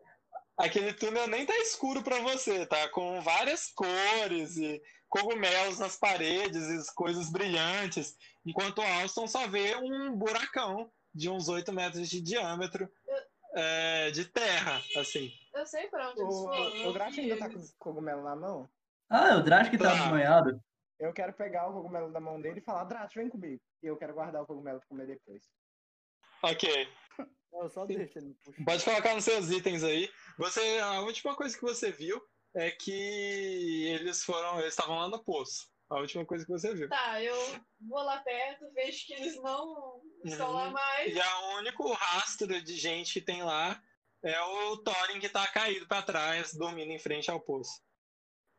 aquele 0.57 0.93
túnel 0.93 1.27
nem 1.27 1.45
tá 1.45 1.55
escuro 1.59 2.01
pra 2.03 2.19
você, 2.19 2.65
tá? 2.65 2.89
Com 2.89 3.21
várias 3.21 3.67
cores 3.73 4.57
e 4.57 4.81
cogumelos 5.09 5.79
nas 5.79 5.95
paredes 5.97 6.63
e 6.89 6.93
coisas 6.95 7.31
brilhantes. 7.31 8.15
Enquanto 8.45 8.79
o 8.79 8.81
Alston 9.01 9.27
só 9.27 9.47
vê 9.47 9.75
um 9.77 10.15
buracão 10.15 10.91
de 11.13 11.29
uns 11.29 11.47
8 11.49 11.71
metros 11.73 12.09
de 12.09 12.21
diâmetro 12.21 12.89
é, 13.55 14.11
de 14.11 14.25
terra, 14.25 14.81
assim. 14.97 15.31
Eu 15.53 15.65
sei 15.65 15.87
pra 15.87 16.11
onde 16.11 16.21
eles 16.21 16.35
O, 16.35 16.43
foram. 16.43 16.89
o 16.89 17.11
vi 17.11 17.21
ainda 17.21 17.37
tá 17.37 17.47
com 17.49 17.55
eles. 17.55 17.75
cogumelo 17.79 18.23
na 18.23 18.35
mão? 18.35 18.69
Ah, 19.09 19.29
é 19.29 19.35
o 19.35 19.43
Drash 19.43 19.69
que 19.69 19.77
tá 19.77 19.91
Tá. 19.91 19.93
desmanhado. 20.03 20.61
Eu 20.99 21.13
quero 21.13 21.31
pegar 21.33 21.67
o 21.69 21.73
cogumelo 21.73 22.11
da 22.11 22.19
mão 22.19 22.41
dele 22.41 22.59
e 22.59 22.63
falar, 22.63 22.83
Drat, 22.83 23.13
vem 23.15 23.29
comigo. 23.29 23.61
E 23.83 23.87
eu 23.87 23.95
quero 23.97 24.13
guardar 24.13 24.41
o 24.41 24.45
cogumelo 24.45 24.79
pra 24.79 24.87
comer 24.87 25.05
depois. 25.07 25.43
Ok. 26.43 26.87
Eu 27.53 27.69
só 27.69 27.85
deixa 27.85 28.19
ele 28.19 28.35
puxar. 28.45 28.63
Pode 28.65 28.83
colocar 28.85 29.15
nos 29.15 29.23
seus 29.23 29.49
itens 29.49 29.83
aí. 29.83 30.09
Você, 30.37 30.79
a 30.79 31.01
última 31.01 31.35
coisa 31.35 31.55
que 31.57 31.63
você 31.63 31.91
viu 31.91 32.21
é 32.55 32.69
que 32.71 33.87
eles 33.89 34.23
foram, 34.23 34.59
eles 34.59 34.73
estavam 34.73 34.97
lá 34.97 35.07
no 35.07 35.23
poço. 35.23 35.67
A 35.89 35.99
última 35.99 36.25
coisa 36.25 36.45
que 36.45 36.51
você 36.51 36.73
viu. 36.75 36.89
Tá, 36.89 37.21
eu 37.23 37.35
vou 37.79 38.03
lá 38.03 38.19
perto, 38.19 38.71
vejo 38.73 39.05
que 39.05 39.13
eles 39.13 39.35
não 39.41 40.01
estão 40.25 40.51
lá 40.51 40.65
Uhum. 40.65 40.71
mais. 40.73 41.15
E 41.15 41.19
a 41.19 41.39
único 41.57 41.91
rastro 41.93 42.61
de 42.61 42.75
gente 42.75 43.13
que 43.13 43.21
tem 43.25 43.41
lá 43.41 43.81
é 44.23 44.39
o 44.41 44.77
Thorin 44.77 45.19
que 45.19 45.29
tá 45.29 45.47
caído 45.47 45.87
pra 45.87 46.01
trás, 46.01 46.53
dormindo 46.53 46.91
em 46.91 46.99
frente 46.99 47.31
ao 47.31 47.39
poço. 47.39 47.81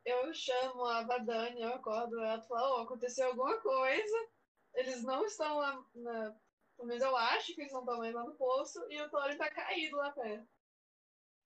Eu 0.05 0.33
chamo 0.33 0.85
a 0.85 1.03
Vadani, 1.03 1.61
eu 1.61 1.69
acordo 1.75 2.19
ela 2.19 2.41
e 2.43 2.47
falo, 2.47 2.79
"Ó, 2.79 2.81
aconteceu 2.83 3.27
alguma 3.27 3.61
coisa. 3.61 4.27
Eles 4.73 5.03
não 5.03 5.23
estão 5.25 5.57
lá 5.59 5.85
na. 5.93 6.35
Pelo 6.79 6.87
menos 6.87 7.03
eu 7.03 7.17
acho 7.17 7.53
que 7.53 7.59
eles 7.59 7.73
não 7.73 7.81
estão 7.81 7.97
mais 7.97 8.15
lá 8.15 8.23
no 8.23 8.35
poço 8.35 8.79
e 8.89 9.01
o 9.01 9.09
Thorin 9.09 9.35
tá 9.35 9.51
caído 9.51 9.97
lá 9.97 10.13
perto. 10.13 10.47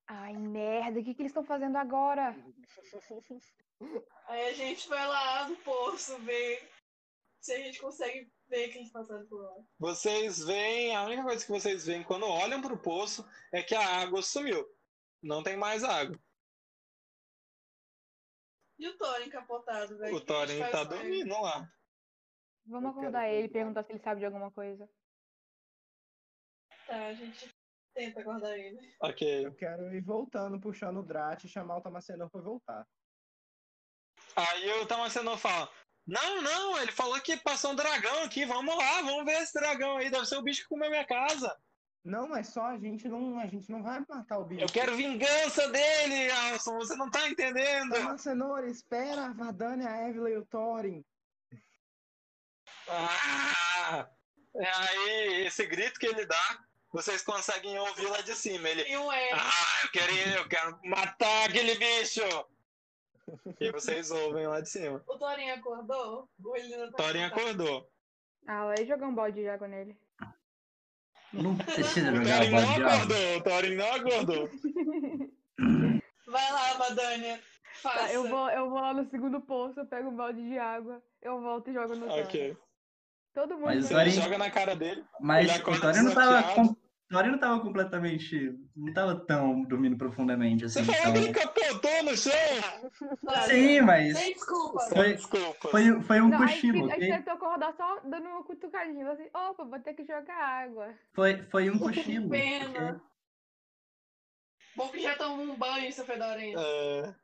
Ai, 0.05 0.33
merda, 0.33 0.99
o 0.99 1.03
que, 1.03 1.15
que 1.15 1.23
eles 1.23 1.31
estão 1.31 1.43
fazendo 1.43 1.75
agora? 1.75 2.35
Aí 4.27 4.45
a 4.45 4.53
gente 4.53 4.87
vai 4.87 5.07
lá 5.07 5.49
no 5.49 5.55
poço 5.57 6.19
ver 6.19 6.69
se 7.41 7.51
a 7.51 7.57
gente 7.57 7.81
consegue 7.81 8.31
ver 8.47 8.67
que 8.67 8.77
eles 8.77 8.91
passaram 8.91 9.25
por 9.25 9.41
lá. 9.41 9.55
Vocês 9.79 10.45
veem, 10.45 10.95
a 10.95 11.03
única 11.03 11.23
coisa 11.23 11.43
que 11.43 11.51
vocês 11.51 11.87
veem 11.87 12.03
quando 12.03 12.27
olham 12.27 12.61
pro 12.61 12.77
poço 12.77 13.27
é 13.51 13.63
que 13.63 13.73
a 13.73 14.01
água 14.03 14.21
sumiu. 14.21 14.63
Não 15.19 15.41
tem 15.41 15.57
mais 15.57 15.83
água. 15.83 16.15
E 18.77 18.87
o 18.87 18.95
Thorin 18.99 19.29
capotado, 19.31 19.97
velho? 19.97 20.15
O 20.15 20.21
Thorin 20.21 20.59
tá 20.69 20.83
dormindo 20.83 21.41
lá. 21.41 21.67
Vamos 22.67 22.91
acordar 22.91 23.27
ele 23.29 23.47
e 23.47 23.51
perguntar 23.51 23.83
se 23.83 23.91
ele 23.93 24.03
sabe 24.03 24.19
de 24.19 24.27
alguma 24.27 24.51
coisa. 24.51 24.87
Tá, 26.87 27.07
a 27.07 27.13
gente 27.13 27.49
tenta 27.93 28.21
acordar 28.21 28.57
ele. 28.57 28.79
Ok. 29.01 29.45
Eu 29.45 29.53
quero 29.53 29.93
ir 29.95 30.01
voltando, 30.01 30.59
puxando 30.59 30.97
o 30.97 31.03
Drat 31.03 31.43
e 31.43 31.49
chamar 31.49 31.77
o 31.77 31.81
Tamacenor 31.81 32.29
pra 32.29 32.41
voltar. 32.41 32.87
Aí 34.35 34.81
o 34.81 34.85
Tamacenor 34.85 35.37
fala: 35.37 35.69
Não, 36.05 36.41
não, 36.41 36.81
ele 36.81 36.91
falou 36.91 37.19
que 37.21 37.37
passou 37.37 37.71
um 37.71 37.75
dragão 37.75 38.23
aqui, 38.23 38.45
vamos 38.45 38.75
lá, 38.75 39.01
vamos 39.01 39.25
ver 39.25 39.41
esse 39.41 39.53
dragão 39.53 39.97
aí, 39.97 40.09
deve 40.09 40.25
ser 40.25 40.37
o 40.37 40.43
bicho 40.43 40.63
que 40.63 40.69
comeu 40.69 40.89
minha 40.89 41.05
casa. 41.05 41.55
Não, 42.03 42.27
mas 42.27 42.49
só 42.49 42.65
a 42.65 42.77
gente 42.77 43.07
não, 43.07 43.39
a 43.39 43.47
gente 43.47 43.71
não 43.71 43.81
vai 43.81 44.03
matar 44.09 44.37
o 44.37 44.43
bicho. 44.43 44.61
Eu 44.61 44.67
quero 44.67 44.97
vingança 44.97 45.69
dele, 45.69 46.29
Alson, 46.31 46.75
você 46.75 46.95
não 46.97 47.09
tá 47.09 47.29
entendendo. 47.29 47.91
Tamacenor, 47.91 48.65
espera 48.65 49.27
a 49.27 49.33
Vadania, 49.33 49.89
a 49.89 50.09
Evelyn 50.09 50.33
e 50.33 50.37
o 50.37 50.45
Thorin. 50.45 51.05
Ah! 52.89 54.09
É 54.55 54.69
aí, 54.69 55.45
esse 55.45 55.65
grito 55.65 55.99
que 55.99 56.05
ele 56.05 56.25
dá, 56.25 56.65
vocês 56.93 57.21
conseguem 57.23 57.77
ouvir 57.79 58.05
lá 58.07 58.21
de 58.21 58.33
cima. 58.35 58.69
Ele, 58.69 58.95
um 58.97 59.09
ah, 59.09 59.17
eu 59.83 59.91
quero, 59.91 60.13
ir, 60.13 60.35
eu 60.37 60.47
quero 60.47 60.79
matar 60.85 61.49
aquele 61.49 61.75
bicho. 61.75 62.21
E 63.59 63.71
vocês 63.71 64.11
ouvem 64.11 64.45
lá 64.47 64.61
de 64.61 64.69
cima. 64.69 65.03
O 65.07 65.17
Thorin 65.17 65.49
acordou? 65.49 66.29
Ainda 66.55 66.91
tá 66.91 66.97
Thorin 67.03 67.23
acordou. 67.23 67.89
Ah, 68.47 68.65
vai 68.67 68.85
jogar 68.85 69.07
um 69.07 69.15
balde 69.15 69.41
de 69.41 69.49
água 69.49 69.67
nele. 69.67 69.97
Não 71.33 71.57
precisa 71.57 72.11
O 72.11 72.15
jogar 72.17 72.37
Thorin 72.37 72.51
bola 72.51 72.65
não 72.65 72.73
de 72.75 72.81
água. 72.83 72.93
acordou, 72.95 73.37
o 73.37 73.43
Thorin 73.43 73.75
não 73.75 73.93
acordou. 73.93 74.49
Vai 76.27 76.51
lá, 76.51 76.73
Vadania. 76.73 77.39
Faça. 77.81 77.99
Tá, 77.99 78.13
eu 78.13 78.27
vou, 78.29 78.49
eu 78.49 78.69
vou 78.69 78.79
lá 78.79 78.93
no 78.93 79.09
segundo 79.09 79.41
poço, 79.41 79.79
eu 79.79 79.85
pego 79.85 80.09
um 80.09 80.15
balde 80.15 80.41
de 80.47 80.57
água, 80.57 81.01
eu 81.21 81.41
volto 81.41 81.69
e 81.69 81.73
jogo 81.73 81.95
no 81.95 82.07
Thorin. 82.07 82.21
Ok. 82.23 82.57
Todo 83.33 83.53
mundo. 83.55 83.65
Mas 83.65 83.85
o 83.85 83.89
Thorin- 83.89 84.11
joga 84.11 84.37
na 84.37 84.51
cara 84.51 84.75
dele. 84.75 85.03
Mas 85.19 85.45
Ele 85.47 85.57
o 85.57 85.61
acorda 85.61 85.81
Thorin 85.91 86.03
não 86.05 86.13
tava. 86.13 86.53
com- 86.55 86.75
O 87.13 87.15
Thorin 87.15 87.29
não 87.29 87.37
tava 87.37 87.61
completamente. 87.61 88.59
Não 88.75 88.91
tava 88.91 89.15
tão 89.25 89.61
dormindo 89.65 89.95
profundamente 89.95 90.67
Você 90.67 90.79
assim. 90.79 90.91
falou 90.93 91.13
que 91.13 91.19
ele 91.19 91.31
capotou 91.33 92.03
no 92.03 92.17
chão. 92.17 92.31
Thorin. 93.23 93.47
Sim, 93.47 93.81
mas. 93.81 94.17
Sem 94.17 94.33
desculpa. 94.33 94.79
Foi, 94.89 95.13
Desculpa. 95.13 95.69
foi, 95.69 96.01
foi 96.01 96.21
um 96.21 96.29
Não, 96.29 96.41
a 96.41 96.47
gente, 96.47 96.55
cochilo, 96.55 96.85
a 96.85 96.93
gente 96.95 97.03
ok? 97.03 97.17
tentou 97.17 97.33
acordar 97.33 97.73
só 97.77 97.99
dando 97.99 98.27
uma 98.29 98.43
cutucadinha. 98.43 99.11
Assim, 99.11 99.29
opa, 99.31 99.63
vou 99.63 99.79
ter 99.79 99.93
que 99.93 100.03
jogar 100.03 100.35
água. 100.35 100.95
Foi, 101.13 101.43
foi 101.43 101.69
um 101.69 101.77
cochilo. 101.77 102.29
Pena. 102.31 102.99
Bom 104.75 104.89
que 104.89 104.99
já 104.99 105.15
tomou 105.15 105.45
um 105.45 105.55
banho, 105.55 105.91
seu 105.93 106.05
fedorento. 106.05 106.59
É, 106.59 107.15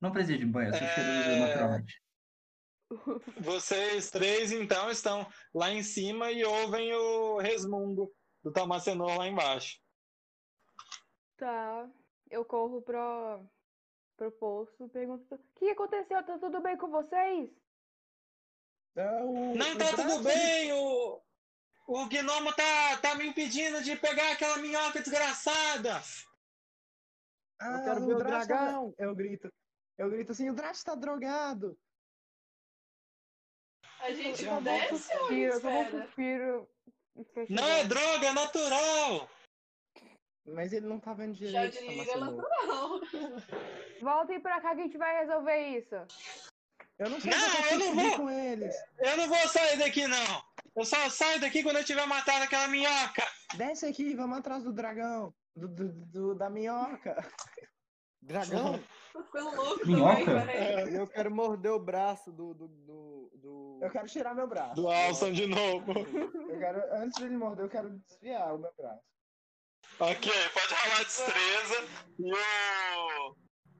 Não 0.00 0.10
precisa 0.10 0.36
de 0.38 0.44
banho, 0.44 0.70
eu 0.70 0.74
sou 0.74 0.86
É. 0.88 1.38
naturalmente. 1.38 2.02
vocês 3.38 4.10
três, 4.10 4.50
então, 4.50 4.90
estão 4.90 5.24
lá 5.54 5.70
em 5.70 5.84
cima 5.84 6.32
e 6.32 6.44
ouvem 6.44 6.92
o 6.94 7.38
resmungo 7.38 8.12
do 8.44 8.52
Tamacenor 8.52 9.16
lá 9.18 9.26
embaixo. 9.26 9.80
Tá. 11.36 11.88
Eu 12.30 12.44
corro 12.44 12.82
pro, 12.82 13.44
pro 14.16 14.30
poço, 14.32 14.88
pergunto: 14.90 15.34
o 15.34 15.38
que 15.56 15.70
aconteceu? 15.70 16.22
Tá 16.24 16.38
tudo 16.38 16.60
bem 16.60 16.76
com 16.76 16.88
vocês? 16.90 17.50
É, 18.96 19.22
o- 19.22 19.54
Não 19.56 19.74
o 19.74 19.78
tá 19.78 19.96
tudo 19.96 20.22
bem, 20.22 20.72
o, 20.72 21.20
o 21.88 22.06
gnomo 22.08 22.52
tá, 22.54 22.96
tá 23.00 23.14
me 23.16 23.26
impedindo 23.26 23.82
de 23.82 23.96
pegar 23.96 24.32
aquela 24.32 24.58
minhoca 24.58 25.00
desgraçada. 25.00 26.00
Ah, 27.60 27.78
Eu 27.78 27.84
quero 27.84 28.06
ver 28.06 28.14
o 28.14 28.18
Drat 28.18 28.46
tá- 28.46 28.54
dragão. 28.54 28.94
Eu 28.98 29.14
grito. 29.14 29.52
Eu 29.96 30.10
grito 30.10 30.32
assim, 30.32 30.50
o 30.50 30.54
Drat 30.54 30.80
tá 30.82 30.94
drogado. 30.94 31.76
A 34.00 34.12
gente 34.12 34.44
Eu 34.44 34.60
desce 34.60 34.92
ou 34.92 34.98
suspiro, 34.98 35.52
eu 35.54 35.60
vou 35.60 35.70
um 35.72 35.82
espera? 35.82 36.04
suspiro. 36.06 36.73
Não 37.48 37.64
é 37.66 37.84
droga, 37.84 38.26
é 38.26 38.32
natural. 38.32 39.28
Mas 40.46 40.72
ele 40.72 40.86
não 40.86 40.98
tá 41.00 41.14
vendo 41.14 41.34
Chá 41.36 41.46
direito, 41.46 41.78
de 41.78 41.88
lírio 41.88 42.10
é 42.12 42.16
natural. 42.16 43.00
Voltem 44.02 44.40
pra 44.40 44.60
cá 44.60 44.74
que 44.74 44.80
a 44.80 44.84
gente 44.84 44.98
vai 44.98 45.24
resolver 45.24 45.78
isso. 45.78 45.94
Eu 46.98 47.10
não 47.10 47.20
quero 47.20 47.36
Não, 47.36 47.66
eu 47.70 47.78
não 47.78 47.94
vou. 47.94 48.16
com 48.18 48.30
eles. 48.30 48.74
Eu 48.98 49.16
não 49.16 49.28
vou 49.28 49.48
sair 49.48 49.78
daqui, 49.78 50.06
não. 50.06 50.44
Eu 50.76 50.84
só 50.84 51.08
saio 51.08 51.40
daqui 51.40 51.62
quando 51.62 51.76
eu 51.78 51.84
tiver 51.84 52.06
matado 52.06 52.44
aquela 52.44 52.68
minhoca. 52.68 53.26
Desce 53.56 53.86
aqui, 53.86 54.14
vamos 54.14 54.38
atrás 54.38 54.62
do 54.64 54.72
dragão. 54.72 55.32
Do, 55.56 55.68
do- 55.68 55.92
do- 55.92 56.34
da 56.34 56.50
minhoca. 56.50 57.26
Dragão? 58.20 58.78
Louco 59.14 59.86
Minhoca? 59.86 60.24
também, 60.24 60.46
velho. 60.46 60.96
Eu 60.96 61.06
quero 61.06 61.30
morder 61.30 61.70
o 61.72 61.78
braço 61.78 62.32
do. 62.32 62.52
do, 62.54 62.68
do, 62.68 63.30
do- 63.34 63.78
Eu 63.82 63.90
quero 63.90 64.08
tirar 64.08 64.34
meu 64.34 64.46
braço. 64.48 64.74
Do 64.74 64.88
Alson 64.88 65.32
de 65.32 65.46
novo. 65.46 65.92
Eu 65.92 66.58
quero, 66.58 66.94
antes 66.96 67.20
dele 67.22 67.36
morder, 67.36 67.64
eu 67.66 67.70
quero 67.70 67.90
desviar 67.90 68.54
o 68.54 68.58
meu 68.58 68.72
braço. 68.76 69.02
Ok, 70.00 70.32
pode 70.52 70.74
rolar 70.74 71.04
destreza. 71.04 71.88
E 72.18 72.32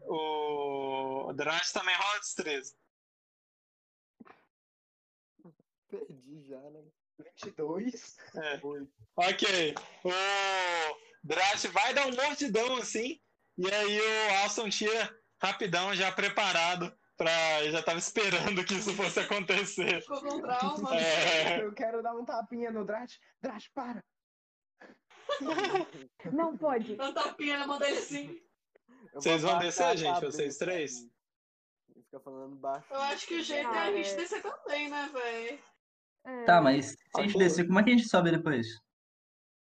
o. 0.07 1.29
O 1.29 1.33
Drat 1.33 1.73
também 1.73 1.95
rola 1.97 2.19
destreza. 2.21 2.75
Perdi 5.89 6.43
já, 6.47 6.61
né? 6.71 6.83
22. 7.45 8.17
É. 8.37 8.61
Ok. 9.17 9.75
O 10.05 10.97
Drat 11.23 11.65
vai 11.69 11.95
dar 11.95 12.07
um 12.07 12.15
mordidão 12.15 12.77
assim. 12.77 13.21
E 13.57 13.73
aí 13.73 13.99
o 14.01 14.43
Alson 14.43 14.69
tira 14.69 15.17
rapidão, 15.45 15.95
já 15.95 16.11
preparado. 16.13 16.93
Pra... 17.17 17.63
ele 17.63 17.73
Já 17.73 17.83
tava 17.83 17.99
esperando 17.99 18.65
que 18.65 18.75
isso 18.75 18.93
fosse 18.95 19.21
acontecer. 19.21 20.01
Ficou 20.01 20.21
com 20.21 20.41
trauma. 20.41 20.97
É, 20.97 21.63
Eu 21.63 21.73
quero 21.73 22.03
dar 22.03 22.15
um 22.15 22.25
tapinha 22.25 22.71
no 22.71 22.85
Drat. 22.85 23.15
Drat, 23.41 23.67
para. 23.73 24.03
Não 26.33 26.57
pode. 26.57 26.97
Dá 26.97 27.11
um 27.11 27.15
tapinha 27.15 27.59
na 27.59 27.67
mão 27.67 27.79
dele 27.79 27.99
assim. 27.99 28.41
Eu 29.13 29.21
Vocês 29.21 29.43
vão 29.43 29.59
descer, 29.59 29.85
a 29.85 29.97
gente, 29.97 30.21
vocês 30.21 30.57
três? 30.57 30.93
Fica 31.95 32.21
falando 32.21 32.57
baixo. 32.57 32.87
Eu 32.91 33.01
acho 33.03 33.27
que 33.27 33.37
o 33.37 33.43
jeito 33.43 33.69
é 33.71 33.79
a 33.79 33.93
gente 33.93 34.15
descer 34.17 34.43
também, 34.43 34.89
né, 34.89 35.09
velho? 35.13 35.59
É, 36.25 36.45
Tá, 36.45 36.61
mas 36.61 36.87
se 36.91 36.97
a 37.17 37.23
gente 37.23 37.39
descer, 37.39 37.67
como 37.67 37.79
é 37.79 37.85
que 37.85 37.91
a 37.91 37.97
gente 37.97 38.09
sobe 38.09 38.31
depois? 38.31 38.67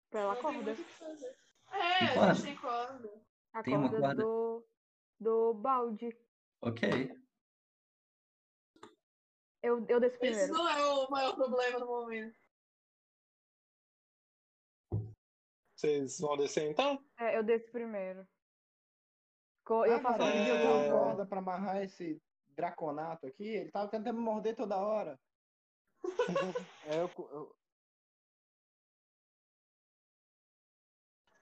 Pela 0.10 0.36
corda. 0.36 0.72
É, 1.72 2.08
Tem 2.08 2.20
a 2.20 2.34
gente 2.34 2.44
tem 2.44 2.56
corda. 2.56 3.12
A 3.54 3.64
Tem 3.64 3.78
uma 3.78 3.90
corda 3.90 4.08
corda? 4.08 4.24
do, 4.24 4.66
do 5.26 5.56
balde. 5.56 6.16
Ok. 6.62 6.88
Eu, 9.64 9.84
eu 9.90 10.00
desço 10.00 10.18
Esse 10.18 10.20
primeiro. 10.20 10.54
não 10.54 10.70
é 10.70 10.86
o 10.86 11.10
maior 11.10 11.36
problema 11.36 11.80
no 11.80 11.88
momento. 11.88 12.38
Vocês 15.76 16.20
vão 16.20 16.38
descer 16.38 16.70
então? 16.70 17.04
É, 17.18 17.38
eu 17.38 17.44
desço 17.44 17.72
primeiro. 17.72 18.28
Co- 19.66 19.84
Eu 19.86 19.96
Ah, 19.98 20.00
faço 20.00 20.20
cara, 20.20 20.30
um 20.30 20.46
vídeo 20.46 20.92
corda 20.92 21.26
pra 21.26 21.40
amarrar 21.40 21.84
esse 21.84 22.22
draconato 22.50 23.26
aqui. 23.26 23.48
Ele 23.48 23.72
tava 23.72 23.90
tentando 23.90 24.14
me 24.18 24.22
morder 24.24 24.56
toda 24.56 24.78
hora. 24.78 25.20
É, 26.88 27.02
eu, 27.02 27.10
eu, 27.32 27.56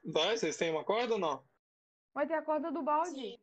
Vai, 0.06 0.38
vocês 0.38 0.56
têm 0.56 0.72
uma 0.72 0.86
corda 0.86 1.16
ou 1.16 1.20
não? 1.20 1.46
Mas 2.14 2.30
tem 2.30 2.38
a 2.38 2.42
corda 2.42 2.72
do 2.72 2.82
balde. 2.82 3.12
Sim. 3.12 3.43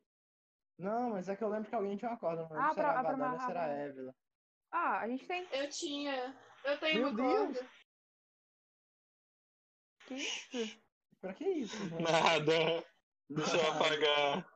Não, 0.81 1.11
mas 1.11 1.29
é 1.29 1.37
que 1.37 1.45
eu 1.45 1.49
lembro 1.49 1.69
que 1.69 1.75
alguém 1.75 1.97
tinha 1.97 2.11
uma 2.11 2.17
corda. 2.19 2.43
Não 2.43 2.49
lembro 2.51 2.65
Ah, 2.65 2.73
se 2.75 2.81
era 2.81 2.91
pra- 2.91 2.99
a 2.99 3.03
Vadania 3.03 3.33
ou 3.33 3.41
se 3.41 3.51
era 3.51 3.65
a 3.65 3.69
Évila. 3.69 4.15
Ah, 4.73 4.99
a 5.01 5.09
gente 5.09 5.27
tem. 5.27 5.47
Eu 5.53 5.69
tinha. 5.69 6.37
Eu 6.65 6.79
tenho 6.79 7.01
Meu 7.01 7.09
uma 7.09 7.17
Deus! 7.17 7.59
corda. 7.59 7.71
Que 10.07 10.15
isso? 10.15 10.81
Pra 11.21 11.35
que 11.35 11.45
isso? 11.49 11.77
mano? 11.91 12.01
Nada. 12.01 12.85
Deixa 13.29 13.57
eu 13.57 13.71
apagar. 13.73 14.47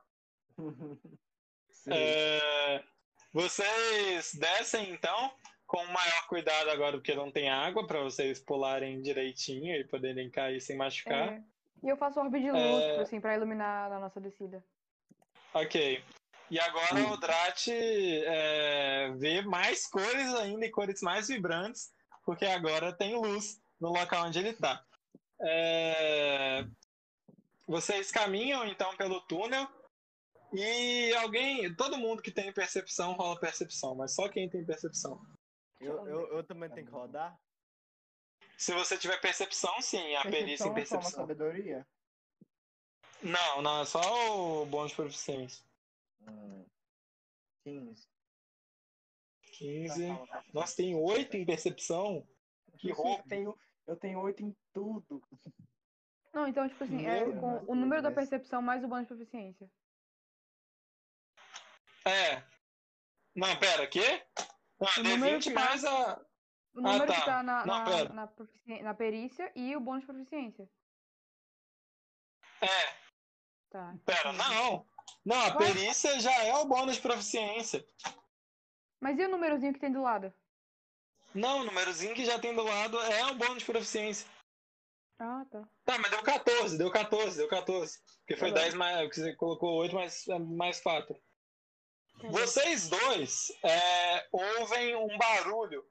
É, 1.87 2.83
vocês 3.31 4.33
descem 4.33 4.89
então 4.91 5.31
com 5.67 5.83
maior 5.85 6.27
cuidado 6.27 6.69
agora 6.71 6.97
porque 6.97 7.13
não 7.15 7.31
tem 7.31 7.49
água 7.49 7.85
para 7.85 8.01
vocês 8.01 8.39
pularem 8.39 9.01
direitinho 9.01 9.75
e 9.75 9.83
poderem 9.87 10.29
cair 10.31 10.59
sem 10.59 10.75
machucar. 10.75 11.33
É. 11.33 11.43
E 11.83 11.89
eu 11.89 11.97
faço 11.97 12.19
orbe 12.19 12.39
de 12.39 12.49
luz, 12.51 12.61
É. 12.83 12.89
tipo 12.91 13.01
assim, 13.01 13.21
pra 13.21 13.35
iluminar 13.35 13.91
a 13.91 13.99
nossa 13.99 14.19
descida. 14.19 14.63
Ok. 15.55 16.03
E 16.51 16.59
agora 16.59 17.07
o 17.11 17.17
Drat 17.17 17.69
é, 17.69 19.09
vê 19.17 19.41
mais 19.41 19.87
cores 19.87 20.33
ainda 20.35 20.65
e 20.65 20.69
cores 20.69 21.01
mais 21.01 21.29
vibrantes, 21.29 21.93
porque 22.25 22.45
agora 22.45 22.91
tem 22.91 23.15
luz 23.15 23.59
no 23.79 23.89
local 23.89 24.25
onde 24.25 24.39
ele 24.39 24.49
está. 24.49 24.85
Vocês 27.65 28.11
caminham 28.11 28.65
então 28.67 28.95
pelo 28.97 29.21
túnel 29.21 29.67
e 30.53 31.13
alguém, 31.15 31.73
todo 31.73 31.97
mundo 31.97 32.21
que 32.21 32.31
tem 32.31 32.51
percepção 32.53 33.13
rola 33.13 33.39
percepção, 33.39 33.95
mas 33.95 34.13
só 34.13 34.27
quem 34.29 34.49
tem 34.49 34.63
percepção. 34.63 35.19
eu, 35.79 36.07
eu, 36.07 36.37
eu 36.37 36.43
também 36.43 36.69
tenho 36.69 36.85
que 36.85 36.91
rodar? 36.91 37.33
Se 38.57 38.73
você 38.73 38.97
tiver 38.97 39.19
percepção, 39.19 39.73
sim, 39.81 40.15
a 40.15 40.21
perícia 40.23 40.67
em 40.67 40.73
Percepção 40.73 40.77
é 40.77 40.85
só 40.85 40.95
uma 40.95 41.01
percepção. 41.01 41.11
sabedoria? 41.21 41.87
Não, 43.21 43.61
não, 43.61 43.81
é 43.81 43.85
só 43.85 44.01
o 44.61 44.65
bônus 44.65 44.91
de 44.91 44.95
proficiência. 44.97 45.63
Hum. 46.21 46.65
15. 47.63 48.07
15. 49.53 50.07
Nossa, 50.53 50.75
tem 50.75 50.95
8 50.95 51.37
em 51.37 51.45
percepção? 51.45 52.27
Que 52.77 52.91
roubo. 52.91 53.23
Eu 53.23 53.27
tenho, 53.27 53.59
eu 53.87 53.95
tenho 53.95 54.19
8 54.19 54.43
em 54.43 54.55
tudo. 54.73 55.21
Não, 56.33 56.47
então, 56.47 56.67
tipo 56.67 56.83
assim, 56.83 57.05
é 57.05 57.25
Meu 57.25 57.39
com 57.39 57.63
o 57.71 57.75
número 57.75 58.01
da 58.01 58.11
percepção 58.11 58.61
mais 58.61 58.83
o 58.83 58.87
bônus 58.87 59.07
de 59.07 59.15
proficiência. 59.15 59.69
É. 62.05 62.43
Não, 63.33 63.57
pera, 63.57 63.87
quê? 63.87 64.23
Não, 64.79 64.87
O 64.87 65.03
número 65.03 65.37
D20 65.37 65.43
que 65.43 65.49
mais 65.53 65.83
a. 65.83 66.21
O 66.73 66.81
número 66.81 67.07
tá. 67.07 67.15
que 67.15 67.25
tá 67.25 67.43
na, 67.43 67.65
Não, 67.65 67.83
na, 67.85 68.09
na, 68.09 68.83
na 68.83 68.93
perícia 68.93 69.51
e 69.55 69.75
o 69.75 69.79
bônus 69.79 70.01
de 70.01 70.07
proficiência. 70.07 70.69
É, 72.61 73.04
Tá. 73.75 73.93
pera, 74.05 74.31
não. 74.31 74.87
Não, 75.25 75.37
a 75.37 75.57
perícia 75.57 76.17
já 76.21 76.33
é 76.45 76.55
o 76.55 76.65
bônus 76.65 76.95
de 76.95 77.01
proficiência. 77.01 77.85
Mas 79.01 79.19
e 79.19 79.25
o 79.25 79.27
númerozinho 79.27 79.73
que 79.73 79.79
tem 79.81 79.91
do 79.91 80.01
lado? 80.01 80.33
Não, 81.33 81.59
o 81.59 81.63
númerozinho 81.65 82.15
que 82.15 82.23
já 82.23 82.39
tem 82.39 82.55
do 82.55 82.63
lado 82.63 82.97
é 83.01 83.25
o 83.25 83.35
bônus 83.35 83.57
de 83.57 83.65
proficiência. 83.65 84.25
Ah, 85.19 85.45
tá. 85.51 85.67
Tá, 85.83 85.97
mas 85.97 86.09
deu 86.09 86.23
14, 86.23 86.77
deu 86.77 86.89
14, 86.89 87.37
deu 87.37 87.49
14. 87.49 87.99
Porque 88.19 88.37
foi 88.37 88.53
Tá 88.53 88.59
bom. 88.59 88.61
10 88.61 88.73
mais. 88.75 89.09
que 89.09 89.15
Você 89.19 89.35
colocou 89.35 89.73
8 89.75 89.93
mais, 89.93 90.25
mais 90.55 90.79
4. 90.79 91.13
Tá. 91.13 92.27
Vocês 92.29 92.87
dois 92.87 93.51
é, 93.61 94.25
ouvem 94.31 94.95
um 94.95 95.17
barulho 95.17 95.85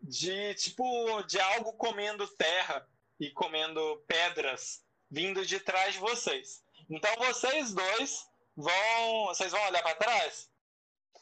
de 0.00 0.54
tipo 0.54 1.22
de 1.24 1.38
algo 1.38 1.74
comendo 1.74 2.26
terra 2.36 2.88
e 3.20 3.30
comendo 3.30 4.02
pedras 4.08 4.82
vindo 5.10 5.44
de 5.44 5.60
trás 5.60 5.92
de 5.92 6.00
vocês. 6.00 6.64
Então 6.88 7.14
vocês 7.16 7.74
dois 7.74 8.28
vão, 8.56 9.26
vocês 9.26 9.52
vão 9.52 9.62
olhar 9.66 9.82
para 9.82 9.96
trás 9.96 10.50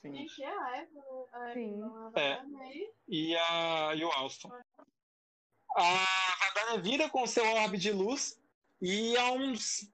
Sim. 0.05 0.23
É 0.23 0.29
Sim. 1.55 1.81
Eva, 2.15 2.21
É. 2.21 2.39
e 3.09 3.35
a 3.37 3.95
e 3.95 4.05
o 4.05 4.11
Alston. 4.13 4.51
A 5.77 6.53
Vadania 6.55 6.81
vira 6.83 7.09
com 7.09 7.27
seu 7.27 7.45
orbe 7.45 7.79
de 7.79 7.91
luz 7.91 8.39
e 8.83 9.17
a 9.17 9.33
uns 9.33 9.91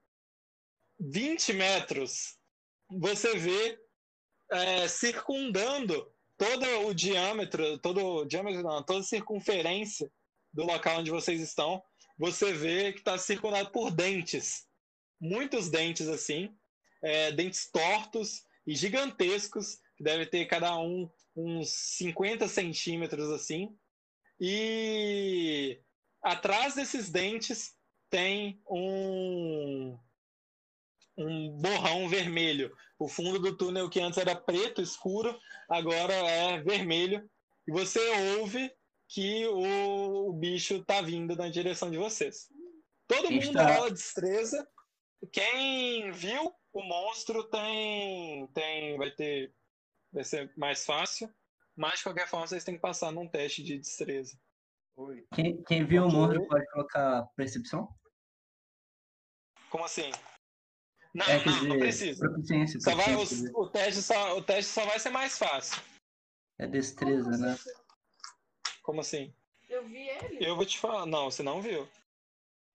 20 0.99 1.53
metros 1.53 2.39
você 2.91 3.37
vê 3.39 3.81
é, 4.51 4.89
circundando 4.89 6.12
todo 6.37 6.66
o 6.89 6.95
diâmetro, 6.95 7.79
todo 7.79 8.05
o 8.05 8.25
diâmetro 8.25 8.62
não, 8.62 8.83
toda 8.83 9.01
a 9.01 9.05
circunferência 9.05 10.11
do 10.53 10.64
local 10.64 10.99
onde 10.99 11.11
vocês 11.11 11.41
estão, 11.41 11.83
você 12.18 12.53
vê 12.53 12.93
que 12.93 12.99
está 12.99 13.16
circundado 13.16 13.71
por 13.71 13.91
dentes, 13.91 14.66
muitos 15.21 15.68
dentes 15.71 16.09
assim, 16.09 16.55
é, 17.03 17.33
dentes 17.33 17.71
tortos 17.71 18.45
e 18.66 18.75
gigantescos, 18.75 19.79
que 19.97 20.05
deve 20.05 20.27
ter 20.27 20.47
cada 20.47 20.77
um 20.79 21.11
uns 21.37 21.71
50 21.71 22.49
centímetros 22.49 23.31
assim, 23.31 23.77
e 24.41 25.81
atrás 26.23 26.75
desses 26.75 27.11
dentes 27.11 27.75
tem 28.09 28.61
um 28.68 29.99
um 31.16 31.51
borrão 31.59 32.09
vermelho. 32.09 32.75
O 32.99 33.07
fundo 33.07 33.39
do 33.39 33.55
túnel 33.57 33.91
que 33.91 34.01
antes 34.01 34.18
era 34.18 34.35
preto 34.35 34.81
escuro, 34.81 35.39
agora 35.68 36.14
é 36.14 36.62
vermelho. 36.62 37.29
E 37.68 37.73
você 37.73 38.01
ouve 38.39 38.73
que 39.09 39.47
o, 39.47 40.29
o 40.29 40.33
bicho 40.33 40.83
tá 40.85 41.03
vindo 41.03 41.37
na 41.37 41.49
direção 41.49 41.91
de 41.91 41.99
vocês. 41.99 42.49
Todo 43.07 43.31
mundo 43.31 43.45
Está- 43.45 43.75
rola 43.75 43.91
destreza. 43.91 44.66
Quem 45.33 46.11
viu 46.12 46.55
o 46.73 46.83
monstro 46.83 47.45
tem 47.51 48.47
tem 48.49 48.97
vai 48.97 49.11
ter 49.11 49.55
vai 50.12 50.25
ser 50.25 50.53
mais 50.57 50.85
fácil. 50.85 51.33
Mas 51.77 51.99
de 51.99 52.05
qualquer 52.05 52.29
forma 52.29 52.47
vocês 52.47 52.64
têm 52.64 52.75
que 52.75 52.81
passar 52.81 53.12
num 53.12 53.29
teste 53.29 53.62
de 53.62 53.79
destreza. 53.79 54.39
Oi. 54.97 55.27
Quem, 55.35 55.62
quem 55.62 55.85
viu 55.85 56.05
o 56.05 56.12
monstro 56.12 56.47
pode 56.47 56.66
colocar 56.71 57.27
percepção? 57.37 57.89
Como 59.71 59.85
assim? 59.85 60.11
Não, 61.14 61.27
é, 61.27 61.45
não, 61.45 61.53
não 61.53 61.62
dizer, 61.62 61.79
precisa. 61.79 62.29
proficiência. 62.29 62.81
Só 62.81 62.95
vai, 62.95 63.14
o, 63.14 63.61
o 63.61 63.68
teste 63.68 64.03
só, 64.03 64.37
o 64.37 64.43
teste 64.43 64.73
só 64.73 64.85
vai 64.85 64.99
ser 64.99 65.11
mais 65.11 65.39
fácil. 65.39 65.83
É 66.59 66.66
destreza, 66.66 67.31
né? 67.31 67.59
Como 68.83 69.01
assim? 69.01 69.35
Eu 69.68 69.87
vi 69.89 70.09
ele? 70.09 70.47
Eu 70.47 70.57
vou 70.57 70.66
te 70.66 70.79
falar. 70.79 71.07
Não, 71.07 71.31
você 71.31 71.43
não 71.43 71.62
viu. 71.62 71.89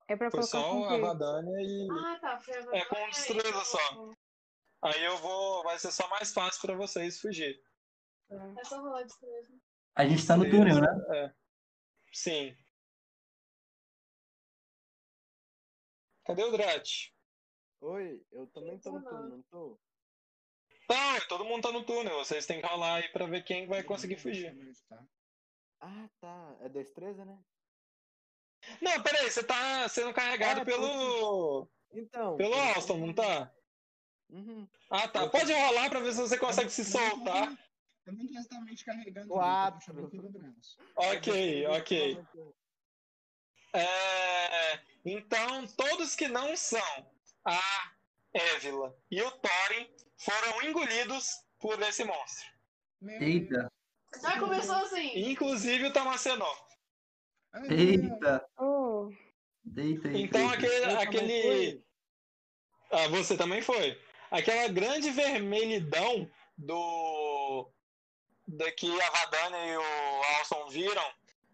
É 0.07 0.15
pra 0.15 0.29
Foi 0.29 0.39
colocar 0.41 0.47
só 0.47 0.69
com 0.69 0.85
a? 0.85 0.97
Vadania 0.99 1.61
e. 1.61 1.87
Ah, 1.91 2.19
tá. 2.19 2.39
Foi 2.39 2.53
a 2.55 2.77
É, 2.77 2.85
com 2.85 3.09
destreza 3.09 3.63
só. 3.65 4.13
Aí 4.83 5.03
eu 5.03 5.17
vou. 5.17 5.63
Vai 5.63 5.79
ser 5.79 5.91
só 5.91 6.07
mais 6.09 6.31
fácil 6.31 6.61
pra 6.61 6.75
vocês 6.75 7.19
fugir. 7.19 7.59
É 8.29 8.63
só 8.63 8.81
rolar 8.81 9.03
destreza. 9.03 9.53
A 9.95 10.05
gente 10.05 10.25
tá 10.25 10.37
no 10.37 10.49
túnel, 10.49 10.79
né? 10.81 10.87
É. 11.17 11.33
Sim. 12.11 12.55
Cadê 16.25 16.43
o 16.43 16.51
Drat? 16.51 17.11
Oi, 17.81 18.25
eu 18.31 18.47
também 18.47 18.79
tô 18.79 18.91
no 18.91 18.99
Não. 18.99 19.09
turno, 19.09 19.29
não 19.29 19.43
tô? 19.43 19.79
Tá, 20.87 21.21
todo 21.27 21.45
mundo 21.45 21.63
tá 21.63 21.71
no 21.71 21.83
túnel. 21.83 22.17
Vocês 22.17 22.45
têm 22.45 22.61
que 22.61 22.67
rolar 22.67 22.95
aí 22.95 23.09
pra 23.09 23.25
ver 23.25 23.43
quem 23.43 23.67
vai 23.67 23.83
conseguir 23.83 24.17
fugir. 24.17 24.55
Ah, 25.79 26.09
tá. 26.19 26.57
É 26.61 26.69
destreza, 26.69 27.25
né? 27.25 27.39
Não, 28.81 29.01
peraí, 29.01 29.29
você 29.29 29.43
tá 29.43 29.87
sendo 29.89 30.13
carregado 30.13 30.61
É, 30.61 30.65
pelo. 30.65 31.67
Então. 31.93 32.35
pelo 32.37 32.53
eu- 32.53 32.61
Alston, 32.75 32.97
não 32.97 33.13
tá? 33.13 33.51
Uhum. 34.29 34.67
Ah, 34.89 35.07
tá. 35.07 35.21
Eu- 35.23 35.29
Pode 35.29 35.53
rolar 35.53 35.89
pra 35.89 35.99
ver 35.99 36.13
se 36.13 36.21
você 36.21 36.37
consegue 36.37 36.69
se 36.69 36.83
soltar. 36.83 37.57
Eu 38.05 38.13
não 38.13 38.27
tô 38.27 38.33
exatamente 38.37 38.85
carregando. 38.85 39.27
Quatro. 39.29 39.99
eu. 40.13 40.55
Ok, 40.95 41.67
ok. 41.67 42.25
É, 43.73 44.79
então, 45.03 45.67
todos 45.75 46.15
que 46.15 46.27
não 46.27 46.55
são 46.55 46.81
a 47.45 47.59
Évila 48.33 48.95
e 49.11 49.21
o 49.21 49.31
Thorin 49.31 49.89
foram 50.17 50.63
engolidos 50.63 51.29
por 51.59 51.81
esse 51.81 52.03
monstro. 52.03 52.45
Meu 53.01 53.21
Eita, 53.21 53.69
Já 54.21 54.39
começou 54.39 54.75
assim. 54.75 55.29
Inclusive 55.29 55.87
o 55.87 55.93
Tamacenó. 55.93 56.49
Eita, 57.69 58.45
Oh, 58.57 59.09
eita, 59.77 60.07
eita. 60.07 60.17
Então, 60.17 60.41
eita. 60.41 60.53
aquele. 60.53 60.95
Aquele... 60.95 61.83
Ah, 62.91 63.07
você 63.07 63.37
também 63.37 63.61
foi. 63.61 63.99
Aquela 64.31 64.67
grande 64.67 65.09
vermelhidão 65.11 66.29
do. 66.57 67.69
Da 68.47 68.71
que 68.71 68.87
a 69.01 69.09
Vadania 69.09 69.73
e 69.73 69.77
o 69.77 70.37
Alson 70.37 70.67
viram 70.69 71.11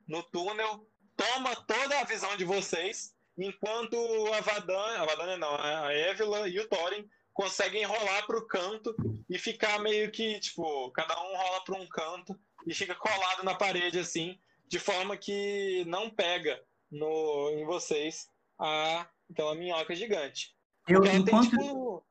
no 0.07 0.21
túnel 0.23 0.85
toma 1.15 1.55
toda 1.55 1.99
a 1.99 2.03
visão 2.03 2.35
de 2.35 2.43
vocês 2.43 3.15
enquanto 3.37 3.95
a 4.33 4.41
Vadania, 4.41 5.01
a 5.01 5.05
Vadania 5.05 5.37
não, 5.37 5.55
a 5.55 5.93
Évila 5.93 6.49
e 6.49 6.59
o 6.59 6.67
Thorin 6.67 7.07
conseguem 7.33 7.85
rolar 7.85 8.25
pro 8.25 8.45
canto 8.47 8.95
e 9.29 9.37
ficar 9.39 9.79
meio 9.79 10.11
que, 10.11 10.39
tipo, 10.39 10.91
cada 10.91 11.17
um 11.21 11.35
rola 11.35 11.63
para 11.63 11.79
um 11.79 11.87
canto 11.87 12.37
e 12.67 12.73
fica 12.73 12.93
colado 12.93 13.43
na 13.43 13.55
parede 13.55 13.99
assim, 13.99 14.37
de 14.71 14.79
forma 14.79 15.17
que 15.17 15.83
não 15.85 16.09
pega 16.09 16.63
no, 16.89 17.51
em 17.51 17.65
vocês 17.65 18.25
a, 18.57 19.05
aquela 19.29 19.53
minhoca 19.53 19.93
gigante. 19.93 20.55
Eu, 20.87 21.03
ela 21.03 21.17
enquanto... 21.17 21.49
tem, 21.49 21.59
tipo, 21.59 22.07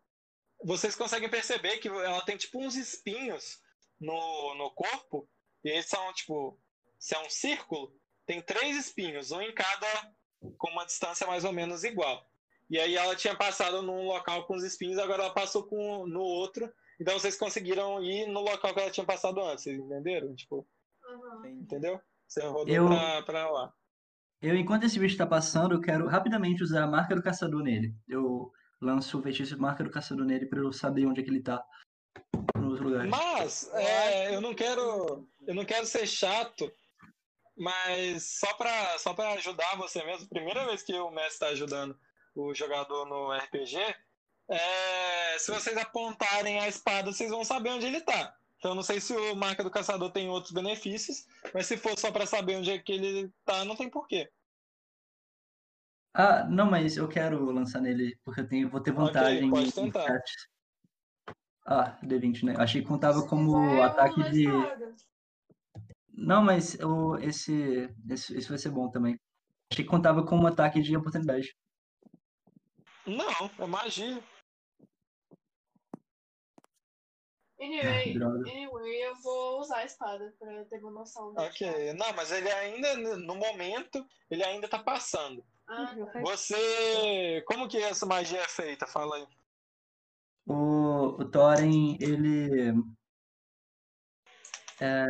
vocês 0.62 0.94
conseguem 0.94 1.30
perceber 1.30 1.78
que 1.78 1.88
ela 1.88 2.20
tem 2.20 2.36
tipo 2.36 2.62
uns 2.62 2.76
espinhos 2.76 3.58
no, 3.98 4.54
no 4.56 4.70
corpo, 4.72 5.26
e 5.64 5.70
eles 5.70 5.86
são 5.86 6.12
tipo, 6.12 6.60
se 6.98 7.14
é 7.14 7.18
um 7.20 7.30
círculo, 7.30 7.98
tem 8.26 8.42
três 8.42 8.76
espinhos, 8.76 9.32
um 9.32 9.40
em 9.40 9.54
cada, 9.54 10.12
com 10.58 10.70
uma 10.70 10.84
distância 10.84 11.26
mais 11.26 11.44
ou 11.44 11.52
menos 11.52 11.82
igual. 11.82 12.28
E 12.68 12.78
aí 12.78 12.94
ela 12.94 13.16
tinha 13.16 13.34
passado 13.34 13.80
num 13.80 14.06
local 14.06 14.46
com 14.46 14.54
os 14.54 14.62
espinhos, 14.62 14.98
agora 14.98 15.24
ela 15.24 15.34
passou 15.34 15.66
com, 15.66 16.06
no 16.06 16.20
outro. 16.20 16.70
Então 17.00 17.18
vocês 17.18 17.38
conseguiram 17.38 18.04
ir 18.04 18.26
no 18.26 18.40
local 18.40 18.74
que 18.74 18.80
ela 18.80 18.90
tinha 18.90 19.06
passado 19.06 19.40
antes, 19.40 19.64
vocês 19.64 19.80
entenderam? 19.80 20.34
Tipo, 20.36 20.68
Aham. 21.06 21.48
entendeu? 21.48 22.00
Você 22.30 22.46
rodou 22.46 22.72
Eu- 22.72 22.86
pra, 22.86 23.22
pra 23.22 23.50
lá. 23.50 23.72
Eu, 24.40 24.56
enquanto 24.56 24.84
esse 24.84 24.98
bicho 24.98 25.18
tá 25.18 25.26
passando, 25.26 25.74
eu 25.74 25.80
quero 25.80 26.06
rapidamente 26.06 26.62
usar 26.62 26.84
a 26.84 26.86
marca 26.86 27.14
do 27.14 27.22
caçador 27.22 27.62
nele. 27.62 27.94
Eu 28.08 28.50
lanço 28.80 29.18
o 29.18 29.22
feitiço 29.22 29.54
de 29.54 29.60
marca 29.60 29.84
do 29.84 29.90
caçador 29.90 30.24
nele 30.24 30.46
pra 30.46 30.60
eu 30.60 30.72
saber 30.72 31.06
onde 31.06 31.20
é 31.20 31.24
que 31.24 31.28
ele 31.28 31.42
tá. 31.42 31.62
Nos 32.56 32.80
lugares. 32.80 33.10
Mas 33.10 33.70
é, 33.74 34.34
eu 34.34 34.40
não 34.40 34.54
quero, 34.54 35.28
eu 35.46 35.54
não 35.54 35.64
quero 35.64 35.84
ser 35.84 36.06
chato, 36.06 36.72
mas 37.56 38.38
só 38.38 38.54
pra, 38.54 38.96
só 38.98 39.12
para 39.12 39.32
ajudar 39.34 39.76
você 39.76 40.02
mesmo, 40.04 40.28
primeira 40.28 40.64
vez 40.66 40.82
que 40.82 40.94
o 40.94 41.10
mestre 41.10 41.32
está 41.32 41.46
ajudando 41.48 41.98
o 42.34 42.54
jogador 42.54 43.04
no 43.06 43.32
RPG, 43.32 43.76
é, 44.50 45.38
se 45.38 45.50
vocês 45.52 45.76
apontarem 45.76 46.60
a 46.60 46.68
espada, 46.68 47.12
vocês 47.12 47.30
vão 47.30 47.44
saber 47.44 47.70
onde 47.70 47.86
ele 47.86 48.00
tá. 48.00 48.34
Então 48.60 48.72
eu 48.72 48.74
não 48.74 48.82
sei 48.82 49.00
se 49.00 49.14
o 49.14 49.34
marca 49.34 49.64
do 49.64 49.70
caçador 49.70 50.12
tem 50.12 50.28
outros 50.28 50.52
benefícios, 50.52 51.24
mas 51.54 51.66
se 51.66 51.78
for 51.78 51.98
só 51.98 52.12
pra 52.12 52.26
saber 52.26 52.56
onde 52.56 52.70
é 52.70 52.78
que 52.78 52.92
ele 52.92 53.32
tá, 53.42 53.64
não 53.64 53.74
tem 53.74 53.88
porquê. 53.88 54.30
Ah, 56.12 56.44
não, 56.44 56.70
mas 56.70 56.98
eu 56.98 57.08
quero 57.08 57.50
lançar 57.50 57.80
nele, 57.80 58.18
porque 58.22 58.42
eu 58.42 58.48
tenho, 58.48 58.68
vou 58.68 58.82
ter 58.82 58.92
vantagem 58.92 59.48
pode 59.48 59.68
em 59.68 59.70
tentar. 59.70 60.22
Ah, 61.64 61.98
D20, 62.02 62.42
né? 62.44 62.54
Achei 62.58 62.82
que 62.82 62.88
contava 62.88 63.26
como 63.26 63.56
eu 63.56 63.82
ataque 63.82 64.30
de. 64.30 64.44
Não, 66.12 66.42
mas 66.42 66.74
o, 66.80 67.16
esse, 67.16 67.88
esse, 68.10 68.36
esse 68.36 68.48
vai 68.48 68.58
ser 68.58 68.70
bom 68.70 68.90
também. 68.90 69.18
Achei 69.72 69.84
que 69.86 69.90
contava 69.90 70.22
como 70.22 70.46
ataque 70.46 70.82
de 70.82 70.94
oportunidade. 70.94 71.56
Não, 73.06 73.50
é 73.58 73.66
magia. 73.66 74.22
Anyway, 77.60 78.14
anyway, 78.50 79.02
eu 79.06 79.14
vou 79.22 79.60
usar 79.60 79.78
a 79.78 79.84
espada 79.84 80.34
pra 80.38 80.64
ter 80.64 80.78
uma 80.78 80.90
noção. 80.90 81.34
Ok, 81.36 81.92
não, 81.94 82.12
mas 82.14 82.32
ele 82.32 82.50
ainda, 82.50 82.96
no 83.18 83.34
momento, 83.34 84.04
ele 84.30 84.42
ainda 84.42 84.66
tá 84.68 84.78
passando. 84.82 85.44
Ah, 85.68 85.94
Você- 85.94 86.20
Você. 86.22 87.44
Como 87.46 87.68
que 87.68 87.76
essa 87.78 88.06
magia 88.06 88.40
é 88.40 88.48
feita? 88.48 88.86
Fala 88.86 89.16
aí. 89.16 89.26
O, 90.46 91.20
o 91.20 91.24
Thorin, 91.30 91.96
ele. 92.00 92.72
é, 94.80 95.04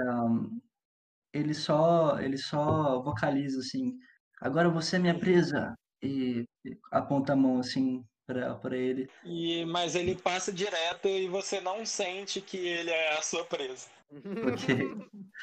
ele 1.32 1.54
só, 1.54 2.18
ele 2.20 2.36
só 2.36 3.00
vocaliza 3.02 3.60
assim. 3.60 3.96
Agora 4.40 4.68
você 4.68 4.96
é 4.96 4.98
minha 4.98 5.18
presa. 5.18 5.74
E 6.02 6.46
aponta 6.90 7.34
a 7.34 7.36
mão 7.36 7.58
assim 7.58 8.02
pra, 8.30 8.54
pra 8.54 8.76
ele. 8.76 9.10
E, 9.24 9.64
mas 9.64 9.94
ele 9.94 10.14
passa 10.14 10.52
direto 10.52 11.08
e 11.08 11.28
você 11.28 11.60
não 11.60 11.84
sente 11.84 12.40
que 12.40 12.56
ele 12.56 12.90
é 12.90 13.18
a 13.18 13.22
sua 13.22 13.44
presa. 13.44 13.88
Ok. 14.20 14.74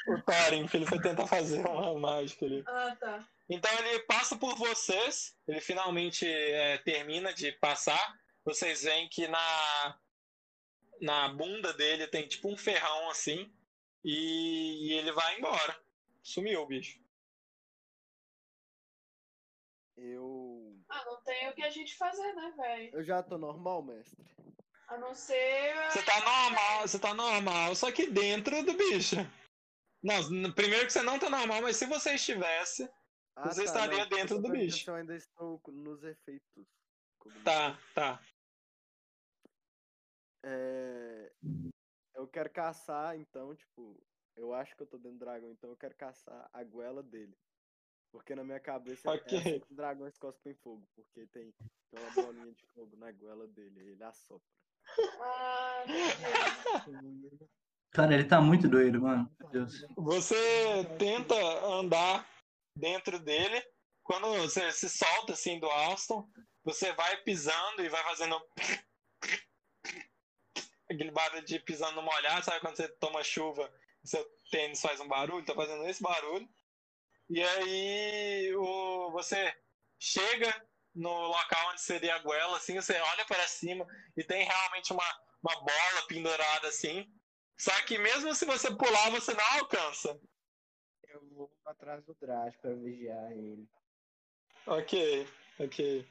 O 0.06 0.22
Thorin, 0.22 0.66
que 0.66 0.76
ele 0.76 0.86
foi 0.86 1.00
tentar 1.00 1.26
fazer 1.26 1.66
uma 1.66 1.98
mágica 1.98 2.46
ali. 2.46 2.62
ah, 2.66 2.96
tá. 2.98 3.28
Então 3.48 3.70
ele 3.78 4.00
passa 4.00 4.36
por 4.36 4.54
vocês, 4.56 5.34
ele 5.46 5.60
finalmente 5.60 6.26
é, 6.26 6.78
termina 6.78 7.32
de 7.32 7.52
passar. 7.52 8.18
Vocês 8.44 8.82
veem 8.84 9.08
que 9.08 9.26
na, 9.26 9.98
na 11.00 11.28
bunda 11.28 11.72
dele 11.72 12.06
tem 12.06 12.26
tipo 12.26 12.48
um 12.48 12.56
ferrão 12.56 13.10
assim. 13.10 13.50
E, 14.04 14.88
e 14.88 14.92
ele 14.92 15.12
vai 15.12 15.38
embora. 15.38 15.78
Sumiu 16.22 16.62
o 16.62 16.66
bicho. 16.66 16.98
Eu. 19.96 20.47
Ah, 20.98 21.04
não 21.04 21.22
tem 21.22 21.48
o 21.48 21.54
que 21.54 21.62
a 21.62 21.70
gente 21.70 21.96
fazer, 21.96 22.32
né, 22.34 22.52
velho? 22.56 22.96
Eu 22.96 23.04
já 23.04 23.22
tô 23.22 23.38
normal, 23.38 23.82
mestre. 23.82 24.24
A 24.88 24.98
não 24.98 25.14
ser. 25.14 25.74
Você 25.90 26.02
tá 26.02 26.18
normal, 26.20 26.80
você 26.88 26.98
tá 26.98 27.14
normal, 27.14 27.74
só 27.76 27.92
que 27.92 28.06
dentro 28.06 28.64
do 28.64 28.74
bicho. 28.74 29.16
Não, 30.02 30.52
primeiro 30.52 30.86
que 30.86 30.92
você 30.92 31.02
não 31.02 31.18
tá 31.18 31.28
normal, 31.28 31.62
mas 31.62 31.76
se 31.76 31.86
você 31.86 32.14
estivesse, 32.14 32.88
Ah, 33.36 33.48
Você 33.48 33.64
estaria 33.64 33.98
não, 33.98 34.08
dentro 34.08 34.40
do 34.40 34.50
bicho. 34.50 34.90
Eu 34.90 34.94
ainda 34.96 35.14
estou 35.14 35.60
nos 35.68 36.02
efeitos. 36.02 36.66
tá, 37.44 37.78
tá. 37.94 38.20
É, 40.44 41.32
Eu 42.14 42.26
quero 42.26 42.50
caçar, 42.50 43.16
então, 43.16 43.54
tipo, 43.54 44.00
eu 44.36 44.52
acho 44.54 44.74
que 44.74 44.82
eu 44.82 44.86
tô 44.86 44.96
dentro 44.96 45.18
do 45.18 45.24
dragão, 45.24 45.50
então 45.52 45.70
eu 45.70 45.76
quero 45.76 45.94
caçar 45.94 46.48
a 46.52 46.64
goela 46.64 47.02
dele. 47.02 47.36
Porque 48.10 48.34
na 48.34 48.42
minha 48.42 48.60
cabeça 48.60 49.10
Ok. 49.10 49.36
é 49.36 49.40
assim 49.40 49.60
que 49.60 49.70
os 49.70 49.76
dragões 49.76 50.16
cospem 50.18 50.54
fogo, 50.54 50.88
porque 50.94 51.26
tem, 51.26 51.52
tem 51.90 52.00
uma 52.00 52.10
bolinha 52.10 52.52
de 52.52 52.66
fogo 52.74 52.96
na 52.96 53.12
goela 53.12 53.46
dele, 53.46 53.80
ele 53.80 54.02
assopra. 54.02 54.48
Cara, 57.90 58.14
ele 58.14 58.24
tá 58.24 58.40
muito 58.40 58.66
doido, 58.68 59.02
mano. 59.02 59.30
Você 59.96 60.34
tenta 60.98 61.34
andar 61.66 62.26
dentro 62.76 63.18
dele. 63.18 63.62
Quando 64.02 64.26
você 64.38 64.72
se 64.72 64.88
solta 64.88 65.34
assim 65.34 65.60
do 65.60 65.66
Alston, 65.66 66.26
você 66.64 66.92
vai 66.92 67.18
pisando 67.22 67.82
e 67.82 67.90
vai 67.90 68.02
fazendo 68.04 68.40
aquele 70.90 71.10
barulho 71.10 71.44
de 71.44 71.60
pisando 71.60 71.96
no 71.96 72.02
molhado, 72.02 72.44
sabe 72.44 72.60
quando 72.60 72.76
você 72.76 72.88
toma 72.88 73.22
chuva 73.22 73.70
e 74.02 74.08
seu 74.08 74.24
tênis 74.50 74.80
faz 74.80 74.98
um 75.00 75.08
barulho? 75.08 75.44
Tá 75.44 75.54
fazendo 75.54 75.86
esse 75.86 76.02
barulho. 76.02 76.48
E 77.30 77.42
aí 77.42 78.54
o, 78.56 79.10
você 79.12 79.54
chega 79.98 80.66
no 80.94 81.26
local 81.26 81.70
onde 81.70 81.80
seria 81.80 82.14
a 82.16 82.18
goela, 82.20 82.56
assim, 82.56 82.74
você 82.74 82.98
olha 82.98 83.24
para 83.26 83.46
cima 83.46 83.86
e 84.16 84.24
tem 84.24 84.44
realmente 84.44 84.92
uma, 84.92 85.04
uma 85.42 85.54
bola 85.60 86.06
pendurada 86.08 86.68
assim. 86.68 87.06
Só 87.58 87.72
que 87.84 87.98
mesmo 87.98 88.34
se 88.34 88.46
você 88.46 88.74
pular, 88.74 89.10
você 89.10 89.34
não 89.34 89.44
alcança. 89.58 90.18
Eu 91.08 91.26
vou 91.30 91.52
atrás 91.64 92.04
do 92.04 92.16
Drash 92.20 92.56
pra 92.58 92.74
vigiar 92.74 93.32
ele. 93.32 93.68
Ok, 94.66 95.26
ok. 95.58 96.06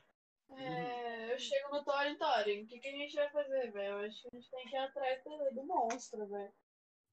É, 0.50 1.34
eu 1.34 1.40
chego 1.40 1.70
no 1.70 1.84
Thorin, 1.84 2.18
Thorin. 2.18 2.64
O 2.64 2.68
que, 2.68 2.80
que 2.80 2.88
a 2.88 2.92
gente 2.92 3.16
vai 3.16 3.30
fazer, 3.32 3.72
velho? 3.72 4.00
Eu 4.00 4.06
acho 4.06 4.22
que 4.22 4.28
a 4.28 4.40
gente 4.40 4.50
tem 4.50 4.66
que 4.66 4.76
ir 4.76 4.80
atrás 4.80 5.24
do, 5.24 5.52
do 5.54 5.66
monstro, 5.66 6.28
velho. 6.28 6.54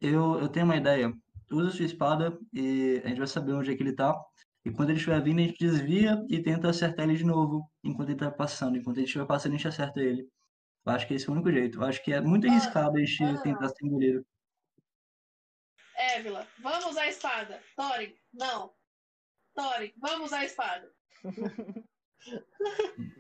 Eu, 0.01 0.41
eu 0.41 0.49
tenho 0.49 0.65
uma 0.65 0.77
ideia. 0.77 1.13
Usa 1.51 1.71
sua 1.71 1.85
espada 1.85 2.39
e 2.53 3.01
a 3.05 3.09
gente 3.09 3.19
vai 3.19 3.27
saber 3.27 3.53
onde 3.53 3.71
é 3.71 3.77
que 3.77 3.83
ele 3.83 3.95
tá. 3.95 4.15
E 4.65 4.71
quando 4.71 4.91
ele 4.91 4.99
estiver 4.99 5.23
vindo, 5.23 5.41
a 5.41 5.43
gente 5.43 5.59
desvia 5.59 6.25
e 6.29 6.43
tenta 6.43 6.71
acertar 6.71 7.05
ele 7.05 7.19
de 7.19 7.25
novo 7.25 7.71
enquanto 7.83 8.09
ele 8.09 8.19
tá 8.19 8.31
passando. 8.31 8.79
Enquanto 8.79 8.97
ele 8.97 9.07
estiver 9.07 9.27
passando, 9.27 9.53
a 9.53 9.57
gente 9.57 9.69
acerta 9.69 10.01
ele. 10.01 10.27
Eu 10.87 10.93
acho 10.93 11.07
que 11.07 11.15
esse 11.15 11.27
é 11.27 11.31
o 11.31 11.33
único 11.33 11.51
jeito. 11.53 11.79
Eu 11.79 11.85
acho 11.85 12.03
que 12.03 12.13
é 12.13 12.21
muito 12.21 12.49
arriscado 12.49 12.97
a 12.97 13.01
gente 13.01 13.23
ah, 13.25 13.39
tentar 13.43 13.69
ser 13.69 13.87
engolido. 13.87 14.27
Évila, 15.97 16.47
vamos 16.61 16.87
usar 16.87 17.03
a 17.03 17.09
espada. 17.09 17.61
Thorin, 17.77 18.15
não. 18.33 18.73
Thorin, 19.55 19.93
vamos 19.99 20.27
usar 20.27 20.39
a 20.39 20.45
espada. 20.45 20.91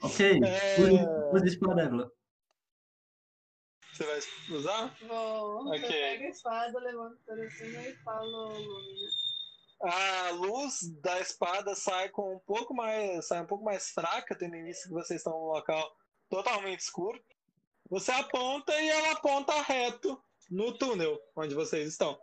Ok, 0.03 0.41
É. 0.43 0.81
use 1.35 1.45
a 1.45 1.47
espada, 1.47 1.83
Évila. 1.83 2.11
Você 3.95 4.05
vai 4.05 4.59
usar? 4.59 4.97
Vou. 5.07 5.68
Ok. 5.68 5.84
Eu 5.84 5.88
pego 5.88 6.24
a 6.24 6.28
espada, 6.28 6.80
levanto 6.80 7.16
para 7.24 7.51
cima 7.51 7.80
e 7.80 7.95
falo 7.99 8.59
Lúmina. 8.59 9.09
A 9.82 10.30
luz 10.30 10.80
da 11.01 11.20
espada 11.20 11.74
sai 11.74 12.09
com 12.09 12.34
um 12.34 12.38
pouco 12.40 12.74
mais, 12.74 13.26
sai 13.28 13.42
um 13.42 13.47
pouco 13.47 13.62
mais 13.62 13.90
fraca, 13.90 14.34
tendo 14.34 14.57
em 14.57 14.64
vista 14.64 14.88
que 14.88 14.95
vocês 14.95 15.20
estão 15.20 15.32
num 15.32 15.47
local 15.47 15.97
totalmente 16.28 16.80
escuro. 16.80 17.22
Você 17.90 18.11
aponta 18.11 18.72
e 18.80 18.88
ela 18.88 19.12
aponta 19.12 19.53
reto 19.62 20.20
no 20.51 20.76
túnel 20.76 21.20
onde 21.36 21.55
vocês 21.55 21.88
estão. 21.88 22.18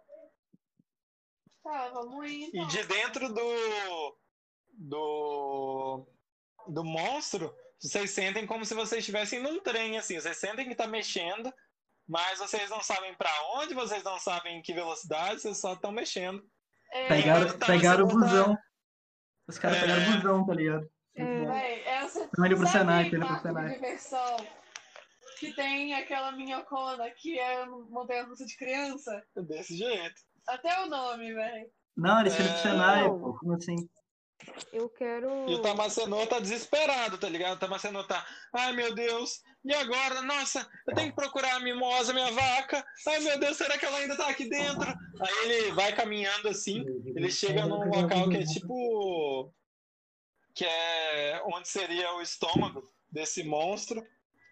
Tá, 1.64 1.90
vamos 1.90 2.30
ir 2.30 2.50
então. 2.50 2.64
E 2.64 2.68
de 2.68 2.84
dentro 2.84 3.34
do 3.34 4.18
do 4.74 6.06
do 6.68 6.84
monstro, 6.84 7.56
vocês 7.82 8.12
sentem 8.12 8.46
como 8.46 8.64
se 8.66 8.74
vocês 8.74 9.00
estivessem 9.00 9.42
num 9.42 9.60
trem 9.62 9.98
assim, 9.98 10.20
vocês 10.20 10.38
sentem 10.38 10.68
que 10.68 10.76
tá 10.76 10.86
mexendo, 10.88 11.52
mas 12.08 12.40
vocês 12.40 12.70
não 12.70 12.82
sabem 12.82 13.14
pra 13.16 13.32
onde, 13.56 13.74
vocês 13.74 14.04
não 14.04 14.20
sabem 14.20 14.58
em 14.58 14.62
que 14.62 14.74
velocidade, 14.74 15.42
vocês 15.42 15.60
só 15.60 15.74
estão 15.74 15.92
mexendo. 15.92 16.44
É, 16.94 17.08
Pegaram, 17.08 17.48
então, 17.48 17.68
pegaram 17.68 18.06
o 18.06 18.08
voltar- 18.08 18.28
busão. 18.28 18.58
Os 19.48 19.58
caras 19.58 19.78
É. 19.78 19.82
pegaram 19.82 20.02
o 20.02 20.16
busão, 20.22 20.46
tá 20.46 20.54
ligado? 20.54 20.90
É, 21.16 21.24
é 21.24 22.02
Não, 22.38 22.46
ele 22.46 22.56
pro 22.56 22.68
Senai, 22.68 23.08
ele 23.08 23.18
pro 23.20 23.40
Senai. 23.42 23.74
diversão 23.74 24.38
que 25.40 25.54
tem 25.54 25.94
aquela 25.96 26.32
minhocona 26.34 27.10
que 27.18 27.38
é 27.40 27.66
montanha 27.66 28.24
russa 28.26 28.46
de 28.46 28.56
criança? 28.58 29.24
Desse 29.36 29.76
jeito. 29.76 30.22
Até 30.48 30.82
o 30.84 30.88
nome, 30.88 31.34
velho. 31.34 31.70
Não, 31.98 32.20
ele 32.20 32.30
escreveu 32.30 32.54
pro 32.54 32.60
É. 32.60 32.72
Senai, 32.72 33.10
pô. 33.10 33.38
Como 33.40 33.54
assim? 33.54 33.76
Eu 34.72 34.90
quero. 34.90 35.50
E 35.50 35.56
o 35.56 35.62
Tamacenô 35.62 36.26
tá 36.28 36.40
desesperado, 36.40 37.18
tá 37.18 37.28
ligado? 37.28 37.56
O 37.56 37.60
Tamacenô 37.60 38.04
tá, 38.06 38.26
ai 38.54 38.74
meu 38.74 38.94
Deus, 38.96 39.42
e 39.64 39.74
agora? 39.74 40.22
Nossa, 40.22 40.68
eu 40.88 40.96
tenho 40.96 41.10
que 41.10 41.16
procurar 41.16 41.56
a 41.56 41.60
mimosa, 41.60 42.14
minha 42.14 42.32
vaca. 42.32 42.84
Ai 43.08 43.20
meu 43.20 43.40
Deus, 43.40 43.58
será 43.58 43.78
que 43.78 43.86
ela 43.86 43.98
ainda 43.98 44.18
tá 44.18 44.28
aqui 44.28 44.50
dentro? 44.50 44.90
Aí 44.90 45.52
ele 45.52 45.72
vai 45.74 45.94
caminhando 45.96 46.48
assim, 46.48 46.84
ele 47.06 47.32
chega 47.32 47.66
num 47.66 47.86
local 47.90 48.30
que 48.30 48.38
é 48.38 48.44
tipo. 48.44 49.54
que 50.56 50.66
é 50.66 51.42
onde 51.46 51.68
seria 51.68 52.14
o 52.16 52.22
estômago 52.22 52.92
desse 53.12 53.44
monstro. 53.44 54.04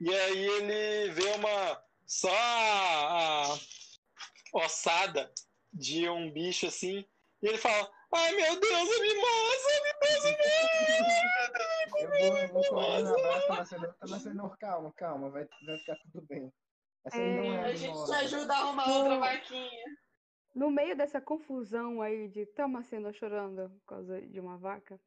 E 0.02 0.14
aí 0.14 0.46
ele 0.46 1.12
vê 1.12 1.30
uma. 1.32 1.84
só 2.06 2.32
a 2.32 3.58
ossada 4.54 5.32
de 5.74 6.08
um 6.10 6.32
bicho 6.32 6.68
assim. 6.68 7.06
E 7.42 7.48
ele 7.48 7.58
fala: 7.58 7.90
Ai 8.12 8.32
meu 8.36 8.60
Deus, 8.60 8.74
a 8.74 9.02
mimosa, 9.02 9.70
a 9.70 9.82
mimosa, 9.86 10.30
Eu 12.00 12.10
vou, 12.10 12.38
eu 12.38 12.48
vou 12.50 12.64
correr 12.70 13.04
tá 13.48 13.56
nascendo, 13.56 13.94
tá 13.94 14.08
nascendo, 14.08 14.58
calma, 14.60 14.92
calma, 14.94 15.30
vai, 15.30 15.48
vai 15.66 15.78
ficar 15.78 15.96
tudo 15.98 16.26
bem. 16.28 16.52
Não 17.14 17.54
é 17.54 17.60
A 17.60 17.66
a 17.66 17.72
gente 17.76 17.82
te 17.82 17.88
mimosa. 17.88 18.18
ajuda 18.18 18.54
a 18.54 18.58
arrumar 18.58 18.88
outra 18.90 19.20
vaquinha. 19.20 19.98
No 20.56 20.72
meio 20.72 20.96
dessa 20.96 21.22
confusão 21.22 22.02
aí 22.02 22.28
de 22.28 22.46
Tamacena 22.48 23.14
chorando 23.14 23.70
por 23.70 23.86
causa 23.86 24.20
de 24.22 24.40
uma 24.40 24.58
vaca, 24.58 25.00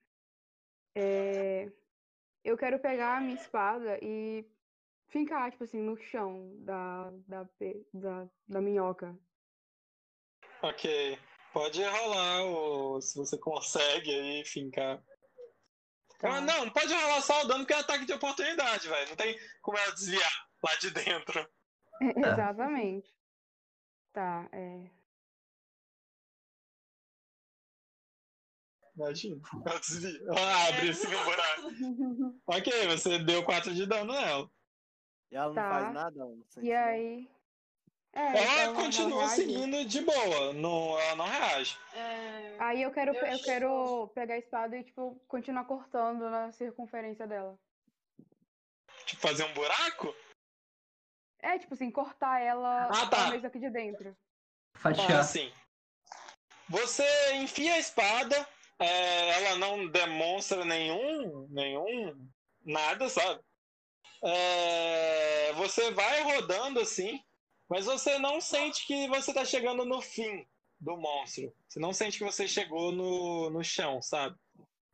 é, 0.94 1.72
eu 2.44 2.56
quero 2.56 2.78
pegar 2.78 3.16
a 3.16 3.20
minha 3.20 3.34
espada 3.34 3.98
e 4.00 4.46
fincar, 5.08 5.50
tipo 5.50 5.64
assim, 5.64 5.80
no 5.80 5.96
chão 5.96 6.54
da, 6.60 7.10
da, 7.26 7.48
da, 7.92 8.28
da 8.46 8.60
minhoca. 8.60 9.18
Ok. 10.62 11.18
Pode 11.52 11.82
rolar 11.84 12.44
o, 12.46 13.00
se 13.00 13.16
você 13.18 13.36
consegue 13.38 14.10
aí 14.10 14.44
fincar. 14.44 15.02
Tá. 16.18 16.36
Ah, 16.36 16.40
não, 16.40 16.70
pode 16.70 16.92
rolar 16.94 17.20
só 17.20 17.42
o 17.42 17.46
dano 17.46 17.66
que 17.66 17.72
é 17.72 17.76
ataque 17.76 18.06
de 18.06 18.12
oportunidade, 18.12 18.88
velho. 18.88 19.08
Não 19.10 19.16
tem 19.16 19.38
como 19.60 19.76
ela 19.76 19.92
desviar 19.92 20.48
lá 20.62 20.74
de 20.76 20.90
dentro. 20.90 21.50
Exatamente. 22.00 23.14
Tá, 24.12 24.48
é. 24.52 24.90
Imagina. 28.96 29.40
Ela 29.66 29.78
desvia. 29.78 30.20
Ela 30.26 30.68
abre 30.68 30.90
assim 30.90 31.06
um 31.08 31.24
buraco. 31.24 32.42
Ok, 32.46 32.86
você 32.88 33.18
deu 33.18 33.42
4 33.44 33.74
de 33.74 33.86
dano 33.86 34.12
nela. 34.12 34.50
E 35.30 35.36
ela 35.36 35.46
não 35.46 35.54
Tá. 35.54 35.70
faz 35.70 35.94
nada, 35.94 36.18
não. 36.18 36.44
E 36.62 36.72
aí. 36.72 37.30
É, 38.14 38.20
Ela 38.20 38.64
então 38.64 38.74
continua 38.74 39.26
seguindo 39.28 39.84
de 39.86 40.02
boa, 40.02 40.52
não, 40.52 40.98
ela 40.98 41.16
não 41.16 41.24
reage. 41.24 41.78
É, 41.94 42.56
Aí 42.58 42.82
eu 42.82 42.90
quero, 42.90 43.14
Eu 43.16 43.42
quero 43.42 44.08
pegar 44.14 44.34
a 44.34 44.38
espada 44.38 44.76
e, 44.76 44.84
tipo, 44.84 45.18
continuar 45.26 45.64
cortando 45.64 46.28
na 46.28 46.52
circunferência 46.52 47.26
dela. 47.26 47.58
Tipo, 49.06 49.22
fazer 49.22 49.44
um 49.44 49.54
buraco? 49.54 50.14
É, 51.40 51.58
tipo 51.58 51.72
assim, 51.74 51.90
cortar 51.90 52.40
ela 52.40 52.86
Ah, 52.86 53.06
tá. 53.06 53.30
mesmo 53.30 53.46
aqui 53.46 53.58
de 53.58 53.70
dentro. 53.70 54.16
Fatiar. 54.76 55.18
Assim. 55.20 55.50
Você 56.68 57.04
enfia 57.34 57.74
a 57.74 57.78
espada, 57.78 58.48
é, 58.78 59.28
ela 59.30 59.56
não 59.56 59.88
demonstra 59.88 60.64
nenhum, 60.64 61.48
nenhum, 61.50 62.30
nada, 62.64 63.08
sabe? 63.08 63.40
É, 64.22 65.52
você 65.54 65.90
vai 65.90 66.22
rodando 66.22 66.78
assim, 66.78 67.20
mas 67.68 67.86
você 67.86 68.18
não 68.18 68.40
sente 68.40 68.86
que 68.86 69.08
você 69.08 69.32
tá 69.32 69.44
chegando 69.44 69.84
no 69.84 70.00
fim 70.00 70.46
do 70.80 70.96
monstro. 70.96 71.54
Você 71.68 71.78
não 71.78 71.92
sente 71.92 72.18
que 72.18 72.24
você 72.24 72.46
chegou 72.48 72.92
no, 72.92 73.50
no 73.50 73.62
chão, 73.62 74.02
sabe? 74.02 74.36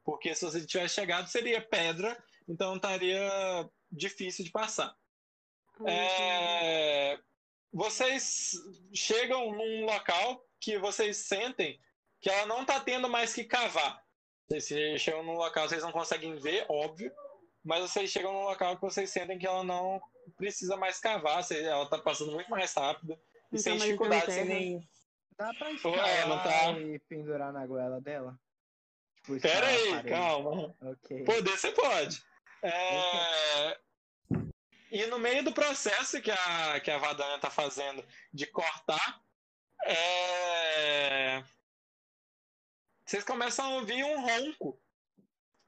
Porque 0.04 0.34
se 0.34 0.44
você 0.44 0.64
tivesse 0.64 0.94
chegado, 0.94 1.28
seria 1.28 1.60
pedra, 1.60 2.16
então 2.48 2.76
estaria 2.76 3.68
difícil 3.90 4.44
de 4.44 4.50
passar. 4.50 4.94
É, 5.86 7.18
vocês 7.72 8.52
chegam 8.92 9.52
num 9.52 9.84
local 9.84 10.44
que 10.60 10.78
vocês 10.78 11.18
sentem 11.18 11.78
que 12.20 12.28
ela 12.28 12.46
não 12.46 12.64
tá 12.64 12.80
tendo 12.80 13.08
mais 13.08 13.32
que 13.32 13.44
cavar. 13.44 14.02
Vocês 14.48 15.00
chegam 15.00 15.22
num 15.22 15.34
local 15.34 15.64
que 15.64 15.70
vocês 15.70 15.82
não 15.82 15.92
conseguem 15.92 16.36
ver, 16.36 16.66
óbvio, 16.68 17.12
mas 17.64 17.82
vocês 17.82 18.10
chegam 18.10 18.32
num 18.32 18.44
local 18.44 18.76
que 18.76 18.82
vocês 18.82 19.10
sentem 19.10 19.38
que 19.38 19.46
ela 19.46 19.62
não 19.62 20.00
precisa 20.38 20.76
mais 20.76 20.98
cavar, 20.98 21.42
você- 21.42 21.62
ela 21.64 21.86
tá 21.90 21.98
passando 21.98 22.32
muito 22.32 22.48
mais 22.50 22.72
rápido 22.72 23.12
e 23.52 23.56
Não 23.56 23.58
sem 23.58 23.76
dificuldade, 23.76 24.32
sem 24.32 24.46
terra. 24.46 24.58
nem. 24.58 24.88
Dá 25.36 25.52
pra 25.54 25.70
escalar 25.72 26.28
não 26.28 26.42
tá. 26.42 26.72
e 26.80 26.98
pendurar 27.00 27.52
na 27.52 27.66
goela 27.66 28.00
dela? 28.00 28.38
Tipo, 29.16 29.40
Pera 29.40 29.66
aí, 29.66 30.02
calma. 30.04 30.74
Ok. 30.80 31.24
Poder 31.24 31.56
você 31.58 31.70
pode. 31.72 32.22
É, 32.62 33.78
E 34.90 35.06
no 35.06 35.18
meio 35.18 35.44
do 35.44 35.52
processo 35.52 36.20
que 36.22 36.30
a, 36.30 36.80
que 36.80 36.90
a 36.90 36.96
Vadania 36.98 37.38
tá 37.38 37.50
fazendo 37.50 38.02
de 38.32 38.46
cortar, 38.46 39.20
é, 39.84 41.44
vocês 43.04 43.22
começam 43.22 43.66
a 43.66 43.74
ouvir 43.76 44.02
um 44.02 44.20
ronco. 44.24 44.80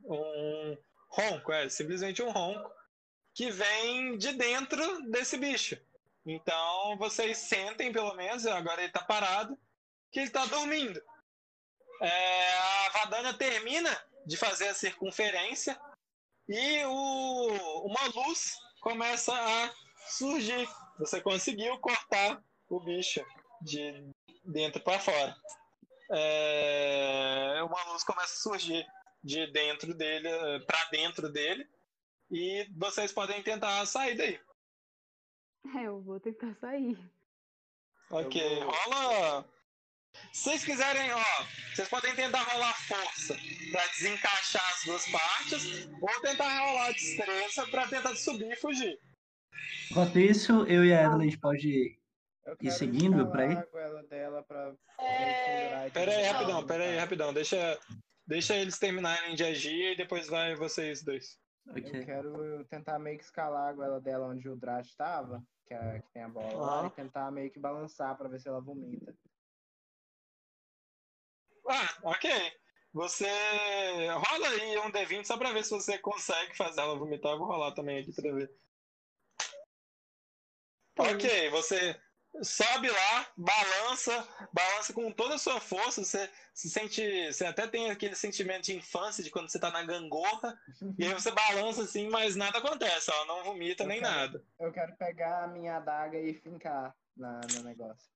Um 0.05 0.77
ronco, 1.11 1.53
é, 1.53 1.69
simplesmente 1.69 2.23
um 2.23 2.31
ronco, 2.31 2.73
que 3.41 3.51
vem 3.51 4.19
de 4.19 4.35
dentro 4.35 5.01
desse 5.11 5.39
bicho. 5.39 5.75
Então 6.27 6.99
vocês 6.99 7.39
sentem, 7.39 7.91
pelo 7.91 8.13
menos, 8.13 8.45
agora 8.45 8.83
ele 8.83 8.93
tá 8.93 9.03
parado, 9.03 9.59
que 10.13 10.21
ele 10.21 10.29
tá 10.29 10.45
dormindo. 10.45 11.03
É, 12.03 12.59
a 12.59 12.89
Vadania 12.91 13.33
termina 13.33 13.91
de 14.27 14.37
fazer 14.37 14.69
a 14.69 14.75
circunferência 14.75 15.81
e 16.47 16.85
o- 16.85 17.87
uma 17.87 18.09
luz 18.15 18.59
começa 18.83 19.33
a 19.33 19.75
surgir. 20.11 20.69
Você 20.99 21.19
conseguiu 21.23 21.79
cortar 21.79 22.45
o 22.69 22.79
bicho 22.79 23.25
de 23.63 24.07
dentro 24.45 24.83
para 24.83 25.01
fora. 25.01 25.35
É, 26.11 27.63
uma 27.63 27.85
luz 27.85 28.05
começa 28.05 28.35
a 28.35 28.43
surgir 28.43 28.87
de 29.25 29.47
dentro 29.47 29.95
dele 29.95 30.29
para 30.67 30.85
dentro 30.91 31.33
dele 31.33 31.67
e 32.31 32.67
vocês 32.77 33.13
podem 33.13 33.43
tentar 33.43 33.85
sair 33.87 34.17
daí. 34.17 34.41
É, 35.77 35.87
eu 35.87 36.01
vou 36.01 36.19
tentar 36.21 36.55
sair. 36.61 36.99
Ok, 38.11 38.41
vou- 38.61 38.71
rola. 38.71 39.49
Se 40.33 40.43
vocês 40.51 40.65
quiserem, 40.65 41.13
ó, 41.13 41.23
vocês 41.73 41.89
podem 41.89 42.15
tentar 42.17 42.43
rolar 42.43 42.75
força 42.89 43.37
pra 43.71 43.87
desencaixar 43.89 44.69
as 44.75 44.85
duas 44.85 45.07
partes, 45.09 45.89
ou 46.01 46.21
tentar 46.21 46.59
rolar 46.67 46.93
destreza 46.93 47.67
pra 47.69 47.87
tentar 47.87 48.17
subir 48.17 48.51
e 48.51 48.57
fugir. 48.57 48.99
Enquanto 49.91 50.19
isso, 50.19 50.65
eu 50.67 50.85
e 50.85 50.93
a 50.93 51.03
Evelyn 51.05 51.21
a 51.29 51.31
gente 51.31 51.39
pode. 51.39 52.01
Eu 52.45 52.57
quero 52.57 52.75
seguindo 52.75 53.31
pra 53.31 53.45
escalar 53.47 53.63
aí? 53.63 53.69
a 53.69 53.71
goela 53.71 54.03
dela 54.05 54.43
pra 54.43 54.75
É, 54.99 55.91
Pera 55.91 56.17
aí, 56.17 56.25
rapidão, 56.25 56.67
pera 56.67 56.85
aí, 56.85 56.97
rapidão. 56.99 57.33
Deixa, 57.33 57.79
deixa 58.27 58.57
eles 58.57 58.79
terminarem 58.79 59.37
de 59.37 59.45
agir 59.45 59.93
e 59.93 59.97
depois 59.97 60.27
vai 60.27 60.57
vocês 60.57 61.05
dois. 61.05 61.39
Eu 61.67 61.77
Ok. 61.77 62.05
quero 62.05 62.65
tentar 62.65 62.99
meio 62.99 63.19
que 63.19 63.25
escalar 63.25 63.69
a 63.69 63.73
goela 63.73 64.01
dela 64.01 64.27
onde 64.27 64.49
o 64.49 64.57
Drat 64.57 64.87
estava, 64.87 65.43
que, 65.67 65.75
é, 65.75 66.01
que 66.01 66.11
tem 66.13 66.23
a 66.23 66.29
bola 66.29 66.53
lá, 66.53 66.79
Aham. 66.79 66.87
e 66.87 66.91
tentar 66.91 67.31
meio 67.31 67.51
que 67.51 67.61
balançar 67.61 68.17
pra 68.17 68.29
ver 68.29 68.41
se 68.41 68.49
ela 68.49 68.61
vomita. 68.61 69.17
Ah, 71.69 71.99
ok. 72.03 72.31
Você 72.93 73.29
rola 74.11 74.49
aí 74.49 74.79
um 74.79 74.91
D20 74.91 75.25
só 75.25 75.39
pra 75.39 75.53
ver 75.53 75.65
se 75.65 75.71
você 75.71 75.97
consegue 75.99 76.57
fazer 76.57 76.81
ela 76.81 76.99
vomitar. 76.99 77.33
Eu 77.33 77.39
vou 77.39 77.47
rolar 77.47 77.73
também 77.73 78.01
aqui 78.01 78.13
pra 78.13 78.33
ver. 78.33 78.51
Ok, 80.99 81.51
você 81.51 82.01
sobe 82.43 82.89
lá, 82.89 83.29
balança, 83.37 84.27
balança 84.53 84.93
com 84.93 85.11
toda 85.13 85.35
a 85.35 85.39
sua 85.39 85.61
força. 85.61 86.05
Você 86.05 86.31
se 86.55 86.71
sente. 86.71 87.33
Você 87.33 87.45
até 87.45 87.67
tem 87.67 87.91
aquele 87.91 88.15
sentimento 88.15 88.65
de 88.65 88.77
infância 88.77 89.23
de 89.23 89.31
quando 89.31 89.49
você 89.49 89.59
tá 89.59 89.71
na 89.71 89.83
gangorra. 89.83 90.59
E 90.99 91.05
aí 91.05 91.13
você 91.13 91.31
balança 91.31 91.83
assim, 91.83 92.09
mas 92.09 92.37
nada 92.37 92.59
acontece. 92.59 93.11
Ela 93.11 93.27
não 93.27 93.45
vomita 93.45 93.85
nem 93.85 93.99
Ok. 93.99 94.11
nada. 94.11 94.45
Eu 94.59 94.73
quero 94.73 94.97
pegar 94.97 95.45
a 95.45 95.49
minha 95.49 95.77
adaga 95.77 96.19
e 96.19 96.35
fincar 96.35 96.95
na, 97.17 97.41
no 97.55 97.63
negócio. 97.63 98.09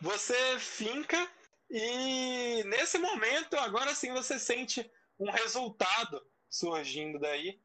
Você 0.00 0.58
finca 0.58 1.28
e 1.70 2.64
nesse 2.64 2.98
momento, 2.98 3.56
agora 3.56 3.94
sim 3.94 4.12
você 4.12 4.38
sente 4.38 4.90
um 5.18 5.30
resultado 5.30 6.26
surgindo 6.50 7.18
daí. 7.18 7.60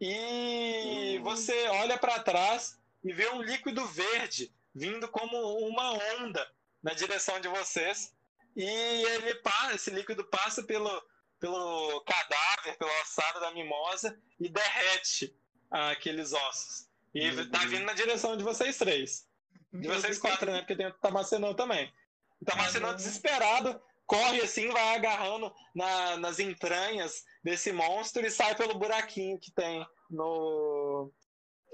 E 0.00 1.18
você 1.22 1.68
olha 1.68 1.98
para 1.98 2.22
trás 2.22 2.78
e 3.02 3.12
vê 3.12 3.28
um 3.30 3.40
líquido 3.40 3.86
verde 3.86 4.54
vindo 4.74 5.08
como 5.08 5.36
uma 5.68 5.92
onda 6.20 6.50
na 6.82 6.92
direção 6.94 7.40
de 7.40 7.48
vocês. 7.48 8.12
E 8.56 8.64
ele 8.64 9.34
passa, 9.36 9.74
esse 9.74 9.90
líquido 9.90 10.24
passa 10.24 10.62
pelo, 10.62 11.02
pelo 11.40 12.00
cadáver, 12.02 12.76
pela 12.78 13.00
ossada 13.02 13.40
da 13.40 13.50
mimosa 13.52 14.16
e 14.40 14.48
derrete 14.48 15.36
aqueles 15.70 16.32
ossos. 16.32 16.88
E 17.14 17.30
Meu 17.32 17.50
tá 17.50 17.58
Deus. 17.60 17.70
vindo 17.70 17.84
na 17.84 17.92
direção 17.94 18.36
de 18.36 18.44
vocês 18.44 18.76
três. 18.78 19.28
De 19.72 19.88
vocês 19.88 20.18
quatro, 20.18 20.50
né? 20.52 20.58
Porque 20.60 20.76
tem 20.76 20.86
o 20.86 20.94
Tamacenão 20.94 21.54
também. 21.54 21.92
O 22.40 22.44
Tamacenão, 22.44 22.90
Uhum. 22.90 22.96
desesperado, 22.96 23.80
corre 24.06 24.40
assim, 24.42 24.68
vai 24.70 24.94
agarrando 24.96 25.52
na- 25.74 26.16
nas 26.18 26.38
entranhas 26.38 27.24
desse 27.42 27.72
monstro 27.72 28.24
e 28.24 28.30
sai 28.30 28.54
pelo 28.54 28.78
buraquinho 28.78 29.38
que 29.40 29.50
tem 29.52 29.84
no. 30.10 31.12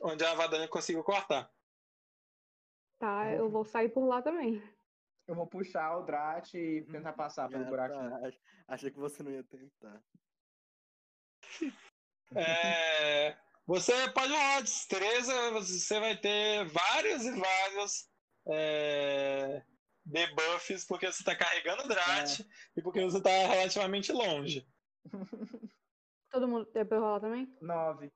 onde 0.03 0.25
a 0.25 0.33
Vadania 0.35 0.69
conseguiu 0.69 1.03
cortar. 1.05 1.51
Tá, 3.01 3.33
eu 3.33 3.49
vou 3.51 3.65
sair 3.65 3.89
por 3.89 4.05
lá 4.07 4.21
também. 4.21 4.63
Eu 5.27 5.35
vou 5.35 5.47
puxar 5.47 5.97
o 5.97 6.03
Drat 6.05 6.53
e 6.53 6.83
tentar 6.93 7.15
passar 7.15 7.49
pelo 7.49 7.65
Ah, 7.65 7.69
buraquinho. 7.69 8.11
tá. 8.11 8.29
Ach- 8.29 8.39
Achei 8.69 8.91
que 8.91 8.99
você 8.99 9.23
não 9.23 9.31
ia 9.33 9.43
tentar. 9.43 10.03
É, 12.37 13.37
você 13.67 14.11
pode 14.13 14.33
rolar 14.33 14.61
destreza, 14.61 15.51
você 15.53 15.99
vai 15.99 16.15
ter 16.17 16.65
vários 16.67 17.25
e 17.25 17.31
vários 17.41 18.11
é, 18.47 19.65
debuffs, 20.05 20.85
porque 20.87 21.07
você 21.11 21.23
está 21.23 21.35
carregando 21.35 21.85
o 21.85 21.89
Drat 21.89 22.41
e 22.77 22.83
porque 22.83 23.01
você 23.03 23.17
está 23.17 23.31
relativamente 23.31 24.13
longe. 24.13 24.69
Todo 26.31 26.47
mundo 26.47 26.71
é 26.75 26.85
pra 26.85 26.99
eu 26.99 27.01
rolar 27.03 27.21
também? 27.21 27.57
Nove. 27.63 28.13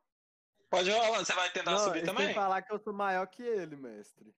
Pode 0.70 0.90
rolar, 0.90 1.24
você 1.24 1.32
vai 1.32 1.50
tentar 1.50 1.70
Não, 1.72 1.78
subir 1.78 2.04
também? 2.04 2.26
sem 2.26 2.34
falar 2.34 2.60
que 2.62 2.72
eu 2.72 2.78
sou 2.78 2.92
maior 2.92 3.26
que 3.26 3.42
ele, 3.42 3.76
mestre. 3.76 4.34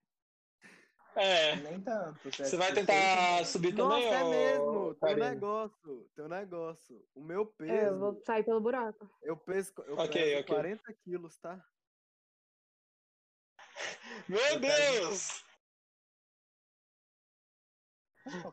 É, 1.17 1.57
Nem 1.57 1.81
tanto. 1.81 2.31
você 2.31 2.57
vai 2.59 2.75
tentar 2.75 3.45
subir 3.47 3.73
Nossa, 3.73 4.11
também, 4.11 4.13
é 4.13 4.23
ô, 4.23 4.31
mesmo. 4.31 4.95
Tem 4.97 5.15
um 5.15 5.19
negócio. 5.19 6.11
Tem 6.15 6.25
um 6.27 6.29
negócio. 6.29 7.09
O 7.15 7.23
meu 7.23 7.47
peso. 7.47 7.73
É, 7.73 7.89
eu 7.89 7.99
vou 7.99 8.23
sair 8.25 8.45
pelo 8.45 8.61
buraco. 8.61 9.11
Eu 9.23 9.37
peso, 9.37 9.73
eu 9.87 9.95
Ok, 9.95 10.13
peso 10.13 10.41
ok. 10.43 10.55
40 10.55 10.93
quilos, 11.03 11.39
tá? 11.39 11.65
Meu 14.29 14.61
Deus! 14.61 15.43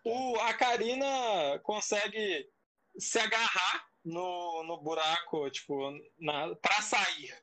O, 0.05 0.39
a 0.39 0.53
Karina 0.53 1.59
consegue 1.63 2.49
se 2.97 3.19
agarrar 3.19 3.89
no, 4.05 4.63
no 4.63 4.81
buraco, 4.81 5.49
tipo, 5.49 5.91
na, 6.19 6.55
pra 6.55 6.81
sair, 6.81 7.35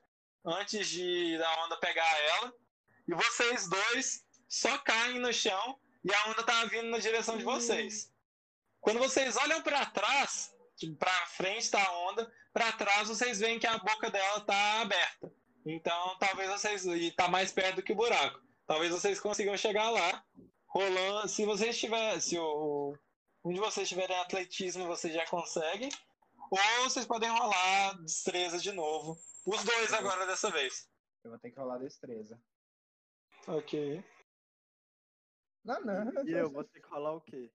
antes 0.45 0.87
de 0.87 1.37
da 1.37 1.65
onda 1.65 1.77
pegar 1.77 2.19
ela. 2.21 2.53
E 3.07 3.13
vocês 3.13 3.67
dois 3.69 4.23
só 4.51 4.77
caem 4.79 5.17
no 5.17 5.31
chão 5.31 5.79
e 6.03 6.13
a 6.13 6.27
onda 6.27 6.43
tá 6.43 6.65
vindo 6.65 6.89
na 6.89 6.97
direção 6.97 7.37
de 7.37 7.43
vocês. 7.45 8.11
Quando 8.81 8.99
vocês 8.99 9.37
olham 9.37 9.61
pra 9.61 9.85
trás, 9.85 10.53
tipo, 10.75 10.97
pra 10.97 11.25
frente 11.27 11.71
tá 11.71 11.81
a 11.81 12.09
onda, 12.09 12.29
pra 12.51 12.69
trás 12.73 13.07
vocês 13.07 13.39
veem 13.39 13.57
que 13.57 13.65
a 13.65 13.77
boca 13.77 14.11
dela 14.11 14.41
tá 14.41 14.81
aberta. 14.81 15.33
Então 15.65 16.17
talvez 16.19 16.49
vocês. 16.49 16.85
E 16.85 17.11
tá 17.11 17.29
mais 17.29 17.53
perto 17.53 17.77
do 17.77 17.81
que 17.81 17.93
o 17.93 17.95
buraco. 17.95 18.41
Talvez 18.67 18.91
vocês 18.91 19.21
consigam 19.21 19.55
chegar 19.55 19.89
lá. 19.89 20.21
Rolando. 20.67 21.29
Se 21.29 21.45
vocês 21.45 21.79
tiverem. 21.79 22.19
Se 22.19 22.37
o, 22.37 22.93
um 23.45 23.53
de 23.53 23.59
vocês 23.59 23.87
tiverem 23.87 24.17
atletismo, 24.17 24.85
vocês 24.85 25.13
já 25.13 25.25
conseguem. 25.27 25.89
Ou 26.49 26.83
vocês 26.83 27.05
podem 27.05 27.29
rolar 27.29 27.93
destreza 28.01 28.59
de 28.59 28.73
novo. 28.73 29.17
Os 29.45 29.63
dois 29.63 29.93
agora 29.93 30.27
dessa 30.27 30.51
vez. 30.51 30.89
Eu 31.23 31.29
vou 31.29 31.39
ter 31.39 31.51
que 31.51 31.59
rolar 31.59 31.77
destreza. 31.77 32.37
Ok. 33.47 34.03
Não, 35.63 35.79
não. 35.81 36.25
E 36.27 36.31
eu 36.31 36.49
vou 36.49 36.63
ter 36.63 36.81
que 36.81 36.89
rolar 36.89 37.13
o 37.13 37.21
quê? 37.21 37.51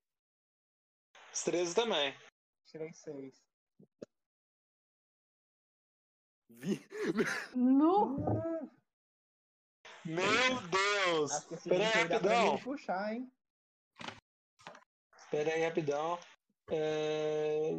Destreza 1.30 1.74
também. 1.74 2.14
Tirei 2.66 2.92
seis. 2.92 3.44
Vi... 6.48 6.80
No! 7.54 8.16
Meu 10.04 10.68
Deus! 10.70 11.32
Espera 11.50 11.84
aí, 11.84 12.02
rapidão. 12.04 12.59
puxar, 12.61 13.14
hein? 13.14 13.32
Espera 15.16 15.52
aí, 15.52 15.64
rapidão. 15.64 16.18
É... 16.70 17.70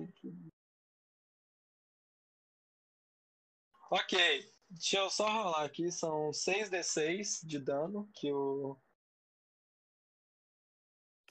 Ok. 3.89 4.53
Deixa 4.69 4.97
eu 4.97 5.09
só 5.09 5.30
rolar 5.30 5.63
aqui. 5.63 5.89
São 5.91 6.32
6d6 6.32 7.45
de 7.45 7.59
dano 7.59 8.09
que 8.13 8.32
o. 8.32 8.78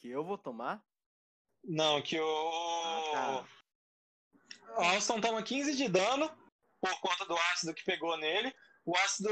Que 0.06 0.12
eu 0.12 0.24
vou 0.24 0.38
tomar? 0.38 0.80
Não, 1.64 2.00
que 2.00 2.16
o. 2.20 3.12
Ah, 3.16 3.44
O 4.78 4.80
Alston 4.80 5.20
toma 5.20 5.42
15 5.42 5.74
de 5.74 5.88
dano 5.88 6.30
por 6.80 7.00
conta 7.00 7.26
do 7.26 7.36
ácido 7.36 7.74
que 7.74 7.82
pegou 7.84 8.16
nele. 8.16 8.54
O 8.84 8.96
ácido 8.98 9.28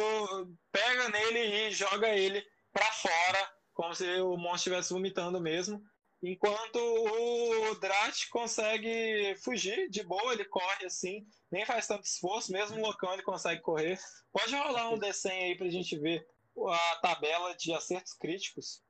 pega 0.72 1.08
nele 1.10 1.68
e 1.68 1.70
joga 1.70 2.08
ele 2.08 2.44
pra 2.72 2.90
fora, 2.90 3.52
como 3.72 3.94
se 3.94 4.04
o 4.20 4.36
monstro 4.36 4.56
estivesse 4.56 4.92
vomitando 4.92 5.40
mesmo. 5.40 5.80
Enquanto 6.20 6.76
o 6.76 7.76
Drat 7.76 8.28
consegue 8.30 9.36
fugir 9.44 9.88
de 9.88 10.02
boa, 10.02 10.32
ele 10.32 10.44
corre 10.46 10.86
assim, 10.86 11.24
nem 11.52 11.64
faz 11.64 11.86
tanto 11.86 12.02
esforço, 12.02 12.50
mesmo 12.50 12.80
loucão 12.80 13.12
ele 13.12 13.22
consegue 13.22 13.62
correr. 13.62 13.96
Pode 14.32 14.52
rolar 14.56 14.90
um 14.90 14.98
D100 14.98 15.30
aí 15.30 15.56
pra 15.56 15.70
gente 15.70 15.96
ver 15.96 16.26
a 16.68 16.96
tabela 16.96 17.54
de 17.54 17.72
acertos 17.72 18.12
críticos. 18.14 18.83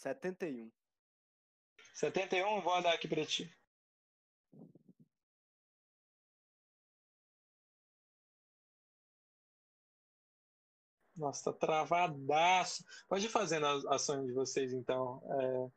71. 0.00 0.72
71, 1.92 2.62
vou 2.62 2.82
dar 2.82 2.94
aqui 2.94 3.06
pra 3.06 3.24
ti. 3.26 3.54
Nossa, 11.14 11.52
tá 11.52 11.58
travadaço. 11.66 12.82
Pode 13.06 13.26
ir 13.26 13.28
fazendo 13.28 13.66
as 13.66 13.84
ações 13.84 14.26
de 14.26 14.32
vocês, 14.32 14.72
então. 14.72 15.22
É, 15.38 15.70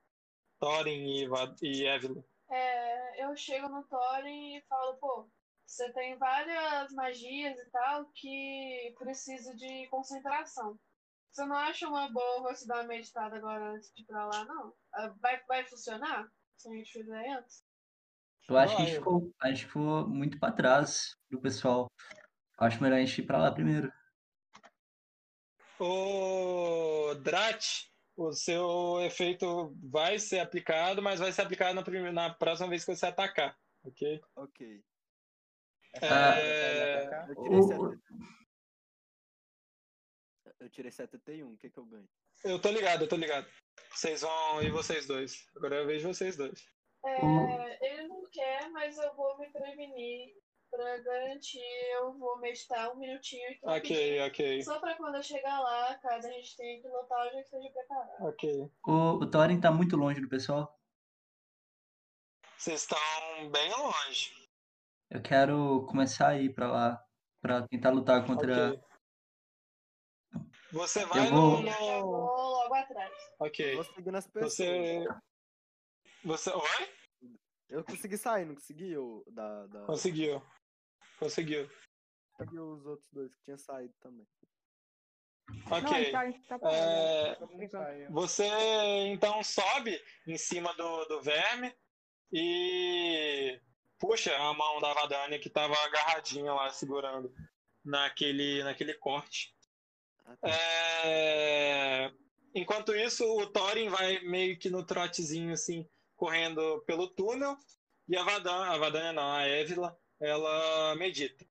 Thorin 0.57 1.03
e, 1.03 1.27
e 1.61 1.85
Evelyn. 1.85 2.23
É, 2.49 3.25
eu 3.25 3.35
chego 3.35 3.67
no 3.67 3.83
Thorin 3.83 4.55
e 4.55 4.61
falo, 4.69 4.95
pô, 4.99 5.29
você 5.65 5.91
tem 5.91 6.17
várias 6.17 6.93
magias 6.93 7.59
e 7.59 7.69
tal 7.71 8.05
que 8.13 8.95
precisa 8.97 9.53
de 9.53 9.85
concentração. 9.89 10.79
Você 11.33 11.45
não 11.45 11.55
acha 11.55 11.87
uma 11.87 12.11
boa 12.11 12.43
você 12.43 12.67
dar 12.67 12.81
uma 12.81 12.83
meditada 12.83 13.35
agora 13.35 13.71
antes 13.71 13.91
de 13.95 14.03
ir 14.03 14.05
pra 14.05 14.23
lá, 14.27 14.45
não? 14.45 14.71
Ah, 14.93 15.11
Vai, 15.19 15.41
vai 15.47 15.65
funcionar? 15.65 16.29
Se 16.55 16.69
a 16.69 16.75
gente 16.75 16.91
fizer 16.91 17.29
antes? 17.31 17.63
Eu 18.47 18.55
acho 18.55 18.75
que 18.75 18.81
a 18.83 18.85
gente 18.85 18.95
ficou, 18.97 19.33
a 19.41 19.47
gente 19.47 19.65
ficou 19.65 20.07
muito 20.07 20.39
pra 20.39 20.51
trás 20.51 21.17
do 21.31 21.41
pessoal. 21.41 21.91
Acho 22.59 22.83
melhor 22.83 22.97
a 22.97 22.99
gente 22.99 23.19
ir 23.19 23.25
pra 23.25 23.39
lá 23.39 23.51
primeiro. 23.51 23.91
O 25.79 27.15
Drat, 27.15 27.87
o 28.15 28.31
seu 28.31 29.01
efeito 29.01 29.75
vai 29.81 30.19
ser 30.19 30.39
aplicado, 30.39 31.01
mas 31.01 31.19
vai 31.19 31.31
ser 31.31 31.41
aplicado 31.41 31.73
na, 31.73 31.81
primeira, 31.81 32.11
na 32.11 32.31
próxima 32.31 32.69
vez 32.69 32.85
que 32.85 32.95
você 32.95 33.07
atacar, 33.07 33.57
ok? 33.83 34.21
Ok. 34.35 34.83
É, 35.95 37.17
70... 37.27 37.99
eu 40.63 40.69
tirei 40.69 40.91
71. 40.91 41.53
O 41.53 41.57
que 41.57 41.69
que 41.69 41.77
eu 41.77 41.85
ganho? 41.85 42.07
Eu 42.43 42.59
tô 42.59 42.69
ligado, 42.69 43.03
eu 43.03 43.07
tô 43.07 43.15
ligado. 43.15 43.47
Vocês 43.91 44.21
vão 44.21 44.61
e 44.61 44.69
vocês 44.69 45.05
dois. 45.05 45.45
Agora 45.55 45.75
eu 45.75 45.87
vejo 45.87 46.07
vocês 46.07 46.35
dois. 46.35 46.65
É, 47.05 47.85
ele 47.85 48.07
não 48.07 48.23
quer, 48.31 48.69
mas 48.71 48.97
eu 48.97 49.13
vou 49.15 49.37
me 49.37 49.49
prevenir 49.51 50.33
pra 50.71 50.97
garantir. 50.99 51.59
Eu 51.93 52.13
vou 52.17 52.39
meditar 52.39 52.91
um 52.91 52.99
minutinho 52.99 53.45
aqui. 53.49 53.59
Ok, 53.63 54.21
ok, 54.27 54.63
Só 54.63 54.79
pra 54.79 54.95
quando 54.95 55.15
eu 55.15 55.23
chegar 55.23 55.59
lá, 55.59 55.95
caso 55.95 56.27
a 56.27 56.31
gente 56.31 56.55
tenha 56.55 56.81
que 56.81 56.87
lutar, 56.87 57.27
eu 57.27 57.33
já 57.33 57.41
esteja 57.41 57.69
preparado. 57.71 58.21
ok. 58.21 58.71
O, 58.85 58.91
o 59.23 59.29
Thorin 59.29 59.59
tá 59.59 59.71
muito 59.71 59.97
longe 59.97 60.21
do 60.21 60.29
pessoal. 60.29 60.79
Vocês 62.57 62.81
estão 62.81 62.97
bem 63.51 63.69
longe. 63.71 64.33
Eu 65.09 65.21
quero 65.21 65.85
começar 65.87 66.29
a 66.29 66.39
ir 66.39 66.53
pra 66.53 66.71
lá 66.71 67.05
pra 67.41 67.67
tentar 67.67 67.89
lutar 67.91 68.25
contra. 68.25 68.69
Ok. 68.71 68.92
Você 70.73 71.05
vai 71.05 71.29
vou- 71.29 71.61
no. 71.61 71.69
Eu 71.69 72.01
vou 72.01 72.25
logo 72.25 72.73
atrás. 72.73 73.13
Ok. 73.39 73.75
Vou 73.75 73.83
seguindo 73.83 74.15
as 74.15 74.27
pessoas. 74.27 74.53
Você. 74.53 75.07
Você. 76.23 76.49
Oi? 76.49 76.93
Eu 77.69 77.83
consegui 77.83 78.17
sair, 78.17 78.45
não 78.45 78.55
consegui? 78.55 78.97
O, 78.97 79.23
da, 79.31 79.67
da... 79.67 79.85
Conseguiu. 79.85 80.41
Conseguiu. 81.19 81.69
E 82.51 82.59
os 82.59 82.85
outros 82.85 83.07
dois 83.11 83.33
que 83.35 83.43
tinham 83.43 83.57
saído 83.57 83.93
também. 84.01 84.27
Não, 85.69 85.77
Ok. 85.77 86.05
gente 86.05 86.47
tá, 86.47 86.57
tá. 86.57 86.71
É. 86.71 87.37
Você 88.09 88.47
então 89.07 89.43
sobe 89.43 90.01
em 90.25 90.37
cima 90.37 90.73
do, 90.73 91.05
do 91.05 91.21
verme 91.21 91.75
e 92.31 93.59
puxa 93.99 94.35
a 94.35 94.53
mão 94.53 94.79
da 94.81 94.93
Vadania 94.93 95.39
que 95.39 95.49
tava 95.49 95.75
agarradinha 95.85 96.51
lá 96.53 96.69
segurando 96.69 97.33
naquele, 97.85 98.63
naquele 98.63 98.93
corte. 98.95 99.53
Ah, 100.25 100.37
tá. 100.37 100.49
É, 100.49 102.11
Enquanto 102.55 102.95
isso, 102.95 103.25
o 103.25 103.47
Thorin 103.47 103.89
vai 103.89 104.19
meio 104.19 104.57
que 104.59 104.69
no 104.69 104.85
trotezinho 104.85 105.53
assim, 105.53 105.89
correndo 106.15 106.83
pelo 106.85 107.07
túnel 107.07 107.57
e 108.07 108.15
a 108.15 108.23
Vadania, 108.23 108.71
a 108.71 108.77
Vadania 108.77 109.13
não, 109.13 109.31
a 109.31 109.47
Évila, 109.47 109.97
ela 110.19 110.95
medita. 110.95 111.45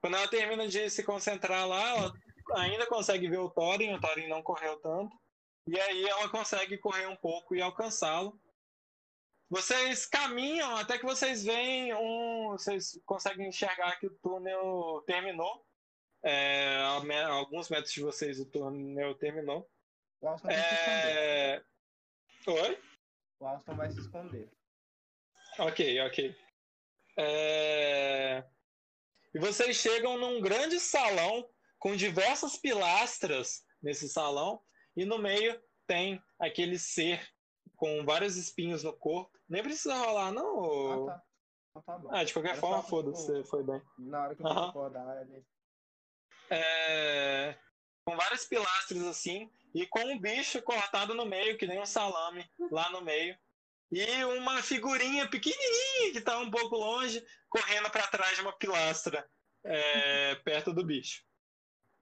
Quando 0.00 0.16
ela 0.16 0.26
termina 0.26 0.66
de 0.66 0.90
se 0.90 1.04
concentrar 1.04 1.68
lá, 1.68 1.90
ela 1.90 2.12
ainda 2.56 2.84
consegue 2.86 3.28
ver 3.28 3.38
o 3.38 3.50
Thorin, 3.50 3.94
o 3.94 4.00
Thorin 4.00 4.26
não 4.26 4.42
correu 4.42 4.76
tanto, 4.80 5.16
e 5.68 5.78
aí 5.78 6.04
ela 6.04 6.28
consegue 6.28 6.78
correr 6.78 7.06
um 7.06 7.16
pouco 7.16 7.54
e 7.54 7.62
alcançá-lo. 7.62 8.36
Vocês 9.48 10.06
caminham 10.06 10.76
até 10.76 10.98
que 10.98 11.04
vocês 11.04 11.44
veem 11.44 11.92
um. 11.94 12.50
Vocês 12.50 13.00
conseguem 13.04 13.48
enxergar 13.48 13.98
que 13.98 14.06
o 14.06 14.18
túnel 14.22 15.02
terminou. 15.06 15.64
É, 16.22 16.76
a 16.76 17.28
alguns 17.28 17.68
metros 17.70 17.92
de 17.92 18.02
vocês 18.02 18.38
o 18.40 18.44
túnel 18.46 19.14
terminou. 19.14 19.70
O 20.20 20.28
Alston 20.28 20.48
vai 20.48 20.56
se 20.56 20.74
esconder. 20.74 21.16
É... 21.16 21.62
Oi? 22.46 22.82
O 23.40 23.46
Alston 23.46 23.74
vai 23.74 23.90
se 23.90 24.00
esconder. 24.00 24.50
Ok, 25.58 26.00
ok. 26.00 26.36
É, 27.18 28.44
E 29.34 29.38
vocês 29.38 29.76
chegam 29.76 30.18
num 30.18 30.40
grande 30.40 30.78
salão 30.78 31.48
com 31.78 31.96
diversas 31.96 32.56
pilastras 32.56 33.64
nesse 33.82 34.08
salão 34.08 34.62
e 34.96 35.04
no 35.04 35.18
meio 35.18 35.60
tem 35.86 36.22
aquele 36.38 36.78
ser 36.78 37.26
com 37.76 38.04
vários 38.04 38.36
espinhos 38.36 38.82
no 38.84 38.92
corpo. 38.92 39.38
Nem 39.48 39.62
precisa 39.62 39.94
rolar, 39.94 40.30
não. 40.32 41.08
Ah, 41.08 41.12
tá. 41.12 41.22
Então 41.70 41.82
tá. 41.82 42.00
Ah, 42.10 42.24
de 42.24 42.32
qualquer 42.32 42.50
Era 42.50 42.60
forma, 42.60 42.82
foda-se, 42.82 43.44
foi 43.44 43.62
bem. 43.62 43.80
Na 43.98 44.24
hora 44.24 44.36
que 44.36 44.42
eu 44.42 44.54
vou 44.54 44.64
acordar, 44.64 45.22
ele... 45.22 45.44
É, 46.50 47.56
com 48.04 48.16
várias 48.16 48.44
pilastras 48.44 49.04
assim, 49.04 49.48
e 49.74 49.86
com 49.86 50.00
um 50.00 50.18
bicho 50.18 50.60
cortado 50.62 51.14
no 51.14 51.24
meio, 51.24 51.56
que 51.56 51.66
nem 51.66 51.80
um 51.80 51.86
salame, 51.86 52.44
lá 52.70 52.90
no 52.90 53.02
meio. 53.02 53.36
E 53.92 54.24
uma 54.24 54.62
figurinha 54.62 55.28
pequenininha 55.28 56.12
que 56.12 56.20
tá 56.20 56.38
um 56.38 56.50
pouco 56.50 56.76
longe, 56.76 57.24
correndo 57.48 57.90
para 57.90 58.06
trás 58.06 58.36
de 58.36 58.42
uma 58.42 58.52
pilastra, 58.52 59.28
é, 59.64 60.34
perto 60.44 60.72
do 60.72 60.84
bicho. 60.84 61.22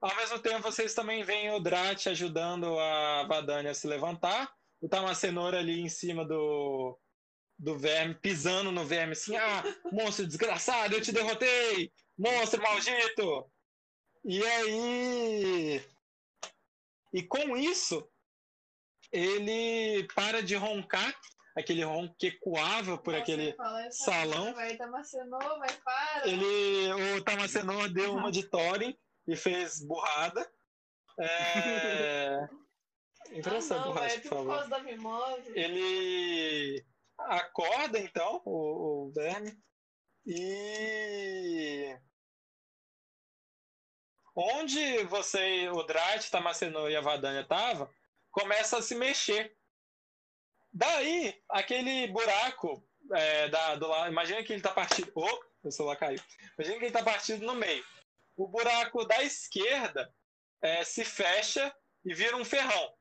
Ao 0.01 0.15
mesmo 0.15 0.39
tempo, 0.39 0.61
vocês 0.61 0.93
também 0.93 1.23
veem 1.23 1.51
o 1.51 1.59
Drat 1.59 2.07
ajudando 2.07 2.79
a 2.79 3.25
Vadania 3.27 3.71
a 3.71 3.73
se 3.73 3.85
levantar. 3.85 4.49
O 4.79 4.87
Tamacenor 4.87 5.53
ali 5.53 5.81
em 5.81 5.89
cima 5.89 6.23
do, 6.23 6.97
do 7.57 7.77
verme, 7.77 8.15
pisando 8.15 8.71
no 8.71 8.85
verme 8.85 9.11
assim: 9.11 9.35
Ah, 9.35 9.61
monstro 9.91 10.25
desgraçado, 10.25 10.95
eu 10.95 11.01
te 11.01 11.11
derrotei! 11.11 11.91
Monstro 12.17 12.61
maldito! 12.61 13.51
E 14.23 14.43
aí. 14.43 15.81
E 17.13 17.23
com 17.23 17.57
isso, 17.57 18.07
ele 19.11 20.07
para 20.13 20.43
de 20.43 20.55
roncar, 20.55 21.13
aquele 21.57 21.83
ronco 21.83 22.15
que 22.17 22.27
ecoava 22.27 22.97
por 22.97 23.11
Nossa, 23.11 23.23
aquele 23.23 23.53
fala 23.53 23.91
salão. 23.91 24.53
Vai, 24.53 24.75
Tamacenô, 24.77 25.39
vai, 25.39 25.73
para. 25.83 26.27
Ele, 26.27 26.93
o 27.17 27.23
Tamacenor 27.23 27.89
deu 27.89 28.13
uma 28.13 28.31
de 28.31 28.43
Thorin 28.43 28.95
e 29.27 29.35
fez 29.35 29.83
burrada. 29.83 30.49
É... 31.19 32.47
Impressa 33.31 33.75
ah, 33.75 33.79
não, 33.79 33.87
borracha, 33.87 34.15
é 34.15 34.19
por 34.21 34.29
por 34.29 34.57
favor. 34.57 34.83
mimose. 34.83 35.51
Ele 35.53 36.83
acorda, 37.17 37.99
então, 37.99 38.41
o, 38.45 39.07
o 39.07 39.11
verme, 39.11 39.55
e. 40.25 41.95
Onde 44.41 45.03
você, 45.03 45.67
o 45.69 45.83
Drat, 45.83 46.29
Tamacenor 46.29 46.89
e 46.89 46.95
a 46.95 47.01
Vadania 47.01 47.41
estavam, 47.41 47.89
começa 48.31 48.77
a 48.77 48.81
se 48.81 48.95
mexer. 48.95 49.53
Daí, 50.71 51.37
aquele 51.49 52.07
buraco 52.07 52.81
é, 53.13 53.49
da, 53.49 53.75
do 53.75 53.87
lado. 53.87 54.09
Imagina 54.11 54.41
que 54.43 54.53
ele 54.53 54.61
tá 54.61 54.71
partido. 54.71 55.11
Oh, 55.15 55.39
meu 55.63 55.71
celular 55.71 55.97
caiu. 55.97 56.21
Imagina 56.57 56.79
que 56.79 56.85
ele 56.85 56.91
tá 56.93 57.03
partido 57.03 57.45
no 57.45 57.55
meio. 57.55 57.83
O 58.37 58.47
buraco 58.47 59.03
da 59.05 59.21
esquerda 59.23 60.13
é, 60.61 60.83
se 60.85 61.03
fecha 61.03 61.75
e 62.05 62.13
vira 62.13 62.37
um 62.37 62.45
ferrão. 62.45 62.93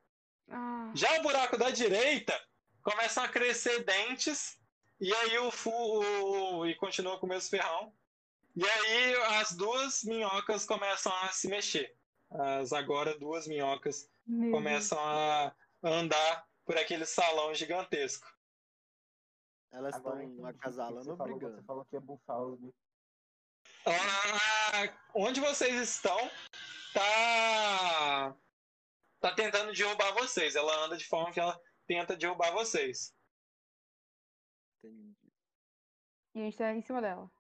Ah, 0.51 0.91
Já 0.95 1.19
o 1.19 1.23
buraco 1.23 1.57
da 1.57 1.71
direita 1.71 2.37
começam 2.83 3.23
a 3.23 3.29
crescer 3.29 3.85
dentes 3.85 4.59
e 5.01 5.15
aí 5.15 5.39
o 5.39 5.51
fu 5.53 5.71
o- 5.71 6.67
e 6.67 6.75
continua 6.75 7.19
com 7.21 7.27
o 7.27 7.29
mesmo 7.29 7.49
ferrão. 7.51 7.93
E 8.59 8.65
aí 8.69 9.15
as 9.39 9.53
duas 9.53 10.03
minhocas 10.03 10.65
começam 10.65 11.15
a 11.23 11.29
se 11.29 11.47
mexer. 11.47 11.97
As 12.29 12.73
agora 12.73 13.17
duas 13.17 13.47
minhocas 13.47 14.11
meu 14.27 14.51
começam 14.51 14.99
a 14.99 15.55
andar 15.81 16.45
por 16.65 16.77
aquele 16.77 17.07
salão 17.07 17.55
gigantesco. 17.55 18.27
Elas 19.71 19.95
Agora 19.95 20.25
estão 20.25 20.45
acasalando 20.45 21.05
você 21.05 21.11
ou 21.11 21.17
falou, 21.17 21.37
brigando? 21.37 21.57
Você 21.57 21.63
falou 21.63 21.85
que 21.85 21.95
ia 21.95 22.01
bufar 22.01 22.43
os. 22.43 22.59
Ah, 23.87 24.99
onde 25.15 25.41
vocês 25.41 25.77
estão 25.81 26.19
tá 26.93 28.37
tá 29.21 29.35
tentando 29.37 29.73
derrubar 29.73 30.15
vocês. 30.15 30.57
Ela 30.57 30.85
anda 30.85 30.97
de 30.97 31.07
forma 31.07 31.31
que 31.31 31.39
ela 31.39 31.61
tenta 31.87 32.17
derrubar 32.17 32.51
vocês. 32.51 33.15
Entendi. 34.83 35.15
E 36.35 36.41
a 36.41 36.43
gente 36.43 36.59
tá 36.59 36.75
em 36.75 36.83
cima 36.83 37.01
dela. 37.01 37.38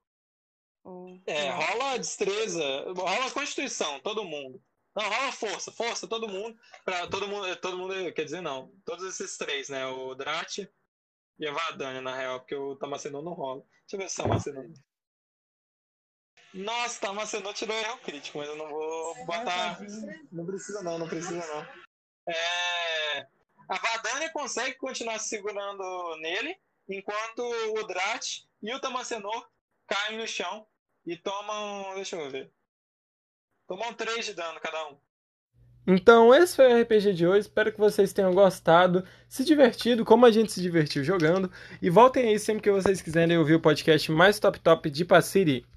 Ou... 0.89 1.21
É, 1.27 1.51
rola 1.51 1.99
destreza, 1.99 2.65
rola 2.97 3.31
constituição, 3.31 4.01
todo 4.01 4.25
mundo. 4.25 4.63
Não, 4.97 5.05
rola 5.05 5.33
força, 5.33 5.71
força, 5.71 6.09
todo 6.09 6.29
mundo. 6.29 6.59
Pra 6.83 7.07
todo 7.07 7.29
mundo, 7.29 7.55
todo 7.57 7.77
mundo, 7.77 8.13
quer 8.15 8.25
dizer, 8.25 8.41
não. 8.41 8.73
Todos 8.87 9.05
esses 9.05 9.37
três, 9.37 9.69
né? 9.69 9.87
O 9.87 10.15
Drat 10.15 10.59
e 11.39 11.47
a 11.47 11.53
Vadania, 11.53 12.01
na 12.01 12.17
real, 12.17 12.41
porque 12.41 12.55
o 12.55 12.75
Tamacenor 12.77 13.23
não 13.23 13.35
rola. 13.35 13.63
Deixa 13.83 13.97
eu 13.97 13.99
ver 13.99 14.09
se 14.09 14.21
o 14.21 14.25
Tamacenor. 14.25 14.71
Nossa, 16.55 17.01
Tamacenor 17.01 17.53
tirou 17.53 17.77
erro 17.77 17.99
crítico, 17.99 18.39
mas 18.39 18.49
eu 18.49 18.57
não 18.57 18.71
vou 18.71 19.27
botar. 19.27 19.79
Não 20.33 20.47
precisa 20.47 20.83
não, 20.83 20.99
não 20.99 21.07
precisa 21.07 21.47
não. 21.47 21.67
É, 22.27 23.27
A 23.69 23.79
Vadania 23.79 24.33
consegue 24.33 24.75
continuar 24.77 25.19
se 25.19 25.29
segurando 25.29 26.17
nele, 26.17 26.59
enquanto 26.89 27.41
o 27.43 27.87
Drat 27.87 28.47
e 28.63 28.75
o 28.75 28.81
Tamacenor 28.81 29.49
caem 29.87 30.17
no 30.17 30.27
chão 30.27 30.67
e 31.09 31.17
tomam. 31.17 31.95
Deixa 31.95 32.17
eu 32.17 32.31
ver. 32.31 32.51
Tomam 33.67 33.93
3 33.95 34.27
de 34.27 34.35
dano 34.35 34.61
cada 34.61 34.89
um. 34.89 34.97
Então, 35.91 36.35
esse 36.35 36.55
foi 36.55 36.71
o 36.71 36.83
RPG 36.83 37.15
de 37.15 37.27
hoje. 37.27 37.41
Espero 37.41 37.73
que 37.73 37.79
vocês 37.79 38.13
tenham 38.13 38.35
gostado, 38.35 39.03
se 39.27 39.43
divertido, 39.43 40.05
como 40.05 40.27
a 40.27 40.31
gente 40.31 40.53
se 40.53 40.61
divertiu 40.61 41.03
jogando. 41.03 41.51
E 41.81 41.89
voltem 41.89 42.29
aí 42.29 42.39
sempre 42.39 42.63
que 42.63 42.71
vocês 42.71 43.01
quiserem 43.01 43.39
ouvir 43.39 43.55
o 43.55 43.61
podcast 43.61 44.13
mais 44.13 44.39
top 44.39 44.61
top 44.61 44.91
de 44.91 45.03
Passiri. 45.03 45.65